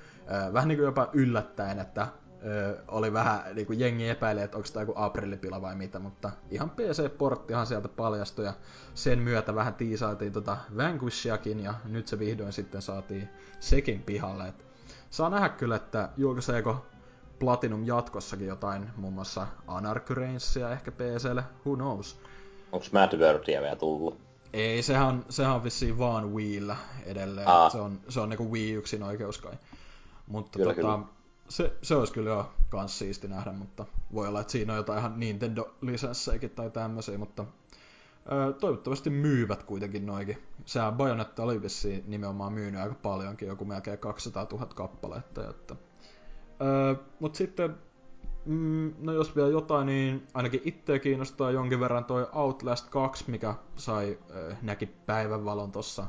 [0.53, 2.09] Vähän niin kuin jopa yllättäen, että
[2.89, 6.71] oli vähän niin kuin jengi epäili, että onko tämä joku aprillipila vai mitä, mutta ihan
[6.71, 8.53] PC-porttihan sieltä paljastui ja
[8.95, 13.29] sen myötä vähän tiisailtiin tota Vanquishiakin ja nyt se vihdoin sitten saatiin
[13.61, 14.49] sekin pihalle.
[14.49, 14.65] Et
[15.11, 16.87] saa nähdä kyllä, että julkaiseeko
[17.39, 22.21] Platinum jatkossakin jotain, muun muassa Anarch Reignsia ehkä PClle, who knows.
[22.73, 24.19] Onko Mad Worldia vielä tullut?
[24.53, 26.77] Ei, sehän on, sehän on vissiin vaan Wiillä
[27.07, 27.49] edelleen.
[27.49, 27.71] Aa.
[27.71, 29.53] Se on, se on niinku Wii yksin oikeus kai.
[30.27, 31.15] Mutta kyllä, tota, kyllä
[31.49, 34.99] se, se olisi kyllä jo kans siisti nähdä, mutta voi olla, että siinä on jotain
[34.99, 37.45] ihan Nintendo-lisenssejäkin tai tämmöisiä, mutta
[38.33, 40.43] ö, toivottavasti myyvät kuitenkin noikin.
[40.65, 45.51] Sehän Bayonetta oli vissiin nimenomaan myynyt aika paljonkin, joku melkein 200 000 kappaletta.
[45.51, 45.77] Että,
[46.61, 47.77] ö, mutta sitten,
[48.47, 53.55] mm, no jos vielä jotain, niin ainakin itseä kiinnostaa jonkin verran toi Outlast 2, mikä
[53.77, 56.07] sai, ö, näki päivänvalon tuossa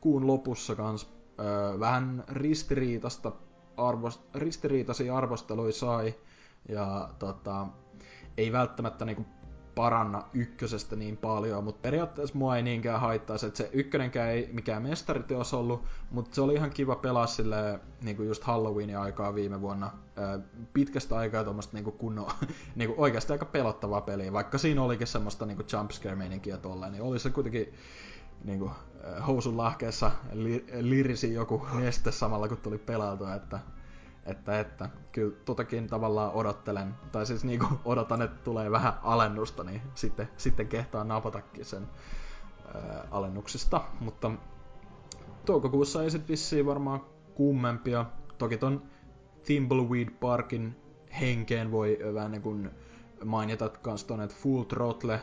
[0.00, 1.10] kuun lopussa kans.
[1.40, 3.32] Ö, vähän ristiriitasta
[3.76, 6.14] arvost, ristiriitaisia arvosteluja sai,
[6.68, 7.66] ja tota,
[8.36, 9.26] ei välttämättä niinku
[9.76, 14.82] paranna ykkösestä niin paljon, mutta periaatteessa mua ei niinkään haittaisi, että se ykkönenkään ei mikään
[14.82, 19.60] mestariteos ollut, mutta se oli ihan kiva pelaa sille niin kuin just Halloweenin aikaa viime
[19.60, 19.90] vuonna.
[20.72, 22.28] Pitkästä aikaa tuommoista niin kunno,
[22.76, 27.18] niin kuin oikeasti aika pelottavaa peliä, vaikka siinä olikin semmoista niin jumpscare-meininkiä tolleen, niin oli
[27.18, 27.74] se kuitenkin
[28.44, 28.70] niin kuin,
[29.26, 33.60] housun lahkeessa li, lirisi joku neste samalla kun tuli pelautua, että,
[34.26, 34.88] että, että.
[35.12, 40.28] Kyllä totakin tavallaan odottelen, tai siis niin kuin odotan, että tulee vähän alennusta, niin sitten,
[40.36, 41.88] sitten kehtaa napatakin sen
[42.74, 44.30] ää, alennuksista, mutta
[45.46, 47.00] toukokuussa ei sitten vissiin varmaan
[47.34, 48.06] kummempia.
[48.38, 48.82] Toki ton
[49.44, 50.76] Thimbleweed Parkin
[51.20, 52.70] henkeen voi vähän niin kuin
[53.24, 55.20] mainita kans ton, että Full Throttle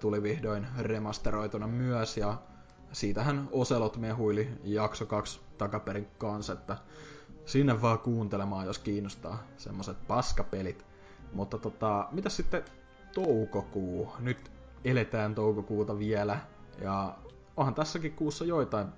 [0.00, 2.38] tuli vihdoin remasteroituna myös, ja
[2.92, 6.76] siitähän Oselot mehuili jakso kaksi takaperin kanssa, että
[7.46, 10.86] sinne vaan kuuntelemaan, jos kiinnostaa semmoset paskapelit.
[11.32, 12.64] Mutta tota, mitä sitten
[13.14, 14.12] toukokuu?
[14.18, 14.50] Nyt
[14.84, 16.38] eletään toukokuuta vielä,
[16.78, 17.18] ja
[17.56, 18.88] onhan tässäkin kuussa joitain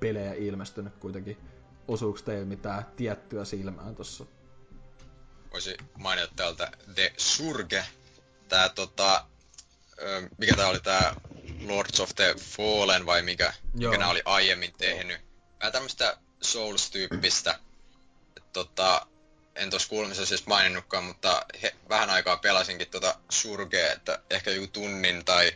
[0.00, 1.36] pelejä ilmestynyt kuitenkin.
[1.88, 4.26] Osuuko teillä mitään tiettyä silmää tossa?
[5.52, 7.84] Voisi mainita täältä The Surge.
[8.48, 9.26] Tää tota,
[10.38, 11.14] mikä tää oli tää
[11.66, 15.20] Lords of the Fallen vai mikä, mikä nää oli aiemmin tehnyt.
[15.60, 17.58] Vähän tämmöstä Souls-tyyppistä.
[18.52, 19.06] Tota,
[19.54, 24.66] en tuossa kuulemisessa siis maininnutkaan, mutta he, vähän aikaa pelasinkin tota Surgea, että ehkä joku
[24.66, 25.52] tunnin tai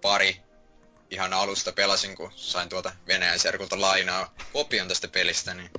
[0.00, 0.40] pari
[1.10, 5.70] ihan alusta pelasin, kun sain tuolta Venäjän serkulta lainaa kopion tästä pelistä, niin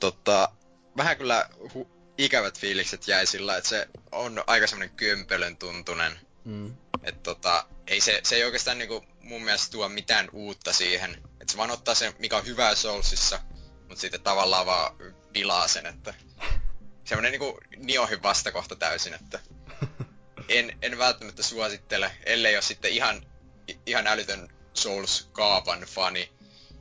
[0.00, 0.48] tota,
[0.96, 1.88] vähän kyllä hu-
[2.18, 6.25] ikävät fiilikset jäi sillä, että se on aika semmoinen kömpelön tuntunen.
[6.46, 6.76] Mm.
[7.02, 11.14] Että tota, ei se, se ei oikeastaan niinku mun mielestä tuo mitään uutta siihen.
[11.14, 13.40] Että se vaan ottaa sen, mikä on hyvää Soulsissa,
[13.78, 14.96] mutta sitten tavallaan vaan
[15.32, 16.14] pilaa sen, että
[17.04, 19.40] semmoinen niinku Niohin vastakohta täysin, että
[20.48, 23.26] en, en välttämättä suosittele, ellei ole sitten ihan,
[23.86, 26.32] ihan älytön Souls Kaapan fani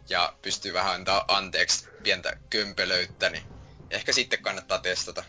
[0.09, 3.43] ja pystyy vähän antaa anteeksi pientä kömpelöyttä, niin
[3.89, 5.23] ehkä sitten kannattaa testata.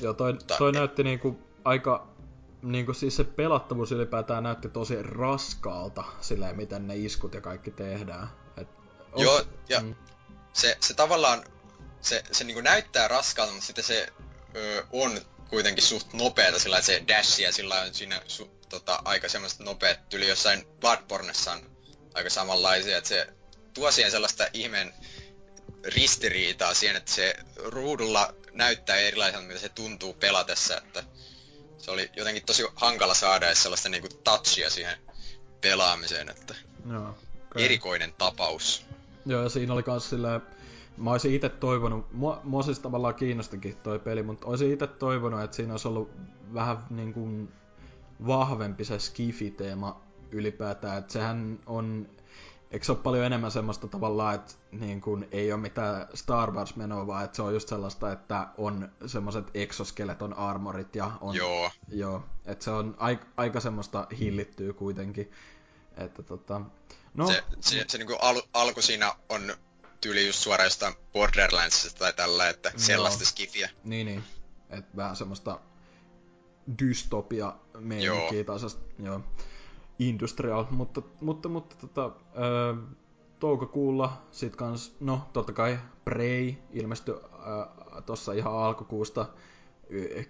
[0.00, 2.13] Joo, toi, toi näytti niinku aika
[2.64, 8.28] niinku siis se pelattavuus ylipäätään näytti tosi raskaalta silleen, miten ne iskut ja kaikki tehdään.
[8.56, 8.68] Et,
[9.12, 9.94] on, Joo, ja mm.
[10.52, 11.44] se, se tavallaan,
[12.00, 14.06] se, se niinku näyttää raskaalta, mutta sitten se
[14.56, 19.28] ö, on kuitenkin suht nopeeta sillä että se dashia sillä on siinä su, tota, aika
[19.28, 21.60] semmoista nopeet tyli jossain Bloodbornessa on
[22.14, 23.26] aika samanlaisia, että se
[23.74, 24.94] tuo siihen sellaista ihmeen
[25.84, 31.02] ristiriitaa siihen, että se ruudulla näyttää erilaiselta, mitä se tuntuu pelatessa, että
[31.78, 34.98] se oli jotenkin tosi hankala saada edes sellaista niinku touchia siihen
[35.60, 36.54] pelaamiseen, että
[36.90, 37.64] Joo, okay.
[37.64, 38.86] erikoinen tapaus.
[39.26, 40.40] Joo, ja siinä oli kans silleen,
[40.96, 45.42] mä olisin itse toivonut, mua, mua siis tavallaan kiinnostikin toi peli, mutta olisin itse toivonut,
[45.42, 46.10] että siinä olisi ollut
[46.54, 47.52] vähän niin kuin
[48.26, 52.08] vahvempi se skifi-teema ylipäätään, että sehän on
[52.70, 57.06] eikö se ole paljon enemmän semmoista tavallaan, että niin kuin, ei ole mitään Star Wars-menoa,
[57.06, 61.34] vaan että se on just sellaista, että on semmoiset exoskeleton armorit ja on...
[61.34, 61.70] Joo.
[61.88, 65.32] Joo, että se on aika, aika semmoista hillittyä kuitenkin.
[65.96, 66.60] Että tota...
[67.14, 69.54] No, se, se, se niin kuin al, alku siinä on
[70.00, 72.78] tyyli just suoraan jostain Borderlandsista tai tällä, että no.
[72.78, 73.70] sellaista skifiä.
[73.84, 74.24] Niin, niin.
[74.70, 75.60] Että vähän semmoista
[76.78, 78.82] dystopia meininkiä tasasta.
[78.98, 79.20] Joo.
[79.98, 82.76] Industrial, mutta, mutta, mutta tota, ö,
[83.38, 87.14] toukokuulla sit kans, no totta kai Prey ilmestyi
[88.06, 89.26] tuossa ihan alkukuusta.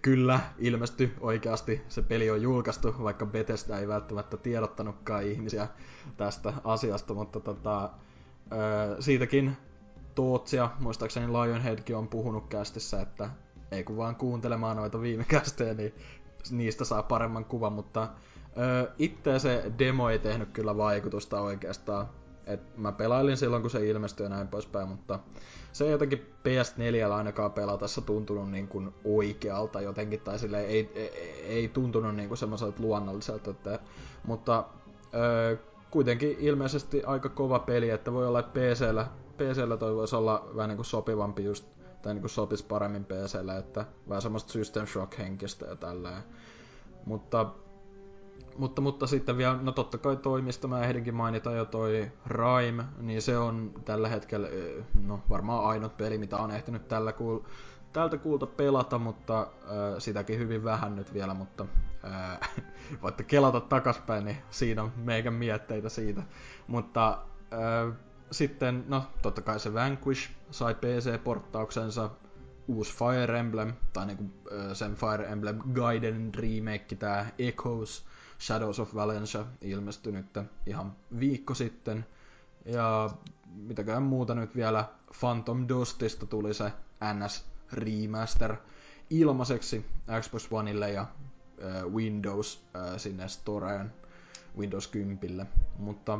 [0.02, 1.82] Kyllä, ilmestyi oikeasti.
[1.88, 5.68] Se peli on julkaistu, vaikka Bethesda ei välttämättä tiedottanutkaan ihmisiä
[6.16, 7.90] tästä asiasta, mutta tota,
[8.52, 9.56] ö, siitäkin
[10.14, 13.30] Tootsia, muistaakseni Lionheadkin on puhunut kästissä, että
[13.70, 15.94] ei kun vaan kuuntelemaan noita viime kästejä, niin
[16.50, 18.08] niistä saa paremman kuvan, mutta
[18.98, 22.06] itse se demo ei tehnyt kyllä vaikutusta oikeastaan.
[22.46, 25.18] Et mä pelailin silloin, kun se ilmestyi ja näin poispäin, mutta
[25.72, 31.10] se ei jotenkin PS4 ainakaan pelatessa tuntunut niin kuin oikealta jotenkin, tai sille ei, ei,
[31.46, 33.78] ei tuntunut niin kuin semmoiselta luonnolliselta, että,
[34.24, 34.64] mutta
[35.14, 35.56] ö,
[35.90, 39.06] kuitenkin ilmeisesti aika kova peli, että voi olla, että PCllä,
[39.36, 41.66] PCllä toi voisi olla vähän niin kuin sopivampi just,
[42.02, 46.22] tai niin kuin sopisi paremmin PCllä, että vähän semmoista System Shock henkistä ja tälleen.
[47.04, 47.46] Mutta
[48.58, 52.84] mutta, mutta sitten vielä, no totta kai toi, mistä mä ehdinkin mainita jo toi Rime,
[52.98, 54.48] niin se on tällä hetkellä,
[55.06, 57.40] no varmaan ainut peli, mitä on ehtinyt tällä kuul,
[57.92, 59.46] tältä kuulta pelata, mutta äh,
[59.98, 61.66] sitäkin hyvin vähän nyt vielä, mutta
[62.04, 62.38] äh,
[63.02, 66.22] voitte kelata takaspäin, niin siinä on meikän mietteitä siitä.
[66.66, 67.18] Mutta
[67.52, 67.96] äh,
[68.30, 72.10] sitten, no totta kai se Vanquish sai PC-porttauksensa,
[72.68, 74.24] uusi Fire Emblem, tai niinku,
[74.72, 78.04] sen Fire Emblem Gaiden remake, tää Echoes,
[78.40, 80.26] Shadows of Valencia ilmestyi nyt
[80.66, 82.06] ihan viikko sitten.
[82.64, 83.10] Ja
[83.54, 84.84] mitäkään muuta nyt vielä
[85.20, 86.72] Phantom Dustista tuli se
[87.14, 88.56] NS Remaster
[89.10, 89.86] ilmaiseksi
[90.20, 93.92] Xbox Oneille ja äh, Windows äh, sinne Storeen
[94.58, 95.48] Windows 10.
[95.78, 96.18] Mutta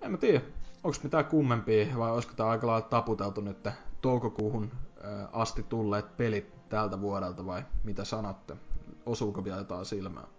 [0.00, 0.40] en mä tiedä,
[0.84, 3.68] onko mitään kummempia vai olisiko tämä aika lailla taputeltu nyt
[4.00, 8.56] toukokuuhun äh, asti tulleet pelit tältä vuodelta vai mitä sanotte?
[9.06, 10.37] Osuuko vielä jotain silmään?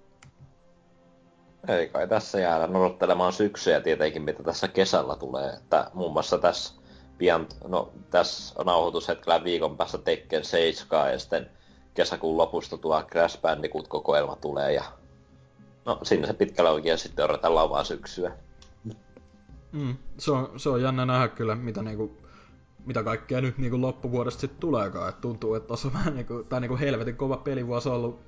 [1.67, 5.49] Ei kai tässä jäädä odottelemaan syksyä tietenkin, mitä tässä kesällä tulee.
[5.49, 6.73] Että muun muassa tässä
[7.17, 11.49] pian, no tässä nauhoitushetkellä viikon päästä Tekken 7 ja sitten
[11.93, 14.83] kesäkuun lopusta tuo Crash Bandicoot-kokoelma tulee ja
[15.85, 18.31] no sinne se pitkällä oikein sitten odotellaan vaan syksyä.
[19.71, 22.17] Mm, se, on, se on jännä nähdä kyllä, mitä niinku,
[22.85, 25.09] mitä kaikkea nyt niinku loppuvuodesta sitten tuleekaan.
[25.09, 28.19] Et tuntuu, että tuossa on vähän niinku, tai niinku helvetin kova pelivuosi ollut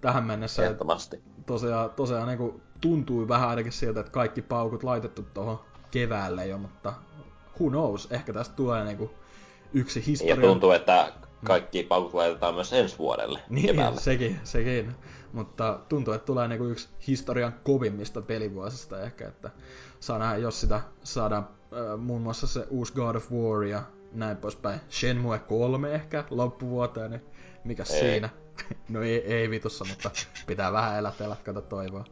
[0.00, 0.62] tähän mennessä.
[0.62, 1.22] Ehdottomasti.
[1.46, 6.92] Tosiaan, tosiaan niin tuntui vähän ainakin siltä, että kaikki paukut laitettu tuohon keväälle jo, mutta
[7.60, 9.10] who knows, ehkä tästä tulee niin kuin
[9.74, 10.34] yksi historia.
[10.34, 11.12] Ja tuntuu, että
[11.44, 14.00] kaikki paukut laitetaan myös ensi vuodelle niin, keväällä.
[14.00, 14.94] sekin, sekin.
[15.32, 19.50] Mutta tuntuu, että tulee niin kuin yksi historian kovimmista pelivuosista ehkä, että
[20.00, 23.82] saa nähdä, jos sitä saadaan äh, muun muassa se uusi God of War ja
[24.12, 24.80] näin poispäin.
[24.90, 27.22] Shenmue 3 ehkä loppuvuoteen, niin
[27.64, 28.28] mikä siinä?
[28.88, 30.10] no ei, ei vitussa, mutta
[30.46, 32.04] pitää vähän elätellä, kato toivoa.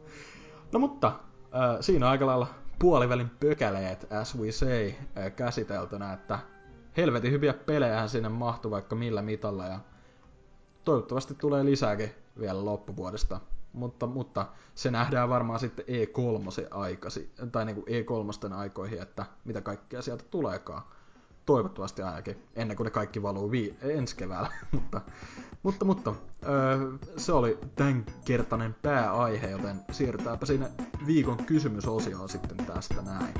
[0.75, 2.47] No mutta, äh, siinä on aika lailla
[2.79, 6.39] puolivälin pökäleet, as we say, äh, käsiteltynä, että
[6.97, 9.79] helvetin hyviä pelejä sinne mahtuu vaikka millä mitalla ja
[10.83, 13.39] toivottavasti tulee lisääkin vielä loppuvuodesta.
[13.73, 19.61] Mutta, mutta se nähdään varmaan sitten E3 aikasi, tai niin kuin E3 aikoihin, että mitä
[19.61, 20.81] kaikkea sieltä tuleekaan.
[21.45, 24.51] Toivottavasti ainakin, ennen kuin ne kaikki valuu vii- ensi keväällä.
[24.71, 25.01] mutta,
[25.63, 26.13] mutta, mutta
[26.47, 30.71] öö, se oli tämänkertainen pääaihe, joten siirrytäänpä sinne
[31.05, 33.33] viikon kysymysosioon sitten tästä näin.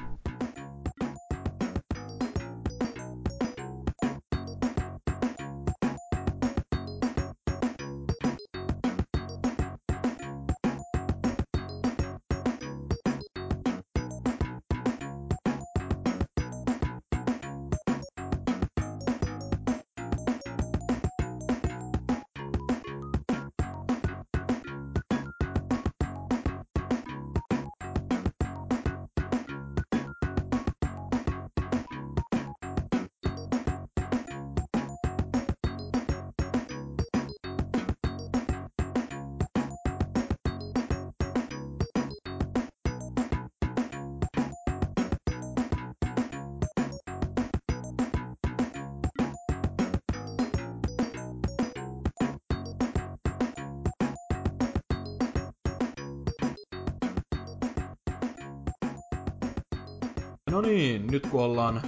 [61.15, 61.81] Nyt kun ollaan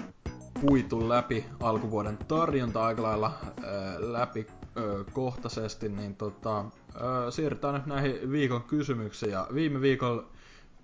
[0.62, 4.84] puitu läpi alkuvuoden tarjonta aika lailla ää, läpi ää,
[5.14, 9.32] kohtaisesti, niin tota, ää, siirrytään nyt näihin viikon kysymyksiin.
[9.32, 10.24] Ja viime viikolla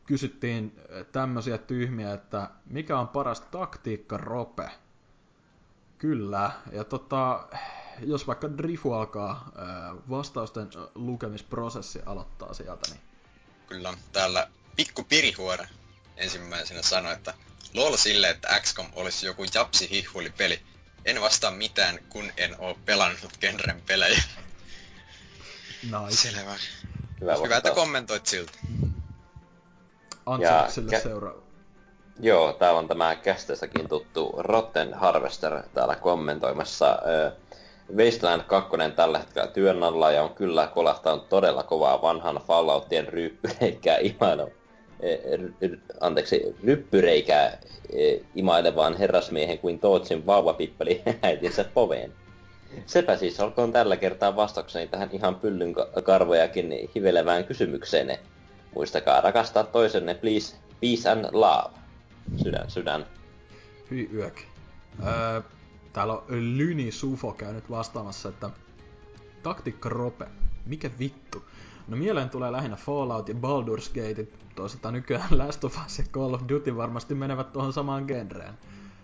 [0.05, 0.79] kysyttiin
[1.11, 4.69] tämmöisiä tyhmiä, että mikä on paras taktiikka rope?
[5.97, 7.47] Kyllä, ja tota,
[7.99, 9.51] jos vaikka Drifu alkaa
[10.09, 13.01] vastausten lukemisprosessi aloittaa sieltä, niin...
[13.67, 15.67] Kyllä, täällä pikku pirihuore
[16.17, 17.33] ensimmäisenä sanoi, että
[17.73, 20.05] LOL sille, että XCOM olisi joku japsi
[20.37, 20.59] peli.
[21.05, 24.23] En vastaa mitään, kun en oo pelannut genren pelejä.
[25.83, 26.15] Nice.
[26.15, 26.55] Selvä.
[27.21, 28.51] Hyvä, Hyvä että kommentoit siltä.
[30.25, 31.41] Antsaukselle kä- seuraava.
[32.19, 36.99] Joo, täällä on tämä kästestäkin tuttu Rotten Harvester täällä kommentoimassa.
[37.95, 43.97] Wasteland 2 tällä hetkellä työn alla ja on kyllä kolahtanut todella kovaa vanhan Falloutien ryyppyreikkää
[43.97, 44.62] imailua Eh,
[46.01, 47.57] anteeksi, ryppyreikä
[47.93, 52.13] eh, imailevaan herrasmiehen kuin Tootsin vauvapippeli äitinsä poveen.
[52.85, 55.73] Sepä siis olkoon tällä kertaa vastaukseni tähän ihan pyllyn
[56.03, 58.17] karvojakin hivelevään kysymykseen.
[58.75, 60.55] Muistakaa rakastaa toisenne, please.
[60.81, 61.73] Peace and love.
[62.43, 63.05] Sydän, sydän.
[63.91, 64.41] Hyi yök.
[65.05, 65.41] Öö,
[65.93, 68.49] täällä on Lyni Sufo käynyt vastaamassa, että
[69.43, 70.25] taktiikka rope.
[70.65, 71.45] Mikä vittu?
[71.87, 76.33] No mieleen tulee lähinnä Fallout ja Baldur's Gate, toisaalta nykyään Last of Us ja Call
[76.33, 78.57] of Duty varmasti menevät tuohon samaan genreen.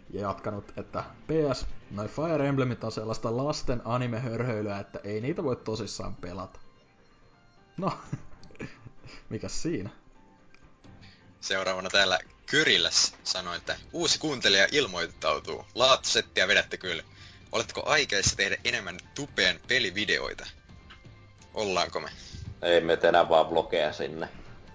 [0.09, 5.55] Ja jatkanut, että PS, noin Fire Emblemit on sellaista lasten anime-hörhöilyä, että ei niitä voi
[5.55, 6.59] tosissaan pelata.
[7.77, 7.99] No,
[9.29, 9.89] mikä siinä?
[11.41, 15.65] Seuraavana täällä Kyrilläs sanoi, että uusi kuuntelija ilmoittautuu.
[15.75, 17.03] Laatusettiä vedätte kyllä.
[17.51, 20.47] Oletteko aikeissa tehdä enemmän tupeen pelivideoita?
[21.53, 22.09] Ollaanko me?
[22.61, 24.29] Ei me tehdä vaan vlogeja sinne.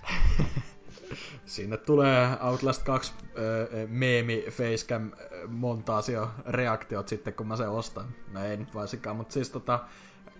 [1.46, 5.10] Sinne tulee Outlast 2 äh, meemi facecam
[5.48, 8.06] montaasio reaktiot sitten, kun mä sen ostan.
[8.32, 9.80] No ei nyt vaisikaan, mutta siis tota,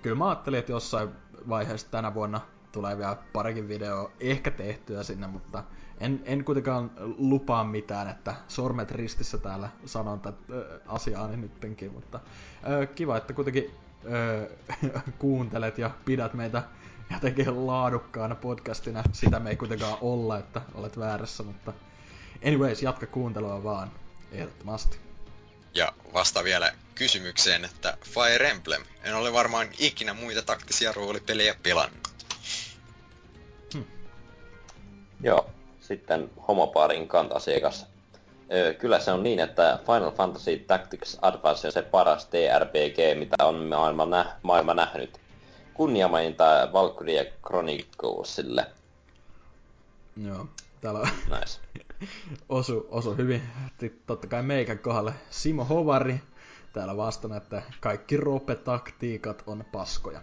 [0.02, 1.08] kyllä mä ajattelin, että jossain
[1.48, 2.40] vaiheessa tänä vuonna
[2.72, 5.64] tulee vielä parikin video ehkä tehtyä sinne, mutta
[6.00, 12.20] en, en kuitenkaan lupaa mitään, että sormet ristissä täällä sanon tätä äh, asiaani nyttenkin, mutta
[12.56, 13.70] äh, kiva, että kuitenkin
[14.92, 16.62] äh, kuuntelet ja pidät meitä
[17.14, 19.02] jotenkin laadukkaana podcastina.
[19.12, 21.72] Sitä me ei kuitenkaan olla, että olet väärässä, mutta
[22.46, 23.90] anyways, jatka kuuntelua vaan,
[24.32, 24.98] ehdottomasti.
[25.74, 28.82] Ja vasta vielä kysymykseen, että Fire Emblem.
[29.04, 32.08] En ole varmaan ikinä muita taktisia roolipelejä pelannut.
[33.74, 33.84] Hmm.
[35.20, 35.50] Joo,
[35.80, 37.86] sitten homopaarin kanta-asiakas.
[38.78, 43.54] Kyllä se on niin, että Final Fantasy Tactics Advance on se paras TRPG, mitä on
[43.64, 45.23] maailma, nä- maailma nähnyt
[45.74, 48.66] kunniamaininta Valkyria Chroniclesille.
[50.16, 50.48] Joo,
[50.80, 51.08] täällä on
[51.40, 51.60] nice.
[52.48, 53.42] osu, osu hyvin,
[54.06, 56.20] totta kai meikän kohdalle Simo Hovari
[56.72, 60.22] täällä vastana, että kaikki rope-taktiikat on paskoja.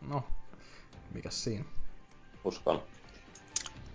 [0.00, 0.24] No,
[1.14, 1.64] mikä siinä?
[2.44, 2.82] Uskon.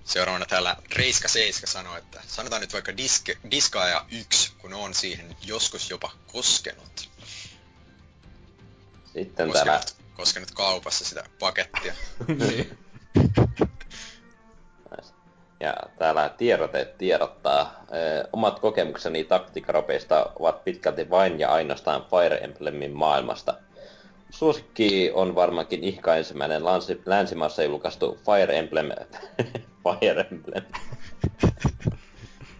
[0.04, 5.36] Seuraavana täällä Reiska Seiska sanoi, että sanotaan nyt vaikka disk, diskaaja 1, kun on siihen
[5.46, 7.10] joskus jopa koskenut.
[9.14, 9.99] Sitten koskenut, täällä...
[10.20, 11.94] Koskenut kaupassa sitä pakettia.
[12.40, 12.78] niin.
[15.60, 17.84] Ja täällä tiedote tiedottaa.
[18.34, 23.54] omat kokemukseni taktikaropeista ovat pitkälti vain ja ainoastaan Fire Emblemin maailmasta.
[24.30, 28.90] Suosikki on varmaankin ihka ensimmäinen länsi, länsimaassa julkaistu Fire Emblem.
[29.84, 30.64] Fire Emblem.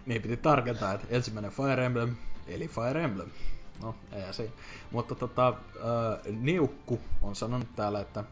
[0.06, 2.16] niin piti tarkentaa, että ensimmäinen Fire Emblem
[2.48, 3.30] eli Fire Emblem.
[3.82, 4.52] No, ei siinä.
[4.92, 5.56] Mutta tota, äh,
[6.26, 8.24] Niukku on sanonut täällä, että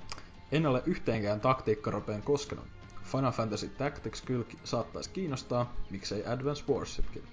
[0.52, 2.66] en ole yhteenkään taktiikkaropeen koskenut.
[3.04, 7.28] Final Fantasy Tactics kyllä saattaisi kiinnostaa, miksei Advance Warsipkin.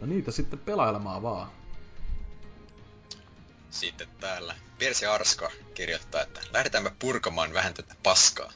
[0.00, 1.50] No niitä sitten pelailemaan vaan.
[3.70, 8.52] Sitten täällä Persi Arska kirjoittaa, että lähdetäänpä purkamaan vähän tätä paskaa.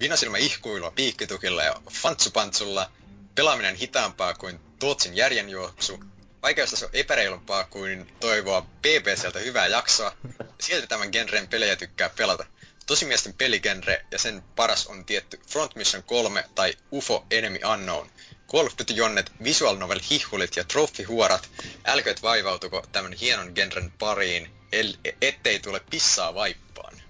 [0.00, 2.90] Vinosilmä ihkuilua piikkitukilla ja fantsupantsulla,
[3.34, 6.00] pelaaminen hitaampaa kuin Tootsin järjenjuoksu,
[6.44, 10.12] vaikeustaso epäreilumpaa kuin toivoa BBCltä hyvää jaksoa,
[10.60, 12.46] silti tämän genren pelejä tykkää pelata.
[12.86, 18.10] Tosimiesten peligenre ja sen paras on tietty Front Mission 3 tai UFO Enemy Unknown.
[18.52, 20.64] Call of Duty Jonnet, visual novel hihulit ja
[21.08, 21.50] huorat,
[21.84, 27.02] älkööt vaivautuko tämän hienon genren pariin, el, ettei tule pissaa vaippaan.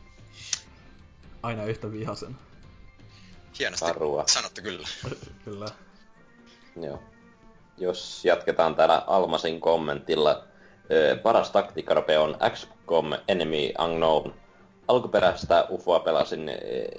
[1.43, 2.36] Aina yhtä vihasen.
[3.59, 4.24] Hienosti Arua.
[4.27, 4.89] sanottu kyllä.
[5.44, 5.69] kyllä.
[6.82, 7.14] Joo.
[7.79, 10.45] Jos jatketaan täällä Almasin kommentilla,
[11.23, 14.33] paras taktiikkarope on XCOM Enemy Unknown.
[14.89, 16.51] Alkuperäistä UFOa pelasin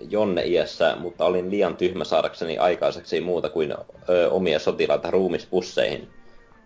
[0.10, 3.74] Jonne iässä, mutta olin liian tyhmä saadakseni aikaiseksi muuta kuin
[4.10, 6.10] ö, omia sotilaita ruumispusseihin.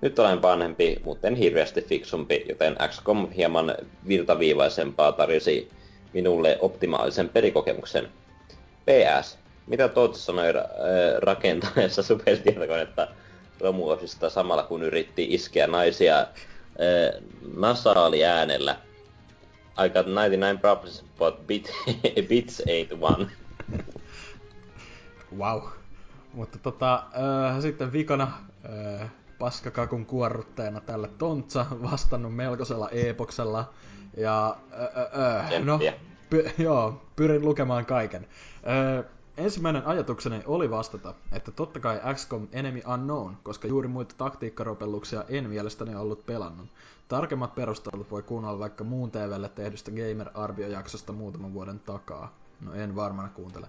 [0.01, 3.75] Nyt olen vanhempi, mutta en hirveästi fiksumpi, joten XCOM hieman
[4.07, 5.69] virtaviivaisempaa tarjosi
[6.13, 8.07] minulle optimaalisen pelikokemuksen.
[8.85, 9.37] PS.
[9.67, 10.53] Mitä Tootsi sanoi
[11.17, 13.07] rakentaneessa supertietokonetta
[13.59, 16.27] romuosista samalla kun yritti iskeä naisia
[17.55, 18.75] nasaali äänellä?
[19.85, 21.71] I got 99 problems, but bit,
[22.29, 23.27] bits ain't one.
[25.37, 25.61] wow.
[26.33, 28.31] Mutta tota, äh, sitten vikana
[28.65, 33.73] äh, paskakakun kuorrutteena tälle Tontsa vastannut melkoisella epoksella.
[34.17, 35.79] Ja äh, äh, no,
[36.29, 38.27] py, joo, pyrin lukemaan kaiken.
[38.67, 39.05] Äh,
[39.39, 45.49] ensimmäinen ajatukseni oli vastata, että totta kai XCOM Enemy Unknown, koska juuri muita taktiikkaropelluksia en
[45.49, 46.67] mielestäni ollut pelannut.
[47.07, 52.33] Tarkemmat perustelut voi kuunnella vaikka muun TVlle tehdystä Gamer-arviojaksosta muutaman vuoden takaa.
[52.61, 53.67] No en varmana kuuntele.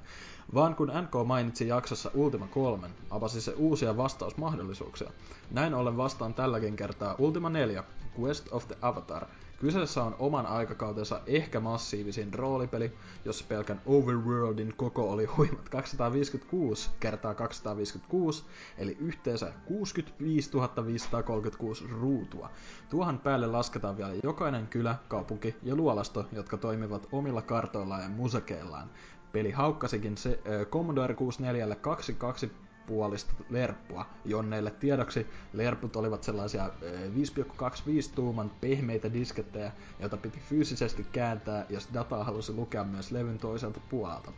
[0.55, 5.11] Vaan kun NK mainitsi jaksossa Ultima 3, avasi se uusia vastausmahdollisuuksia.
[5.51, 7.85] Näin ollen vastaan tälläkin kertaa Ultima 4,
[8.21, 9.27] Quest of the Avatar,
[9.61, 12.93] Kyseessä on oman aikakautensa ehkä massiivisin roolipeli,
[13.24, 18.45] jossa pelkän Overworldin koko oli huimat 256 kertaa 256,
[18.78, 20.51] eli yhteensä 65
[20.87, 22.51] 536 ruutua.
[22.91, 28.91] Tuohan päälle lasketaan vielä jokainen kylä, kaupunki ja luolasto, jotka toimivat omilla kartoillaan ja musekeillaan.
[29.32, 32.53] Peli haukkasikin se, äh, Commodore 64 22
[32.91, 34.07] puolista lerppua.
[34.25, 42.25] Jonneille tiedoksi lerput olivat sellaisia 5,25 tuuman pehmeitä diskettejä, joita piti fyysisesti kääntää, jos dataa
[42.25, 44.33] halusi lukea myös levyn toiselta puolelta.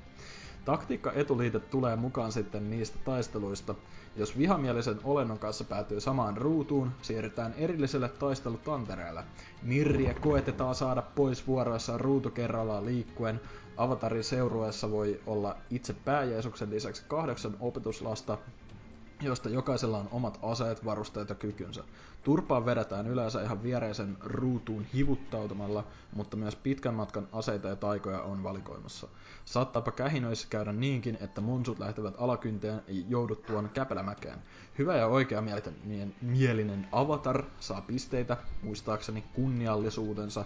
[0.65, 3.75] Taktiikka-etuliite tulee mukaan sitten niistä taisteluista.
[4.17, 9.25] Jos vihamielisen olennon kanssa päätyy samaan ruutuun, siirrytään erilliselle taistelutantereelle.
[9.63, 13.41] Mirriä koetetaan saada pois vuoroissa ruutu kerrallaan liikkuen,
[13.83, 18.39] Avatarin seurueessa voi olla itse pääjeesuksen lisäksi kahdeksan opetuslasta,
[19.21, 21.85] joista jokaisella on omat aseet, varusteet ja kykynsä.
[22.25, 25.85] Turpaan vedetään yleensä ihan viereisen ruutuun hivuttautumalla,
[26.15, 29.09] mutta myös pitkän matkan aseita ja taikoja on valikoimassa.
[29.45, 34.39] Saattaapa kähinöissä käydä niinkin, että munsut lähtevät alakynteen jouduttuaan käpelämäkeen.
[34.79, 35.43] Hyvä ja oikea
[36.21, 40.45] mielinen avatar saa pisteitä, muistaakseni kunniallisuutensa,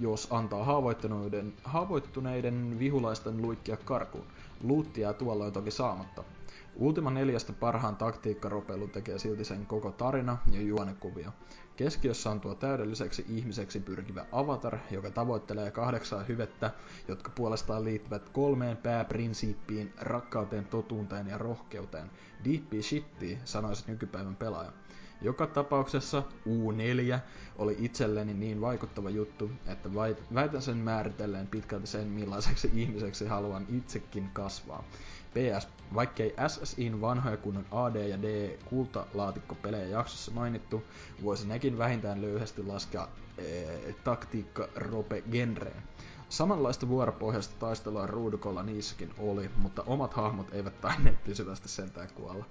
[0.00, 4.26] jos antaa haavoittuneiden, haavoittuneiden vihulaisten luikkia karkuun.
[4.62, 6.24] Luuttia tuolloin toki saamatta.
[6.76, 11.30] Ultima 4 parhaan taktiikkaropelun tekee silti sen koko tarina ja juonekuvio.
[11.76, 16.70] Keskiössä on tuo täydelliseksi ihmiseksi pyrkivä avatar, joka tavoittelee kahdeksaa hyvettä,
[17.08, 22.10] jotka puolestaan liittyvät kolmeen pääprinsiippiin, rakkauteen, totuuteen ja rohkeuteen.
[22.44, 24.72] Deepy shitty, sanoisi nykypäivän pelaaja.
[25.24, 27.18] Joka tapauksessa U4
[27.58, 29.94] oli itselleni niin vaikuttava juttu, että
[30.34, 34.84] väitän sen määritelleen pitkälti sen, millaiseksi ihmiseksi haluan itsekin kasvaa.
[35.34, 40.84] PS, vaikkei SSIn vanhoja kunnon AD ja D kultalaatikkopelejä jaksossa mainittu,
[41.22, 45.82] voisi nekin vähintään löyhästi laskea ee, taktiikka rope genreen.
[46.28, 52.44] Samanlaista vuoropohjaista taistelua ruudukolla niissäkin oli, mutta omat hahmot eivät tainneet pysyvästi sentään kuolla.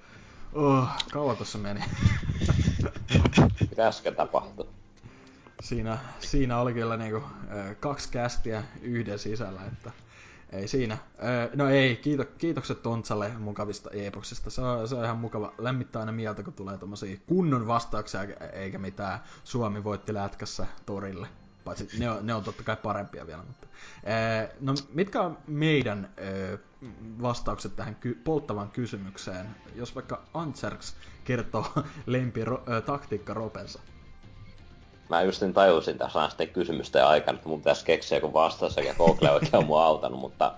[0.54, 1.84] Oh, kauan tossa meni.
[3.60, 4.68] Mitäskö tapahtui?
[5.62, 7.24] Siinä, siinä oli kyllä niinku,
[7.80, 9.92] kaksi kästiä yhden sisällä, että
[10.50, 10.98] ei siinä.
[11.56, 14.50] No ei, kiito, kiitokset Tontsalle mukavista epoksista.
[14.50, 15.54] Se on, se on ihan mukava.
[15.58, 18.22] Lämmittää aina mieltä, kun tulee tommosia kunnon vastauksia,
[18.54, 21.28] eikä mitään Suomi voitti lätkässä torille
[21.64, 23.44] Paitsi ne on, ne on totta kai parempia vielä.
[23.44, 23.68] Mutta.
[24.60, 26.10] no mitkä on meidän
[27.22, 29.56] vastaukset tähän polttavaan kysymykseen?
[29.76, 31.66] Jos vaikka Antserks kertoo
[32.06, 33.80] lempi ro- taktiikka ropensa.
[35.10, 39.32] Mä justin tajusin tässä sitten kysymysten aikana, että mun pitäisi keksiä joku vastaus, ja Google
[39.32, 40.54] oikein on mua autanut, mutta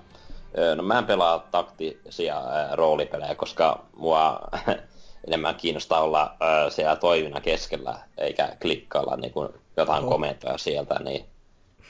[0.75, 2.41] no mä en pelaa taktisia
[2.73, 4.39] roolipelejä, koska mua
[5.27, 6.35] enemmän kiinnostaa olla
[6.69, 10.11] siellä toiminnan keskellä, eikä klikkailla niin kuin jotain Oho.
[10.11, 11.25] komentoja sieltä, niin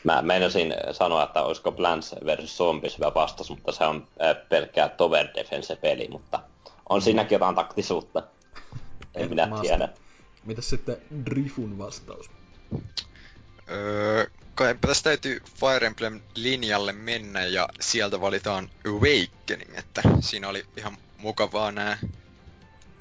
[0.05, 2.57] Mä meinasin sanoa, että olisiko Plants vs.
[2.57, 4.07] Zombies hyvä vastaus, mutta se on
[4.49, 6.39] pelkkää Tower Defense-peli, mutta
[6.89, 8.23] on siinäkin jotain taktisuutta.
[9.15, 9.89] En minä tiedä.
[10.45, 12.29] Mitäs sitten Drifun vastaus?
[13.71, 14.25] Öö,
[14.55, 20.97] kai tässä täytyy Fire Emblem linjalle mennä ja sieltä valitaan Awakening, että siinä oli ihan
[21.17, 21.97] mukavaa nämä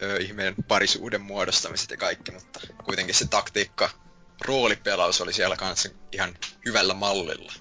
[0.03, 3.91] öö, ihmeen parisuuden muodostamiset ja kaikki, mutta kuitenkin se taktiikka,
[4.47, 6.35] roolipelaus oli siellä kanssa ihan
[6.67, 7.53] hyvällä mallilla.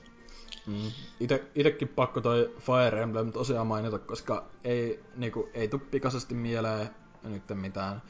[0.66, 0.92] Mm.
[1.20, 6.90] Ite, itekin pakko toi Fire Emblem tosiaan mainita, koska ei, niinku, ei tuu pikaisesti mieleen
[7.24, 8.02] nyt mitään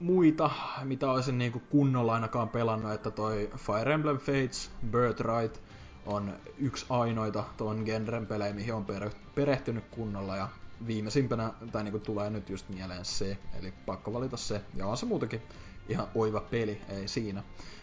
[0.00, 0.50] muita,
[0.84, 5.60] mitä olisin niinku kunnolla ainakaan pelannut, että toi Fire Emblem Fates Birthright
[6.06, 8.86] on yksi ainoita tuon genren pelejä, mihin on
[9.34, 10.36] perehtynyt kunnolla.
[10.36, 10.48] Ja
[10.86, 15.06] viimeisimpänä, tai niinku tulee nyt just mieleen se, eli pakko valita se, ja on se
[15.06, 15.42] muutenkin
[15.88, 17.42] ihan oiva peli, ei siinä.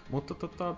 [0.10, 0.76] Mutta tota,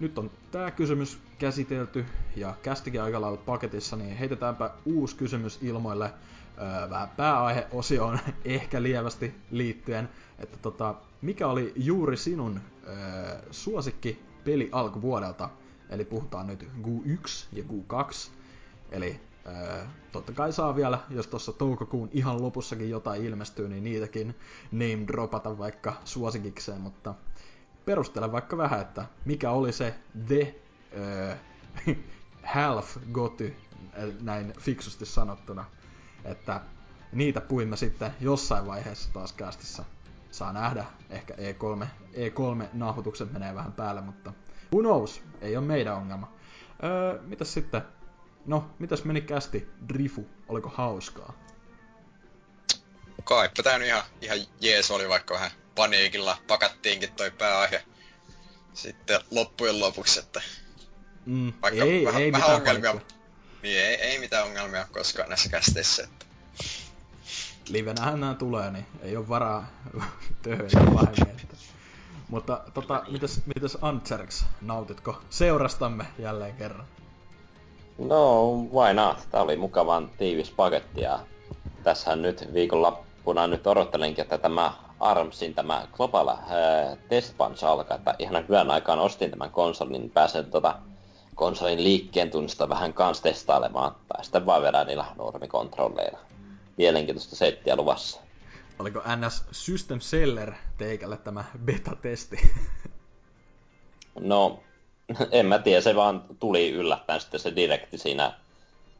[0.00, 2.06] nyt on tämä kysymys käsitelty
[2.36, 6.12] ja kästikin aika lailla paketissa, niin heitetäänpä uusi kysymys ilmoille.
[6.58, 10.08] Öö, vähän pääaiheosioon ehkä lievästi liittyen,
[10.42, 12.94] että tota, mikä oli juuri sinun öö,
[13.50, 15.48] suosikki peli alkuvuodelta?
[15.90, 18.30] Eli puhutaan nyt GU1 ja GU2.
[18.90, 24.34] Eli öö, totta kai saa vielä, jos tuossa toukokuun ihan lopussakin jotain ilmestyy, niin niitäkin
[24.72, 27.14] name dropata vaikka suosikikseen, mutta
[27.84, 29.94] perustele vaikka vähän, että mikä oli se
[30.26, 30.54] the
[31.86, 31.96] uh,
[32.54, 33.56] half goty,
[34.20, 35.64] näin fiksusti sanottuna,
[36.24, 36.60] että
[37.12, 39.84] niitä puimme sitten jossain vaiheessa taas kästissä.
[40.32, 44.32] Saa nähdä, ehkä E3, E3-nauhoitukset menee vähän päälle, mutta
[44.74, 46.32] who knows, ei ole meidän ongelma.
[46.84, 47.82] Öö, mitäs sitten?
[48.46, 49.68] No, mitäs meni kästi?
[49.88, 51.32] Drifu, oliko hauskaa?
[53.24, 57.84] Kaipa tää ihan, ihan jees oli, vaikka vähän paniikilla pakattiinkin toi pääaihe
[58.74, 60.42] sitten loppujen lopuksi, että
[61.26, 62.94] mm, vaikka ei, vähän, ei vähän ongelmia,
[63.62, 66.02] niin ei, ei mitään ongelmia koskaan näissä kästeissä.
[66.02, 66.31] Että.
[67.68, 69.66] Livenähän nämä tulee, niin ei ole varaa
[70.42, 71.48] töihin pahemmin.
[72.28, 76.86] Mutta tota, mitäs, mitäs Antserks, nautitko seurastamme jälleen kerran?
[77.98, 79.18] No, why not?
[79.30, 81.18] Tää oli mukavan tiivis paketti ja
[81.82, 86.38] tässähän nyt viikonloppuna nyt odottelenkin, että tämä ARMSin tämä Global äh,
[87.08, 90.74] Test Punch alkaa, että ihan hyvän aikaan ostin tämän konsolin, niin pääsen tota
[91.34, 96.18] konsolin liikkeen tunnista vähän kans testailemaan, tai sitten vaan vedään niillä normikontrolleilla.
[96.82, 98.20] Mielenkiintoista settiä luvassa.
[98.78, 102.50] Oliko NS System Seller teikälle tämä beta-testi?
[104.20, 104.62] No,
[105.30, 108.32] en mä tiedä, se vaan tuli yllättäen sitten se direkti siinä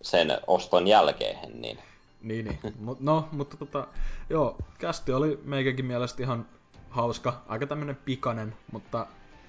[0.03, 1.79] sen oston jälkeen, niin
[2.23, 2.59] niin, niin.
[2.79, 3.87] Mut, no, mutta tota,
[4.31, 6.47] joo, kästi oli meikäkin mielestä ihan
[6.91, 9.07] hauska, aika tämmönen pikainen, mutta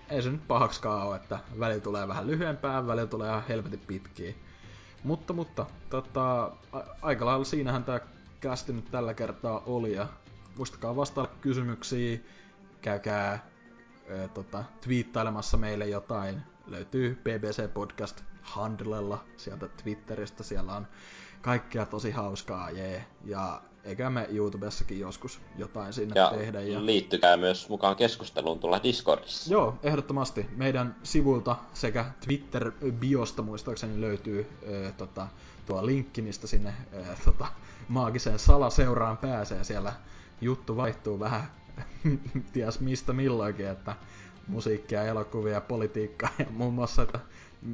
[0.09, 4.33] ei se nyt pahakskaan ole, että välillä tulee vähän lyhyempää, välillä tulee ihan helvetin pitkiä.
[5.03, 7.99] Mutta, mutta, tota, a- aika lailla siinähän tämä
[8.43, 10.07] kästi nyt tällä kertaa oli, ja
[10.57, 12.19] muistakaa vastailla kysymyksiä,
[12.81, 20.87] käykää ää, tota, twiittailemassa meille jotain, löytyy BBC Podcast handlella sieltä Twitteristä, siellä on
[21.41, 23.05] kaikkea tosi hauskaa, jee.
[23.25, 26.61] Ja eikä me YouTubessakin joskus jotain sinne ja tehdä.
[26.61, 29.53] Ja liittykää myös mukaan keskusteluun tulla Discordissa.
[29.53, 30.45] Joo, ehdottomasti.
[30.55, 35.27] Meidän sivulta sekä Twitter-biosta muistaakseni löytyy ö, tota,
[35.65, 37.47] tuo linkki, mistä sinne ö, tota,
[37.87, 39.63] maagiseen salaseuraan pääsee.
[39.63, 39.93] Siellä
[40.41, 41.43] juttu vaihtuu vähän
[42.53, 43.95] ties mistä milloinkin, että
[44.47, 47.19] musiikkia, elokuvia, politiikkaa ja muun muassa, että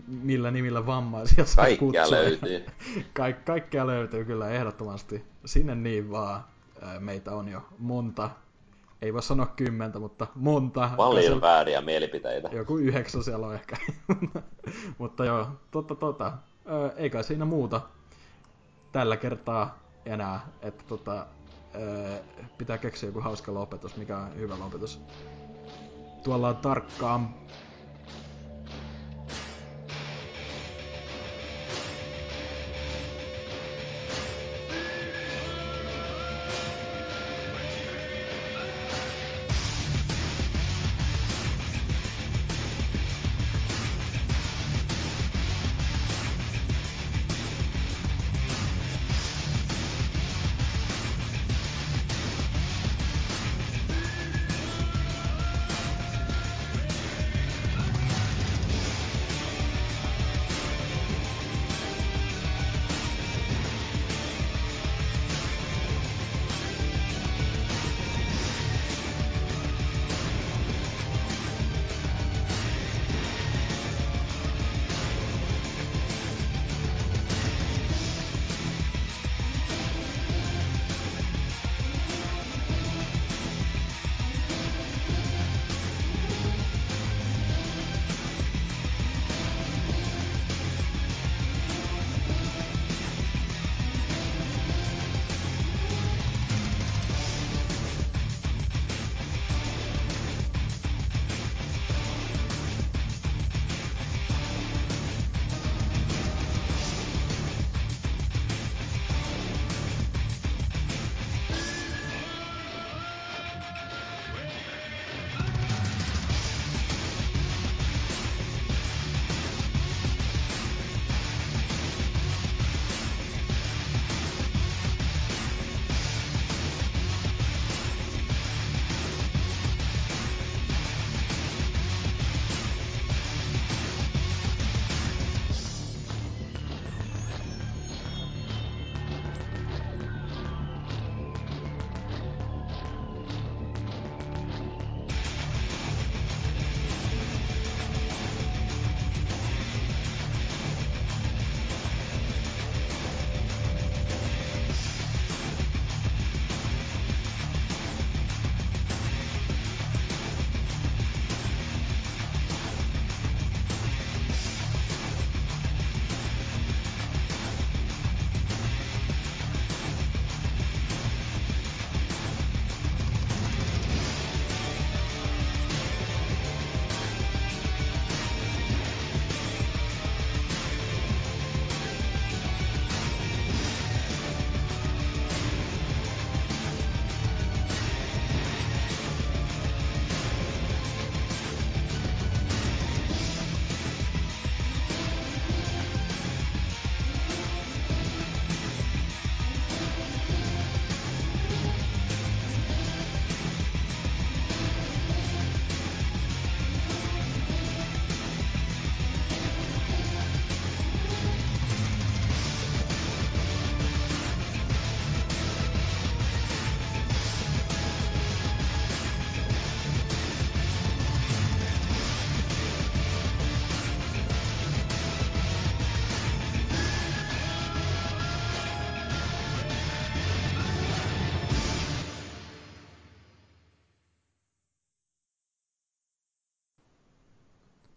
[0.07, 2.11] millä nimillä vammaisia saa Kaikkea kutsua.
[2.17, 2.65] löytyy.
[3.13, 5.25] Ka- kaikkea löytyy kyllä ehdottomasti.
[5.45, 6.43] Sinne niin vaan.
[6.99, 8.29] Meitä on jo monta.
[9.01, 10.89] Ei voi sanoa kymmentä, mutta monta.
[10.97, 12.49] Paljon vääriä mielipiteitä.
[12.51, 13.77] Joku yhdeksän siellä on ehkä.
[14.97, 16.33] mutta joo, totta tota.
[16.95, 17.81] Eikä siinä muuta
[18.91, 19.79] tällä kertaa
[20.09, 20.39] enää.
[20.61, 21.25] Että tota,
[22.57, 23.95] pitää keksiä joku hauska lopetus.
[23.97, 25.01] Mikä on hyvä lopetus?
[26.23, 27.35] Tuolla on tarkkaan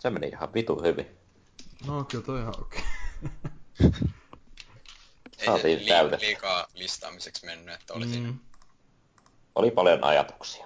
[0.03, 1.07] Se meni ihan vitu hyvin.
[1.87, 2.83] No kyllä toi ihan okei.
[5.39, 6.27] Ei Saatiin se täydettä.
[6.27, 8.13] liikaa listaamiseksi mennyt, että oli mm.
[8.13, 8.35] siinä.
[9.55, 10.62] Oli paljon ajatuksia.